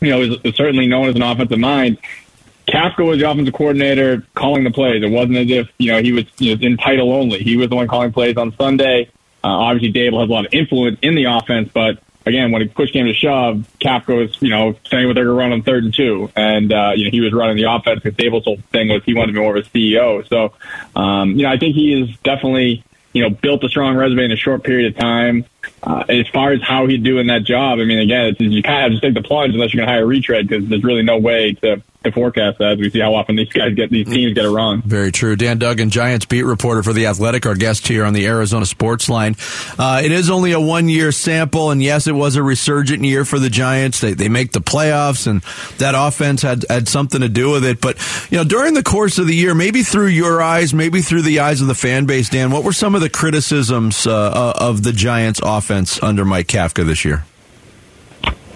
you 0.00 0.10
know, 0.10 0.38
is 0.44 0.54
certainly 0.56 0.86
known 0.86 1.08
as 1.08 1.14
an 1.14 1.22
offensive 1.22 1.58
mind, 1.58 1.98
Kafka 2.68 3.06
was 3.06 3.18
the 3.18 3.30
offensive 3.30 3.54
coordinator 3.54 4.22
calling 4.34 4.64
the 4.64 4.70
plays. 4.70 5.02
It 5.02 5.10
wasn't 5.10 5.36
as 5.38 5.50
if 5.50 5.68
you 5.78 5.92
know 5.92 6.02
he 6.02 6.12
was 6.12 6.24
you 6.38 6.54
know, 6.54 6.66
in 6.66 6.76
title 6.76 7.12
only. 7.12 7.42
He 7.42 7.56
was 7.56 7.68
the 7.68 7.76
one 7.76 7.88
calling 7.88 8.12
plays 8.12 8.36
on 8.36 8.54
Sunday. 8.56 9.10
Uh, 9.42 9.48
obviously, 9.48 9.92
Daboll 9.92 10.20
has 10.20 10.28
a 10.28 10.32
lot 10.32 10.46
of 10.46 10.52
influence 10.52 10.98
in 11.00 11.14
the 11.14 11.24
offense, 11.24 11.70
but 11.72 12.02
again, 12.26 12.52
when 12.52 12.68
push 12.68 12.92
came 12.92 13.06
to 13.06 13.14
shove, 13.14 13.66
Kafka 13.80 14.16
was 14.16 14.36
you 14.40 14.50
know 14.50 14.76
saying 14.86 15.06
what 15.06 15.14
they're 15.14 15.24
going 15.24 15.36
to 15.36 15.42
run 15.42 15.52
on 15.52 15.62
third 15.62 15.84
and 15.84 15.94
two, 15.94 16.30
and 16.36 16.72
uh, 16.72 16.92
you 16.94 17.04
know 17.04 17.10
he 17.10 17.20
was 17.20 17.32
running 17.32 17.56
the 17.56 17.72
offense 17.72 18.02
because 18.02 18.16
Daboll's 18.16 18.44
whole 18.44 18.58
thing 18.70 18.88
was 18.88 19.02
he 19.04 19.14
wanted 19.14 19.28
to 19.28 19.32
be 19.32 19.40
more 19.40 19.56
of 19.56 19.66
a 19.66 19.68
CEO. 19.68 20.28
So 20.28 20.52
um, 20.94 21.30
you 21.30 21.44
know 21.44 21.50
I 21.50 21.58
think 21.58 21.74
he 21.74 22.00
is 22.00 22.16
definitely 22.18 22.84
you 23.12 23.22
know 23.22 23.30
built 23.30 23.64
a 23.64 23.68
strong 23.68 23.96
resume 23.96 24.24
in 24.24 24.32
a 24.32 24.36
short 24.36 24.62
period 24.62 24.94
of 24.94 25.00
time. 25.00 25.46
Uh, 25.80 26.04
as 26.08 26.26
far 26.28 26.52
as 26.52 26.60
how 26.60 26.86
he'd 26.86 27.04
do 27.04 27.18
in 27.18 27.28
that 27.28 27.44
job, 27.44 27.78
I 27.78 27.84
mean, 27.84 28.00
again, 28.00 28.34
you 28.38 28.62
kind 28.62 28.84
of 28.86 28.92
have 28.92 29.00
to 29.00 29.06
take 29.06 29.14
the 29.14 29.26
plunge 29.26 29.54
unless 29.54 29.72
you're 29.72 29.84
going 29.84 29.88
to 29.88 29.92
hire 29.92 30.02
a 30.02 30.06
retread 30.06 30.48
because 30.48 30.68
there's 30.68 30.82
really 30.82 31.04
no 31.04 31.18
way 31.18 31.52
to, 31.52 31.80
to 32.02 32.12
forecast 32.12 32.58
that. 32.58 32.72
As 32.72 32.78
we 32.78 32.90
see 32.90 32.98
how 32.98 33.14
often 33.14 33.36
these 33.36 33.48
guys 33.48 33.74
get 33.74 33.88
these 33.88 34.06
teams 34.06 34.34
get 34.34 34.44
it 34.44 34.50
wrong. 34.50 34.82
Very 34.82 35.12
true. 35.12 35.36
Dan 35.36 35.58
Duggan, 35.58 35.90
Giants 35.90 36.26
beat 36.26 36.42
reporter 36.42 36.82
for 36.82 36.92
The 36.92 37.06
Athletic, 37.06 37.46
our 37.46 37.54
guest 37.54 37.86
here 37.86 38.04
on 38.04 38.12
the 38.12 38.26
Arizona 38.26 38.66
Sports 38.66 39.08
Line. 39.08 39.36
Uh, 39.78 40.02
it 40.04 40.10
is 40.10 40.30
only 40.30 40.50
a 40.50 40.60
one 40.60 40.88
year 40.88 41.12
sample, 41.12 41.70
and 41.70 41.80
yes, 41.80 42.08
it 42.08 42.12
was 42.12 42.34
a 42.34 42.42
resurgent 42.42 43.04
year 43.04 43.24
for 43.24 43.38
the 43.38 43.48
Giants. 43.48 44.00
They, 44.00 44.14
they 44.14 44.28
make 44.28 44.50
the 44.50 44.60
playoffs, 44.60 45.28
and 45.28 45.42
that 45.78 45.94
offense 45.96 46.42
had, 46.42 46.64
had 46.68 46.88
something 46.88 47.20
to 47.20 47.28
do 47.28 47.52
with 47.52 47.64
it. 47.64 47.80
But, 47.80 47.96
you 48.30 48.38
know, 48.38 48.44
during 48.44 48.74
the 48.74 48.82
course 48.82 49.18
of 49.18 49.28
the 49.28 49.34
year, 49.34 49.54
maybe 49.54 49.84
through 49.84 50.08
your 50.08 50.42
eyes, 50.42 50.74
maybe 50.74 51.02
through 51.02 51.22
the 51.22 51.38
eyes 51.38 51.60
of 51.60 51.68
the 51.68 51.74
fan 51.74 52.06
base, 52.06 52.28
Dan, 52.28 52.50
what 52.50 52.64
were 52.64 52.72
some 52.72 52.96
of 52.96 53.00
the 53.00 53.10
criticisms 53.10 54.08
uh, 54.08 54.54
of 54.56 54.82
the 54.82 54.92
Giants 54.92 55.40
offense 55.40 55.57
under 56.02 56.24
Mike 56.24 56.46
Kafka 56.46 56.86
this 56.86 57.04
year? 57.04 57.24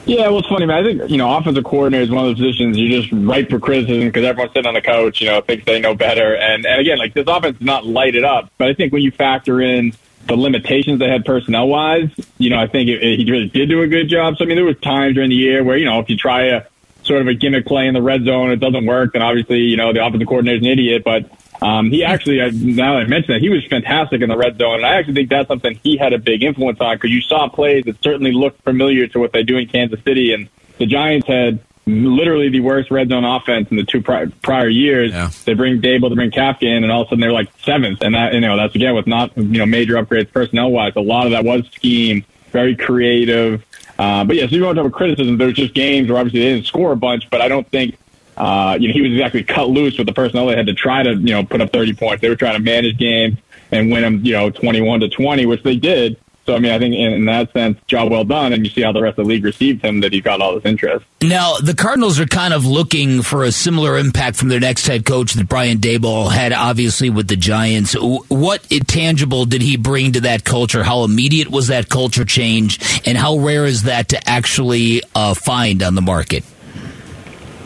Yeah, 0.04 0.28
well, 0.28 0.38
it's 0.38 0.48
funny, 0.48 0.66
man. 0.66 0.84
I 0.84 0.88
think 0.88 1.10
you 1.10 1.16
know, 1.16 1.36
offensive 1.36 1.62
coordinator 1.64 2.02
is 2.02 2.10
one 2.10 2.26
of 2.26 2.36
those 2.36 2.44
positions 2.44 2.76
you're 2.76 3.00
just 3.00 3.12
ripe 3.12 3.50
for 3.50 3.60
criticism 3.60 4.08
because 4.08 4.24
everyone's 4.24 4.52
sitting 4.52 4.66
on 4.66 4.74
the 4.74 4.80
couch, 4.80 5.20
you 5.20 5.28
know, 5.28 5.40
thinks 5.40 5.64
they 5.64 5.80
know 5.80 5.94
better. 5.94 6.34
And 6.34 6.66
and 6.66 6.80
again, 6.80 6.98
like 6.98 7.14
this 7.14 7.26
offense 7.28 7.56
is 7.56 7.62
not 7.62 7.86
lighted 7.86 8.24
up, 8.24 8.50
but 8.58 8.68
I 8.68 8.74
think 8.74 8.92
when 8.92 9.02
you 9.02 9.12
factor 9.12 9.60
in 9.60 9.92
the 10.26 10.34
limitations 10.34 10.98
they 10.98 11.08
had 11.08 11.24
personnel 11.24 11.68
wise, 11.68 12.10
you 12.38 12.50
know, 12.50 12.58
I 12.58 12.66
think 12.66 12.88
it, 12.88 13.02
it, 13.02 13.20
he 13.20 13.30
really 13.30 13.48
did 13.48 13.68
do 13.68 13.82
a 13.82 13.86
good 13.86 14.08
job. 14.08 14.36
So 14.36 14.44
I 14.44 14.48
mean, 14.48 14.56
there 14.56 14.64
was 14.64 14.78
times 14.80 15.14
during 15.14 15.30
the 15.30 15.36
year 15.36 15.62
where 15.62 15.76
you 15.76 15.84
know, 15.84 16.00
if 16.00 16.10
you 16.10 16.16
try 16.16 16.46
a 16.46 16.62
sort 17.04 17.20
of 17.20 17.28
a 17.28 17.34
gimmick 17.34 17.66
play 17.66 17.86
in 17.86 17.94
the 17.94 18.02
red 18.02 18.24
zone. 18.24 18.50
It 18.50 18.56
doesn't 18.56 18.86
work, 18.86 19.12
then 19.12 19.22
obviously 19.22 19.58
you 19.58 19.76
know 19.76 19.92
the 19.92 20.04
offensive 20.04 20.28
coordinator's 20.28 20.62
an 20.62 20.68
idiot. 20.68 21.02
But 21.04 21.30
um, 21.62 21.90
he 21.90 22.02
actually, 22.02 22.38
now 22.50 22.94
that 22.94 23.04
I 23.04 23.06
mention 23.06 23.34
that, 23.34 23.40
he 23.40 23.48
was 23.48 23.64
fantastic 23.66 24.20
in 24.20 24.28
the 24.28 24.36
red 24.36 24.58
zone, 24.58 24.76
and 24.76 24.86
I 24.86 24.94
actually 24.96 25.14
think 25.14 25.30
that's 25.30 25.48
something 25.48 25.78
he 25.82 25.96
had 25.96 26.12
a 26.12 26.18
big 26.18 26.42
influence 26.42 26.80
on 26.80 26.96
because 26.96 27.10
you 27.10 27.20
saw 27.20 27.48
plays 27.48 27.84
that 27.84 28.02
certainly 28.02 28.32
looked 28.32 28.62
familiar 28.64 29.06
to 29.08 29.20
what 29.20 29.32
they 29.32 29.44
do 29.44 29.56
in 29.56 29.68
Kansas 29.68 30.00
City, 30.04 30.32
and 30.32 30.48
the 30.78 30.86
Giants 30.86 31.28
had 31.28 31.60
literally 31.86 32.48
the 32.48 32.60
worst 32.60 32.90
red 32.90 33.08
zone 33.08 33.24
offense 33.24 33.68
in 33.70 33.76
the 33.76 33.84
two 33.84 34.02
prior, 34.02 34.28
prior 34.42 34.68
years. 34.68 35.12
Yeah. 35.12 35.30
They 35.44 35.54
bring 35.54 35.80
Daboll, 35.80 36.08
they 36.10 36.16
bring 36.16 36.30
Kafka 36.32 36.62
in, 36.62 36.82
and 36.82 36.90
all 36.90 37.02
of 37.02 37.06
a 37.06 37.10
sudden 37.10 37.20
they're 37.20 37.32
like 37.32 37.48
seventh, 37.62 38.02
and 38.02 38.14
that 38.14 38.34
you 38.34 38.40
know 38.40 38.56
that's 38.56 38.74
again 38.74 38.94
with 38.94 39.06
not 39.06 39.36
you 39.36 39.58
know 39.58 39.66
major 39.66 39.94
upgrades 39.94 40.32
personnel 40.32 40.70
wise. 40.70 40.94
A 40.96 41.00
lot 41.00 41.26
of 41.26 41.32
that 41.32 41.44
was 41.44 41.66
scheme, 41.68 42.24
very 42.50 42.76
creative. 42.76 43.64
Uh, 43.98 44.24
but 44.24 44.36
yeah, 44.36 44.46
so 44.46 44.56
you 44.56 44.60
don't 44.60 44.76
have 44.76 44.86
a 44.86 44.90
criticism. 44.90 45.38
There's 45.38 45.54
just 45.54 45.74
games 45.74 46.08
where 46.08 46.18
obviously 46.18 46.40
they 46.40 46.54
didn't 46.54 46.66
score 46.66 46.92
a 46.92 46.96
bunch, 46.96 47.30
but 47.30 47.40
I 47.40 47.48
don't 47.48 47.68
think 47.70 47.96
uh, 48.36 48.76
you 48.80 48.88
know 48.88 48.94
he 48.94 49.02
was 49.02 49.12
exactly 49.12 49.42
cut 49.42 49.68
loose 49.68 49.98
with 49.98 50.06
the 50.06 50.12
personnel 50.12 50.46
they 50.46 50.56
had 50.56 50.66
to 50.66 50.74
try 50.74 51.02
to 51.02 51.14
you 51.14 51.34
know 51.34 51.44
put 51.44 51.60
up 51.60 51.72
30 51.72 51.94
points. 51.94 52.20
They 52.22 52.28
were 52.28 52.36
trying 52.36 52.54
to 52.56 52.62
manage 52.62 52.98
games 52.98 53.38
and 53.70 53.90
win 53.90 54.02
them 54.02 54.24
you 54.24 54.32
know 54.32 54.50
21 54.50 55.00
to 55.00 55.08
20, 55.08 55.46
which 55.46 55.62
they 55.62 55.76
did. 55.76 56.16
So 56.44 56.56
I 56.56 56.58
mean, 56.58 56.72
I 56.72 56.78
think 56.78 56.94
in, 56.94 57.12
in 57.12 57.24
that 57.26 57.52
sense, 57.52 57.78
job 57.86 58.10
well 58.10 58.24
done, 58.24 58.52
and 58.52 58.64
you 58.64 58.70
see 58.72 58.82
how 58.82 58.90
the 58.90 59.00
rest 59.00 59.16
of 59.16 59.26
the 59.26 59.28
league 59.28 59.44
received 59.44 59.84
him 59.84 60.00
that 60.00 60.12
he 60.12 60.20
got 60.20 60.40
all 60.40 60.56
this 60.56 60.64
interest. 60.64 61.04
Now, 61.22 61.58
the 61.58 61.74
Cardinals 61.74 62.18
are 62.18 62.26
kind 62.26 62.52
of 62.52 62.66
looking 62.66 63.22
for 63.22 63.44
a 63.44 63.52
similar 63.52 63.96
impact 63.96 64.36
from 64.36 64.48
their 64.48 64.58
next 64.58 64.88
head 64.88 65.04
coach 65.04 65.34
that 65.34 65.48
Brian 65.48 65.78
Daboll 65.78 66.32
had, 66.32 66.52
obviously, 66.52 67.10
with 67.10 67.28
the 67.28 67.36
Giants. 67.36 67.94
What 67.94 68.68
tangible 68.88 69.44
did 69.44 69.62
he 69.62 69.76
bring 69.76 70.12
to 70.12 70.22
that 70.22 70.42
culture? 70.42 70.82
How 70.82 71.04
immediate 71.04 71.48
was 71.48 71.68
that 71.68 71.88
culture 71.88 72.24
change? 72.24 72.80
And 73.06 73.16
how 73.16 73.38
rare 73.38 73.64
is 73.64 73.84
that 73.84 74.08
to 74.08 74.28
actually 74.28 75.02
uh, 75.14 75.34
find 75.34 75.80
on 75.80 75.94
the 75.94 76.02
market? 76.02 76.42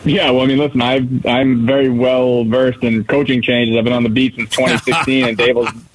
Yeah, 0.05 0.31
well, 0.31 0.43
I 0.43 0.45
mean, 0.45 0.57
listen, 0.57 0.81
i 0.81 0.95
I'm 1.25 1.65
very 1.65 1.89
well 1.89 2.45
versed 2.45 2.83
in 2.83 3.03
coaching 3.03 3.41
changes. 3.41 3.75
I've 3.75 3.83
been 3.83 3.93
on 3.93 4.03
the 4.03 4.09
beat 4.09 4.35
since 4.35 4.49
2016, 4.51 5.27
and 5.27 5.37
Daboll's, 5.37 5.71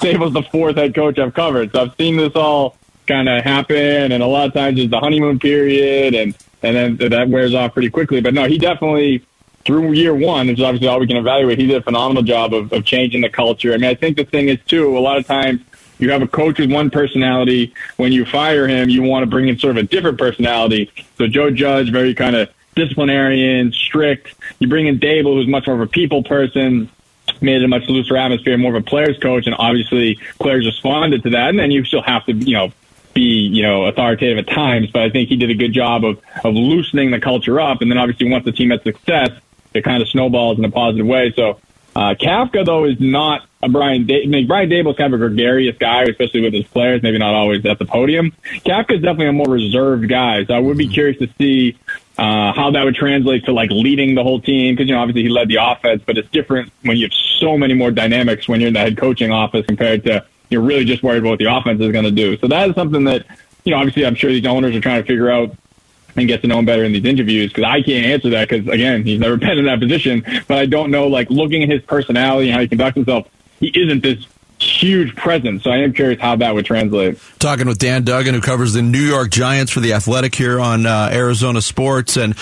Daboll's 0.00 0.34
the 0.34 0.42
fourth 0.42 0.76
head 0.76 0.94
coach 0.94 1.18
I've 1.18 1.34
covered. 1.34 1.72
So 1.72 1.82
I've 1.82 1.94
seen 1.96 2.16
this 2.16 2.32
all 2.34 2.76
kind 3.06 3.28
of 3.28 3.44
happen, 3.44 4.12
and 4.12 4.22
a 4.22 4.26
lot 4.26 4.48
of 4.48 4.52
times 4.52 4.78
it's 4.78 4.90
the 4.90 5.00
honeymoon 5.00 5.38
period, 5.38 6.14
and 6.14 6.36
and 6.62 6.98
then 6.98 7.10
that 7.10 7.28
wears 7.28 7.54
off 7.54 7.72
pretty 7.72 7.90
quickly. 7.90 8.20
But 8.20 8.34
no, 8.34 8.44
he 8.44 8.58
definitely 8.58 9.24
through 9.64 9.92
year 9.92 10.14
one, 10.14 10.46
which 10.46 10.58
is 10.58 10.64
obviously 10.64 10.88
all 10.88 11.00
we 11.00 11.06
can 11.06 11.16
evaluate. 11.16 11.58
He 11.58 11.66
did 11.66 11.76
a 11.76 11.82
phenomenal 11.82 12.22
job 12.22 12.54
of, 12.54 12.72
of 12.72 12.84
changing 12.84 13.20
the 13.20 13.28
culture. 13.28 13.74
I 13.74 13.78
mean, 13.78 13.90
I 13.90 13.94
think 13.94 14.16
the 14.16 14.24
thing 14.24 14.48
is 14.48 14.58
too. 14.66 14.96
A 14.96 15.00
lot 15.00 15.18
of 15.18 15.26
times 15.26 15.60
you 15.98 16.10
have 16.10 16.22
a 16.22 16.28
coach 16.28 16.58
with 16.58 16.70
one 16.70 16.88
personality. 16.88 17.74
When 17.96 18.12
you 18.12 18.24
fire 18.24 18.68
him, 18.68 18.88
you 18.88 19.02
want 19.02 19.24
to 19.24 19.26
bring 19.26 19.48
in 19.48 19.58
sort 19.58 19.76
of 19.76 19.84
a 19.84 19.86
different 19.86 20.18
personality. 20.18 20.90
So 21.18 21.26
Joe 21.26 21.50
Judge, 21.50 21.90
very 21.90 22.14
kind 22.14 22.36
of 22.36 22.48
disciplinarian, 22.76 23.72
strict. 23.72 24.34
You 24.60 24.68
bring 24.68 24.86
in 24.86 25.00
Daboll, 25.00 25.34
who's 25.34 25.48
much 25.48 25.66
more 25.66 25.74
of 25.74 25.82
a 25.82 25.86
people 25.88 26.22
person, 26.22 26.88
made 27.40 27.56
it 27.56 27.64
a 27.64 27.68
much 27.68 27.88
looser 27.88 28.16
atmosphere, 28.16 28.56
more 28.56 28.76
of 28.76 28.82
a 28.82 28.86
players 28.86 29.18
coach, 29.18 29.46
and 29.46 29.56
obviously 29.58 30.20
players 30.38 30.64
responded 30.64 31.24
to 31.24 31.30
that. 31.30 31.48
And 31.48 31.58
then 31.58 31.72
you 31.72 31.84
still 31.84 32.02
have 32.02 32.24
to, 32.26 32.32
you 32.32 32.54
know, 32.54 32.72
be, 33.14 33.22
you 33.22 33.62
know, 33.62 33.86
authoritative 33.86 34.38
at 34.38 34.46
times, 34.46 34.90
but 34.90 35.02
I 35.02 35.10
think 35.10 35.30
he 35.30 35.36
did 35.36 35.50
a 35.50 35.54
good 35.54 35.72
job 35.72 36.04
of, 36.04 36.20
of 36.44 36.54
loosening 36.54 37.10
the 37.10 37.18
culture 37.18 37.58
up. 37.58 37.80
And 37.80 37.90
then 37.90 37.98
obviously 37.98 38.30
once 38.30 38.44
the 38.44 38.52
team 38.52 38.70
had 38.70 38.82
success, 38.82 39.30
it 39.72 39.82
kind 39.82 40.02
of 40.02 40.08
snowballs 40.08 40.58
in 40.58 40.64
a 40.64 40.70
positive 40.70 41.06
way. 41.06 41.32
So, 41.34 41.58
uh, 41.96 42.14
Kafka 42.14 42.66
though 42.66 42.84
is 42.84 43.00
not 43.00 43.46
a 43.62 43.70
Brian. 43.70 44.06
Da- 44.06 44.22
I 44.22 44.26
mean, 44.26 44.46
Brian 44.46 44.68
Daboll's 44.68 44.98
kind 44.98 45.14
of 45.14 45.20
a 45.20 45.28
gregarious 45.28 45.78
guy, 45.78 46.02
especially 46.02 46.42
with 46.42 46.52
his 46.52 46.66
players. 46.66 47.02
Maybe 47.02 47.16
not 47.16 47.34
always 47.34 47.64
at 47.64 47.78
the 47.78 47.86
podium. 47.86 48.32
Kafka 48.66 48.96
is 48.96 49.02
definitely 49.02 49.28
a 49.28 49.32
more 49.32 49.48
reserved 49.48 50.06
guy. 50.06 50.44
So 50.44 50.52
I 50.52 50.58
would 50.58 50.76
be 50.76 50.88
curious 50.88 51.18
to 51.20 51.28
see 51.38 51.78
uh, 52.18 52.52
how 52.52 52.70
that 52.70 52.84
would 52.84 52.94
translate 52.94 53.44
to 53.44 53.52
like 53.52 53.70
leading 53.70 54.14
the 54.14 54.22
whole 54.22 54.40
team 54.40 54.74
because 54.74 54.88
you 54.88 54.94
know 54.94 55.00
obviously 55.00 55.22
he 55.22 55.28
led 55.28 55.48
the 55.48 55.58
offense, 55.60 56.02
but 56.06 56.16
it's 56.16 56.28
different 56.30 56.72
when 56.82 56.96
you 56.96 57.06
have 57.06 57.12
so 57.40 57.58
many 57.58 57.74
more 57.74 57.90
dynamics 57.90 58.48
when 58.48 58.60
you're 58.60 58.68
in 58.68 58.74
the 58.74 58.80
head 58.80 58.96
coaching 58.96 59.30
office 59.30 59.66
compared 59.66 60.04
to 60.04 60.24
you're 60.48 60.62
really 60.62 60.84
just 60.84 61.02
worried 61.02 61.18
about 61.18 61.30
what 61.30 61.38
the 61.38 61.44
offense 61.44 61.80
is 61.80 61.92
going 61.92 62.04
to 62.04 62.10
do. 62.10 62.38
So 62.38 62.48
that 62.48 62.70
is 62.70 62.74
something 62.74 63.04
that 63.04 63.26
you 63.64 63.72
know 63.72 63.78
obviously 63.78 64.06
I'm 64.06 64.14
sure 64.14 64.30
these 64.30 64.46
owners 64.46 64.74
are 64.74 64.80
trying 64.80 65.02
to 65.02 65.06
figure 65.06 65.30
out 65.30 65.54
and 66.16 66.26
get 66.26 66.40
to 66.40 66.48
know 66.48 66.58
him 66.58 66.64
better 66.64 66.84
in 66.84 66.92
these 66.92 67.04
interviews 67.04 67.52
because 67.52 67.64
I 67.64 67.82
can't 67.82 68.06
answer 68.06 68.30
that 68.30 68.48
because 68.48 68.66
again 68.68 69.04
he's 69.04 69.20
never 69.20 69.36
been 69.36 69.58
in 69.58 69.66
that 69.66 69.80
position. 69.80 70.24
But 70.48 70.58
I 70.58 70.66
don't 70.66 70.90
know 70.90 71.08
like 71.08 71.28
looking 71.28 71.62
at 71.62 71.68
his 71.68 71.82
personality 71.82 72.48
and 72.48 72.54
how 72.54 72.60
he 72.62 72.68
conducts 72.68 72.96
himself, 72.96 73.28
he 73.60 73.68
isn't 73.74 74.02
this 74.02 74.26
huge 74.58 75.14
presence. 75.16 75.64
So 75.64 75.70
I 75.70 75.78
am 75.78 75.92
curious 75.92 76.20
how 76.20 76.36
that 76.36 76.54
would 76.54 76.64
translate. 76.64 77.18
Talking 77.38 77.66
with 77.66 77.78
Dan 77.78 78.04
Duggan, 78.04 78.34
who 78.34 78.40
covers 78.40 78.72
the 78.72 78.82
New 78.82 79.00
York 79.00 79.30
Giants 79.30 79.70
for 79.70 79.80
the 79.80 79.92
Athletic 79.92 80.34
here 80.34 80.58
on 80.58 80.86
uh, 80.86 81.10
Arizona 81.12 81.60
Sports, 81.60 82.16
and 82.16 82.34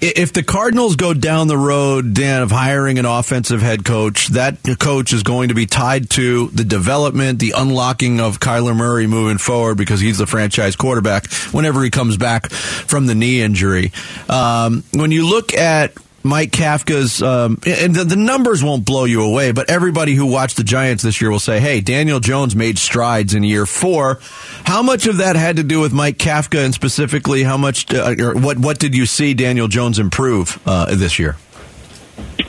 if 0.00 0.32
the 0.32 0.42
Cardinals 0.42 0.96
go 0.96 1.14
down 1.14 1.46
the 1.46 1.56
road, 1.56 2.14
Dan, 2.14 2.42
of 2.42 2.50
hiring 2.50 2.98
an 2.98 3.04
offensive 3.04 3.62
head 3.62 3.84
coach, 3.84 4.28
that 4.28 4.58
coach 4.78 5.12
is 5.12 5.22
going 5.22 5.48
to 5.48 5.54
be 5.54 5.66
tied 5.66 6.10
to 6.10 6.48
the 6.48 6.64
development, 6.64 7.38
the 7.38 7.54
unlocking 7.56 8.20
of 8.20 8.40
Kyler 8.40 8.76
Murray 8.76 9.06
moving 9.06 9.38
forward 9.38 9.76
because 9.76 10.00
he's 10.00 10.18
the 10.18 10.26
franchise 10.26 10.74
quarterback 10.74 11.32
whenever 11.52 11.82
he 11.82 11.90
comes 11.90 12.16
back 12.16 12.50
from 12.50 13.06
the 13.06 13.14
knee 13.14 13.40
injury. 13.40 13.92
Um, 14.28 14.82
when 14.92 15.12
you 15.12 15.28
look 15.28 15.54
at 15.54 15.92
Mike 16.22 16.50
Kafka's, 16.50 17.22
um, 17.22 17.58
and 17.66 17.94
the, 17.94 18.04
the, 18.04 18.16
numbers 18.16 18.62
won't 18.62 18.84
blow 18.84 19.04
you 19.04 19.22
away, 19.22 19.52
but 19.52 19.68
everybody 19.68 20.14
who 20.14 20.26
watched 20.26 20.56
the 20.56 20.64
Giants 20.64 21.02
this 21.02 21.20
year 21.20 21.30
will 21.30 21.40
say, 21.40 21.58
hey, 21.58 21.80
Daniel 21.80 22.20
Jones 22.20 22.54
made 22.54 22.78
strides 22.78 23.34
in 23.34 23.42
year 23.42 23.66
four. 23.66 24.20
How 24.64 24.82
much 24.82 25.06
of 25.06 25.16
that 25.18 25.34
had 25.36 25.56
to 25.56 25.62
do 25.62 25.80
with 25.80 25.92
Mike 25.92 26.18
Kafka 26.18 26.64
and 26.64 26.72
specifically 26.72 27.42
how 27.42 27.56
much, 27.56 27.92
uh, 27.92 28.14
or 28.18 28.34
what, 28.34 28.58
what 28.58 28.78
did 28.78 28.94
you 28.94 29.06
see 29.06 29.34
Daniel 29.34 29.68
Jones 29.68 29.98
improve 29.98 30.60
uh, 30.66 30.94
this 30.94 31.18
year? 31.18 31.36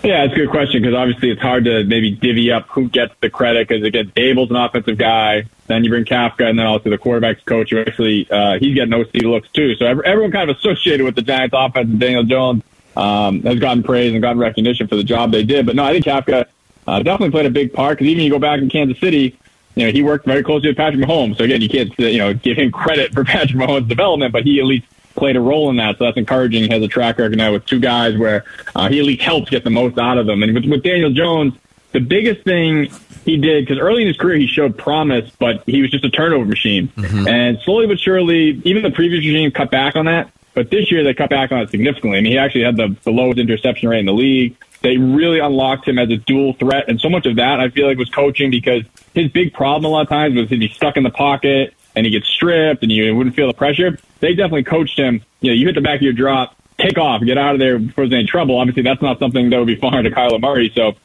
Yeah, 0.04 0.26
it's 0.26 0.34
a 0.34 0.38
good 0.38 0.50
question 0.50 0.82
because 0.82 0.96
obviously 0.96 1.32
it's 1.32 1.42
hard 1.42 1.66
to 1.66 1.84
maybe 1.84 2.12
divvy 2.12 2.52
up 2.52 2.68
who 2.68 2.90
gets 2.90 3.14
the 3.22 3.30
credit 3.30 3.68
because 3.68 3.84
again, 3.84 4.12
Abel's 4.16 4.50
an 4.50 4.58
offensive 4.58 4.98
guy, 4.98 5.46
then 5.68 5.84
you 5.84 5.90
bring 5.90 6.06
Kafka, 6.06 6.48
and 6.50 6.60
then 6.60 6.66
also 6.66 6.90
the 6.90 6.98
quarterbacks 6.98 7.44
coach 7.46 7.72
who 7.72 7.80
actually 7.80 8.30
uh, 8.30 8.60
he's 8.60 8.76
getting 8.76 8.94
OC 8.94 9.14
looks 9.24 9.50
too. 9.52 9.76
So 9.76 9.86
everyone 9.86 10.32
kind 10.32 10.50
of 10.50 10.58
associated 10.58 11.06
with 11.06 11.16
the 11.16 11.22
Giants 11.22 11.56
offense 11.58 11.98
Daniel 11.98 12.24
Jones 12.24 12.64
um, 12.96 13.42
has 13.44 13.60
gotten 13.60 13.84
praise 13.84 14.14
and 14.14 14.22
gotten 14.22 14.40
recognition 14.40 14.88
for 14.88 14.96
the 14.96 15.04
job 15.04 15.32
they 15.32 15.44
did. 15.44 15.66
But 15.66 15.76
no, 15.76 15.84
I 15.84 15.94
think 15.94 16.06
Kafka 16.06 16.46
uh, 16.88 16.98
definitely 17.00 17.32
played 17.32 17.46
a 17.46 17.52
big 17.52 17.74
part 17.74 17.98
because 17.98 18.08
even 18.10 18.24
you 18.24 18.30
go 18.30 18.40
back 18.40 18.60
in 18.60 18.70
Kansas 18.70 19.00
City, 19.00 19.38
you 19.76 19.86
know, 19.86 19.92
he 19.92 20.04
worked 20.04 20.26
very 20.26 20.44
closely 20.44 20.70
with 20.70 20.78
Patrick 20.78 21.04
Mahomes. 21.04 21.38
So 21.38 21.44
again, 21.44 21.62
you 21.62 21.70
can't, 21.70 21.98
you 21.98 22.18
know, 22.18 22.34
give 22.34 22.58
him 22.58 22.72
credit 22.72 23.14
for 23.14 23.24
Patrick 23.24 23.60
Mahomes' 23.60 23.88
development, 23.88 24.32
but 24.32 24.44
he 24.44 24.60
at 24.60 24.66
least 24.66 24.86
played 25.16 25.36
a 25.36 25.42
role 25.42 25.70
in 25.70 25.78
that. 25.78 25.98
So 25.98 26.06
that's 26.06 26.18
encouraging. 26.18 26.64
He 26.64 26.70
has 26.70 26.82
a 26.82 26.88
track 26.88 27.18
record 27.18 27.38
now 27.38 27.54
with 27.54 27.66
two 27.66 27.80
guys 27.80 28.18
where 28.18 28.46
uh, 28.76 28.90
he 28.90 29.00
at 29.00 29.06
least 29.06 29.22
helps 29.22 29.50
get 29.50 29.64
the 29.64 29.70
most 29.70 29.98
out 29.98 30.18
of 30.18 30.26
them. 30.26 30.44
And 30.44 30.54
with, 30.54 30.66
with 30.66 30.84
Daniel 30.84 31.12
Jones, 31.12 31.54
the 31.92 32.00
biggest 32.00 32.44
thing 32.44 32.90
he 33.24 33.38
did 33.38 33.66
because 33.66 33.80
early 33.80 34.02
in 34.02 34.08
his 34.08 34.18
career 34.18 34.38
he 34.38 34.48
showed 34.48 34.78
promise, 34.78 35.30
but 35.40 35.64
he 35.66 35.82
was 35.82 35.92
just 35.92 36.04
a 36.04 36.10
turnover 36.10 36.46
machine. 36.46 36.90
Mm-hmm. 36.90 37.28
And 37.28 37.60
slowly 37.62 37.88
but 37.88 38.00
surely, 38.00 38.62
even 38.66 38.84
the 38.84 38.92
previous 38.92 39.24
regime 39.24 39.52
cut 39.52 39.72
back 39.72 39.96
on 39.96 40.06
that. 40.06 40.32
But 40.54 40.70
this 40.70 40.92
year 40.92 41.04
they 41.04 41.14
cut 41.14 41.30
back 41.30 41.52
on 41.52 41.62
it 41.62 41.72
significantly. 41.72 42.18
I 42.18 42.22
mean, 42.22 42.32
he 42.32 42.38
actually 42.38 42.64
had 42.64 42.78
the, 42.78 42.96
the 43.04 43.12
lowest 43.12 43.40
interception 43.40 43.90
rate 43.90 44.00
in 44.00 44.06
the 44.06 44.14
league. 44.14 44.56
They 44.82 44.98
really 44.98 45.40
unlocked 45.40 45.88
him 45.88 45.98
as 45.98 46.10
a 46.10 46.18
dual 46.18 46.54
threat, 46.54 46.90
and 46.90 47.00
so 47.00 47.10
much 47.10 47.26
of 47.26 47.38
that 47.38 47.60
I 47.60 47.70
feel 47.70 47.88
like 47.88 47.98
was 47.98 48.10
coaching 48.10 48.52
because 48.52 48.84
his 49.14 49.32
big 49.32 49.54
problem 49.54 49.86
a 49.86 49.88
lot 49.88 50.02
of 50.02 50.10
times 50.10 50.36
was 50.36 50.50
he'd 50.50 50.60
be 50.60 50.68
stuck 50.68 50.98
in 50.98 51.04
the 51.04 51.10
pocket 51.10 51.74
and 51.96 52.06
he 52.06 52.12
gets 52.12 52.28
stripped 52.28 52.84
and 52.84 52.92
you 52.92 53.16
wouldn't 53.16 53.36
feel 53.36 53.48
the 53.48 53.54
pressure. 53.54 53.98
They 54.20 54.34
definitely 54.34 54.64
coached 54.64 54.98
him. 54.98 55.22
You 55.42 55.52
know, 55.52 55.56
you 55.56 55.66
hit 55.66 55.76
the 55.76 55.82
back 55.82 55.98
of 55.98 56.02
your 56.02 56.14
drop, 56.14 56.56
take 56.78 56.98
off, 56.98 57.22
get 57.24 57.38
out 57.38 57.56
of 57.56 57.60
there 57.60 57.80
before 57.80 58.08
there's 58.08 58.20
any 58.20 58.28
trouble. 58.28 58.58
Obviously, 58.58 58.84
that's 58.84 59.02
not 59.02 59.20
something 59.20 59.50
that 59.50 59.58
would 59.58 59.68
be 59.68 59.76
foreign 59.76 60.04
to 60.04 60.12
Kyler 60.12 60.40
Murray. 60.40 60.72
So 60.76 60.96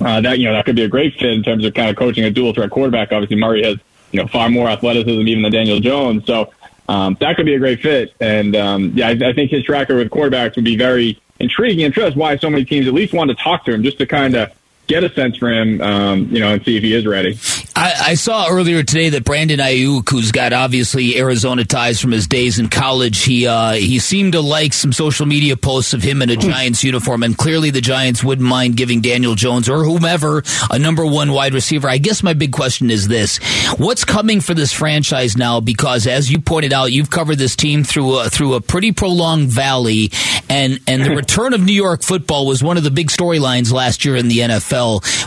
uh, 0.00 0.20
that 0.20 0.38
you 0.38 0.46
know 0.46 0.54
that 0.54 0.64
could 0.64 0.76
be 0.76 0.84
a 0.84 0.88
great 0.88 1.14
fit 1.14 1.30
in 1.32 1.42
terms 1.42 1.64
of 1.64 1.74
kind 1.74 1.90
of 1.90 1.96
coaching 1.96 2.24
a 2.24 2.30
dual 2.30 2.54
threat 2.54 2.70
quarterback. 2.70 3.12
Obviously, 3.12 3.36
Murray 3.36 3.64
has 3.64 3.76
you 4.12 4.20
know 4.20 4.28
far 4.28 4.48
more 4.48 4.68
athleticism 4.68 5.26
even 5.26 5.42
than 5.42 5.52
Daniel 5.52 5.80
Jones. 5.80 6.24
So 6.26 6.52
um, 6.90 7.16
that 7.20 7.36
could 7.36 7.46
be 7.46 7.54
a 7.54 7.58
great 7.60 7.80
fit. 7.80 8.12
And 8.20 8.56
um, 8.56 8.90
yeah, 8.96 9.08
I, 9.08 9.10
I 9.12 9.32
think 9.32 9.52
his 9.52 9.62
tracker 9.62 9.94
with 9.94 10.10
quarterbacks 10.10 10.56
would 10.56 10.64
be 10.64 10.76
very 10.76 11.20
intriguing. 11.38 11.84
And 11.84 11.94
that's 11.94 12.16
why 12.16 12.36
so 12.36 12.50
many 12.50 12.64
teams 12.64 12.88
at 12.88 12.94
least 12.94 13.14
want 13.14 13.30
to 13.30 13.36
talk 13.36 13.64
to 13.66 13.72
him 13.72 13.84
just 13.84 13.98
to 13.98 14.06
kind 14.06 14.34
of 14.34 14.52
get 14.90 15.04
a 15.04 15.14
sense 15.14 15.36
for 15.36 15.50
him, 15.50 15.80
um, 15.80 16.28
you 16.30 16.40
know, 16.40 16.52
and 16.52 16.64
see 16.64 16.76
if 16.76 16.82
he 16.82 16.94
is 16.94 17.06
ready. 17.06 17.38
I, 17.76 17.94
I, 18.08 18.14
saw 18.14 18.48
earlier 18.50 18.82
today 18.82 19.10
that 19.10 19.24
Brandon 19.24 19.60
Aiyuk, 19.60 20.10
who's 20.10 20.32
got 20.32 20.52
obviously 20.52 21.16
Arizona 21.16 21.64
ties 21.64 22.00
from 22.00 22.10
his 22.10 22.26
days 22.26 22.58
in 22.58 22.68
college, 22.68 23.22
he 23.22 23.46
uh, 23.46 23.72
he 23.72 24.00
seemed 24.00 24.32
to 24.32 24.40
like 24.40 24.72
some 24.72 24.92
social 24.92 25.24
media 25.24 25.56
posts 25.56 25.94
of 25.94 26.02
him 26.02 26.20
in 26.20 26.30
a 26.30 26.34
hmm. 26.34 26.40
Giants 26.40 26.82
uniform, 26.82 27.22
and 27.22 27.38
clearly 27.38 27.70
the 27.70 27.80
Giants 27.80 28.24
wouldn't 28.24 28.46
mind 28.46 28.76
giving 28.76 29.00
Daniel 29.00 29.34
Jones 29.34 29.68
or 29.68 29.84
whomever 29.84 30.42
a 30.70 30.78
number 30.78 31.06
one 31.06 31.32
wide 31.32 31.54
receiver. 31.54 31.88
I 31.88 31.98
guess 31.98 32.22
my 32.22 32.34
big 32.34 32.52
question 32.52 32.90
is 32.90 33.06
this: 33.06 33.38
What's 33.78 34.04
coming 34.04 34.40
for 34.40 34.52
this 34.52 34.72
franchise 34.72 35.36
now? 35.36 35.60
Because 35.60 36.06
as 36.06 36.30
you 36.30 36.40
pointed 36.40 36.72
out, 36.72 36.92
you've 36.92 37.10
covered 37.10 37.36
this 37.36 37.54
team 37.54 37.84
through 37.84 38.18
a, 38.18 38.28
through 38.28 38.54
a 38.54 38.60
pretty 38.60 38.92
prolonged 38.92 39.48
valley, 39.48 40.10
and 40.48 40.80
and 40.88 41.04
the 41.04 41.10
return 41.16 41.54
of 41.54 41.62
New 41.62 41.72
York 41.72 42.02
football 42.02 42.46
was 42.46 42.62
one 42.62 42.76
of 42.76 42.82
the 42.82 42.90
big 42.90 43.08
storylines 43.08 43.72
last 43.72 44.04
year 44.04 44.16
in 44.16 44.28
the 44.28 44.38
NFL. 44.38 44.79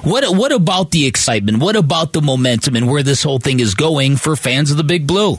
What 0.04 0.36
what 0.36 0.52
about 0.52 0.92
the 0.92 1.06
excitement? 1.06 1.60
What 1.60 1.76
about 1.76 2.14
the 2.14 2.22
momentum 2.22 2.76
and 2.76 2.90
where 2.90 3.04
this 3.04 3.24
whole 3.24 3.40
thing 3.40 3.60
is 3.60 3.76
going 3.76 4.18
for 4.18 4.36
fans 4.36 4.72
of 4.72 4.78
the 4.78 4.84
Big 4.84 5.08
Blue? 5.08 5.38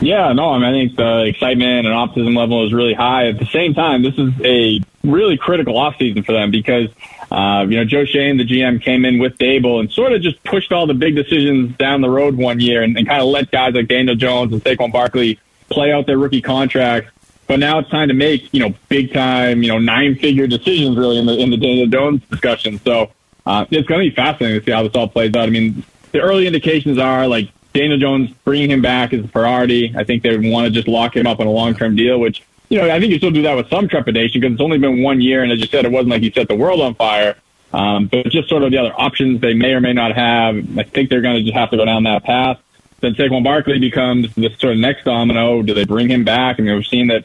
Yeah, 0.00 0.32
no, 0.32 0.50
I 0.50 0.58
mean, 0.58 0.68
I 0.68 0.72
think 0.72 0.96
the 0.96 1.24
excitement 1.24 1.86
and 1.86 1.94
optimism 1.94 2.34
level 2.34 2.64
is 2.64 2.72
really 2.72 2.94
high. 2.94 3.28
At 3.28 3.38
the 3.38 3.46
same 3.46 3.74
time, 3.74 4.02
this 4.02 4.16
is 4.16 4.32
a 4.44 4.80
really 5.02 5.36
critical 5.36 5.74
offseason 5.74 6.24
for 6.24 6.32
them 6.32 6.50
because, 6.50 6.88
uh, 7.32 7.66
you 7.68 7.76
know, 7.76 7.84
Joe 7.84 8.04
Schoen, 8.04 8.36
the 8.36 8.44
GM, 8.44 8.80
came 8.80 9.04
in 9.04 9.18
with 9.18 9.36
Daboll 9.38 9.80
and 9.80 9.90
sort 9.90 10.12
of 10.12 10.22
just 10.22 10.42
pushed 10.44 10.72
all 10.72 10.86
the 10.86 10.94
big 10.94 11.16
decisions 11.16 11.76
down 11.78 12.00
the 12.00 12.10
road 12.10 12.36
one 12.36 12.60
year 12.60 12.82
and, 12.82 12.96
and 12.96 13.08
kind 13.08 13.20
of 13.20 13.28
let 13.28 13.50
guys 13.50 13.74
like 13.74 13.88
Daniel 13.88 14.14
Jones 14.14 14.52
and 14.52 14.62
Saquon 14.62 14.92
Barkley 14.92 15.40
play 15.68 15.92
out 15.92 16.06
their 16.06 16.18
rookie 16.18 16.42
contracts. 16.42 17.10
But 17.48 17.58
now 17.58 17.78
it's 17.78 17.90
time 17.90 18.08
to 18.08 18.14
make, 18.14 18.52
you 18.52 18.60
know, 18.60 18.74
big 18.88 19.12
time, 19.12 19.62
you 19.62 19.70
know, 19.70 19.78
nine 19.78 20.14
figure 20.16 20.46
decisions 20.46 20.96
really 20.96 21.18
in 21.18 21.26
the, 21.26 21.36
in 21.38 21.50
the 21.50 21.56
Daniel 21.56 21.86
Jones 21.86 22.22
discussion. 22.30 22.78
So, 22.84 23.10
uh, 23.46 23.64
it's 23.70 23.88
going 23.88 24.04
to 24.04 24.10
be 24.10 24.14
fascinating 24.14 24.60
to 24.60 24.64
see 24.64 24.70
how 24.70 24.82
this 24.82 24.92
all 24.94 25.08
plays 25.08 25.34
out. 25.34 25.48
I 25.48 25.50
mean, 25.50 25.82
the 26.12 26.20
early 26.20 26.46
indications 26.46 26.98
are 26.98 27.26
like 27.26 27.48
Daniel 27.72 27.98
Jones 27.98 28.30
bringing 28.44 28.70
him 28.70 28.82
back 28.82 29.12
is 29.14 29.24
a 29.24 29.28
priority. 29.28 29.94
I 29.96 30.04
think 30.04 30.22
they 30.22 30.36
want 30.36 30.66
to 30.66 30.70
just 30.70 30.86
lock 30.86 31.16
him 31.16 31.26
up 31.26 31.40
on 31.40 31.46
a 31.46 31.50
long 31.50 31.74
term 31.74 31.96
deal, 31.96 32.18
which 32.20 32.42
you 32.68 32.78
know 32.78 32.90
I 32.90 33.00
think 33.00 33.12
you 33.12 33.18
still 33.18 33.30
do 33.30 33.42
that 33.42 33.54
with 33.54 33.70
some 33.70 33.88
trepidation 33.88 34.40
because 34.40 34.54
it's 34.54 34.60
only 34.60 34.78
been 34.78 35.02
one 35.02 35.20
year, 35.20 35.42
and 35.42 35.50
as 35.50 35.60
you 35.60 35.66
said, 35.66 35.84
it 35.84 35.90
wasn't 35.90 36.10
like 36.10 36.22
he 36.22 36.30
set 36.30 36.48
the 36.48 36.56
world 36.56 36.80
on 36.80 36.94
fire. 36.94 37.36
Um, 37.72 38.06
but 38.06 38.26
just 38.26 38.48
sort 38.48 38.62
of 38.62 38.70
the 38.70 38.78
other 38.78 38.92
options 38.98 39.40
they 39.40 39.54
may 39.54 39.72
or 39.72 39.80
may 39.80 39.92
not 39.92 40.14
have. 40.14 40.78
I 40.78 40.82
think 40.82 41.10
they're 41.10 41.20
going 41.20 41.36
to 41.36 41.42
just 41.42 41.54
have 41.54 41.70
to 41.70 41.76
go 41.76 41.84
down 41.84 42.04
that 42.04 42.24
path. 42.24 42.58
Then 43.00 43.14
Saquon 43.14 43.44
Barkley 43.44 43.78
becomes 43.78 44.34
the 44.34 44.48
sort 44.58 44.72
of 44.72 44.78
next 44.78 45.04
domino. 45.04 45.62
Do 45.62 45.74
they 45.74 45.84
bring 45.84 46.10
him 46.10 46.24
back? 46.24 46.58
I 46.58 46.62
mean, 46.62 46.74
we've 46.74 46.86
seen 46.86 47.08
that 47.08 47.24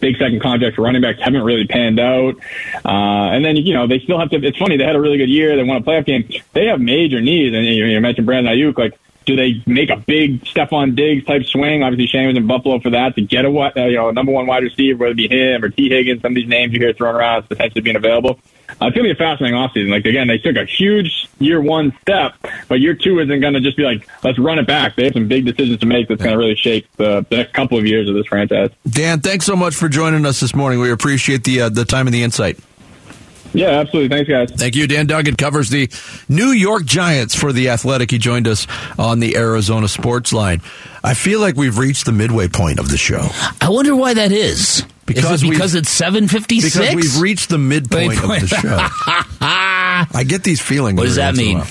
big 0.00 0.16
second 0.18 0.40
contract 0.40 0.76
for 0.76 0.82
running 0.82 1.02
backs 1.02 1.20
haven't 1.20 1.42
really 1.42 1.66
panned 1.66 2.00
out. 2.00 2.36
Uh, 2.84 3.32
and 3.32 3.44
then, 3.44 3.56
you 3.56 3.74
know, 3.74 3.86
they 3.86 3.98
still 4.00 4.18
have 4.18 4.30
to, 4.30 4.36
it's 4.36 4.58
funny, 4.58 4.76
they 4.76 4.84
had 4.84 4.96
a 4.96 5.00
really 5.00 5.18
good 5.18 5.30
year. 5.30 5.56
They 5.56 5.62
won 5.62 5.76
a 5.76 5.80
playoff 5.80 6.06
game. 6.06 6.28
They 6.52 6.66
have 6.66 6.80
major 6.80 7.20
needs. 7.20 7.54
And 7.54 7.64
you, 7.64 7.84
you 7.84 8.00
mentioned 8.00 8.26
Brandon 8.26 8.52
Aiyuk, 8.52 8.78
like, 8.78 8.98
do 9.26 9.36
they 9.36 9.62
make 9.66 9.90
a 9.90 9.96
big 9.96 10.44
Stefon 10.44 10.96
Diggs 10.96 11.24
type 11.24 11.44
swing? 11.44 11.82
Obviously, 11.82 12.06
Schoen 12.06 12.28
was 12.28 12.36
in 12.36 12.46
Buffalo 12.46 12.80
for 12.80 12.90
that 12.90 13.14
to 13.14 13.22
get 13.22 13.44
a 13.44 13.50
you 13.76 13.96
know 13.96 14.10
number 14.10 14.32
one 14.32 14.46
wide 14.46 14.62
receiver, 14.62 14.98
whether 14.98 15.12
it 15.12 15.16
be 15.16 15.28
him 15.28 15.62
or 15.62 15.68
Tee 15.68 15.88
Higgins. 15.88 16.22
Some 16.22 16.32
of 16.32 16.36
these 16.36 16.48
names 16.48 16.72
you 16.72 16.80
hear 16.80 16.92
thrown 16.92 17.14
around 17.14 17.42
as 17.42 17.48
potentially 17.48 17.82
being 17.82 17.96
available. 17.96 18.40
Uh, 18.80 18.86
it's 18.86 18.96
gonna 18.96 19.08
be 19.08 19.10
a 19.10 19.14
fascinating 19.14 19.58
offseason. 19.58 19.90
Like 19.90 20.04
again, 20.04 20.28
they 20.28 20.38
took 20.38 20.56
a 20.56 20.64
huge 20.64 21.28
year 21.38 21.60
one 21.60 21.92
step, 22.02 22.34
but 22.68 22.80
year 22.80 22.94
two 22.94 23.18
isn't 23.20 23.40
gonna 23.40 23.60
just 23.60 23.76
be 23.76 23.84
like 23.84 24.08
let's 24.22 24.38
run 24.38 24.58
it 24.58 24.66
back. 24.66 24.96
They 24.96 25.04
have 25.04 25.12
some 25.14 25.28
big 25.28 25.44
decisions 25.44 25.80
to 25.80 25.86
make 25.86 26.08
that's 26.08 26.22
gonna 26.22 26.38
really 26.38 26.56
shape 26.56 26.86
the, 26.96 27.26
the 27.28 27.36
next 27.38 27.52
couple 27.52 27.78
of 27.78 27.86
years 27.86 28.08
of 28.08 28.14
this 28.14 28.26
franchise. 28.26 28.70
Dan, 28.88 29.20
thanks 29.20 29.46
so 29.46 29.56
much 29.56 29.74
for 29.74 29.88
joining 29.88 30.24
us 30.26 30.40
this 30.40 30.54
morning. 30.54 30.80
We 30.80 30.90
appreciate 30.90 31.44
the 31.44 31.62
uh, 31.62 31.68
the 31.68 31.84
time 31.84 32.06
and 32.06 32.14
the 32.14 32.22
insight. 32.22 32.58
Yeah, 33.52 33.80
absolutely. 33.80 34.16
Thanks, 34.16 34.30
guys. 34.30 34.50
Thank 34.52 34.76
you. 34.76 34.86
Dan 34.86 35.06
Duggan 35.06 35.36
covers 35.36 35.70
the 35.70 35.90
New 36.28 36.50
York 36.50 36.84
Giants 36.84 37.34
for 37.34 37.52
The 37.52 37.70
Athletic. 37.70 38.10
He 38.10 38.18
joined 38.18 38.46
us 38.46 38.66
on 38.98 39.18
the 39.18 39.36
Arizona 39.36 39.88
Sports 39.88 40.32
Line. 40.32 40.62
I 41.02 41.14
feel 41.14 41.40
like 41.40 41.56
we've 41.56 41.76
reached 41.76 42.06
the 42.06 42.12
midway 42.12 42.46
point 42.48 42.78
of 42.78 42.88
the 42.90 42.96
show. 42.96 43.26
I 43.60 43.70
wonder 43.70 43.96
why 43.96 44.14
that 44.14 44.30
is. 44.30 44.84
Because 45.14 45.42
because 45.42 45.74
it's 45.74 45.90
756? 45.90 46.74
Because 46.76 46.94
we've 46.94 47.20
reached 47.20 47.48
the 47.48 47.58
midpoint 47.58 48.22
of 48.22 48.28
the 48.28 48.46
show. 48.46 48.76
I 49.40 50.24
get 50.26 50.42
these 50.44 50.60
feelings. 50.60 50.96
What 50.96 51.04
does 51.04 51.16
that 51.16 51.30
once 51.30 51.38
in 51.40 51.44
a 51.44 51.54
mean? 51.54 51.64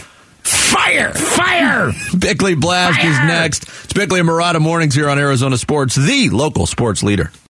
Fire! 0.43 1.13
Fire! 1.13 1.91
Bickley 2.17 2.55
Blast 2.55 2.99
is 2.99 3.17
next. 3.19 3.63
It's 3.83 3.93
Bickley 3.93 4.19
and 4.19 4.29
Marotta 4.29 4.59
Mornings 4.59 4.95
here 4.95 5.09
on 5.09 5.19
Arizona 5.19 5.57
Sports, 5.57 5.95
the 5.95 6.29
local 6.29 6.65
sports 6.65 7.03
leader. 7.03 7.31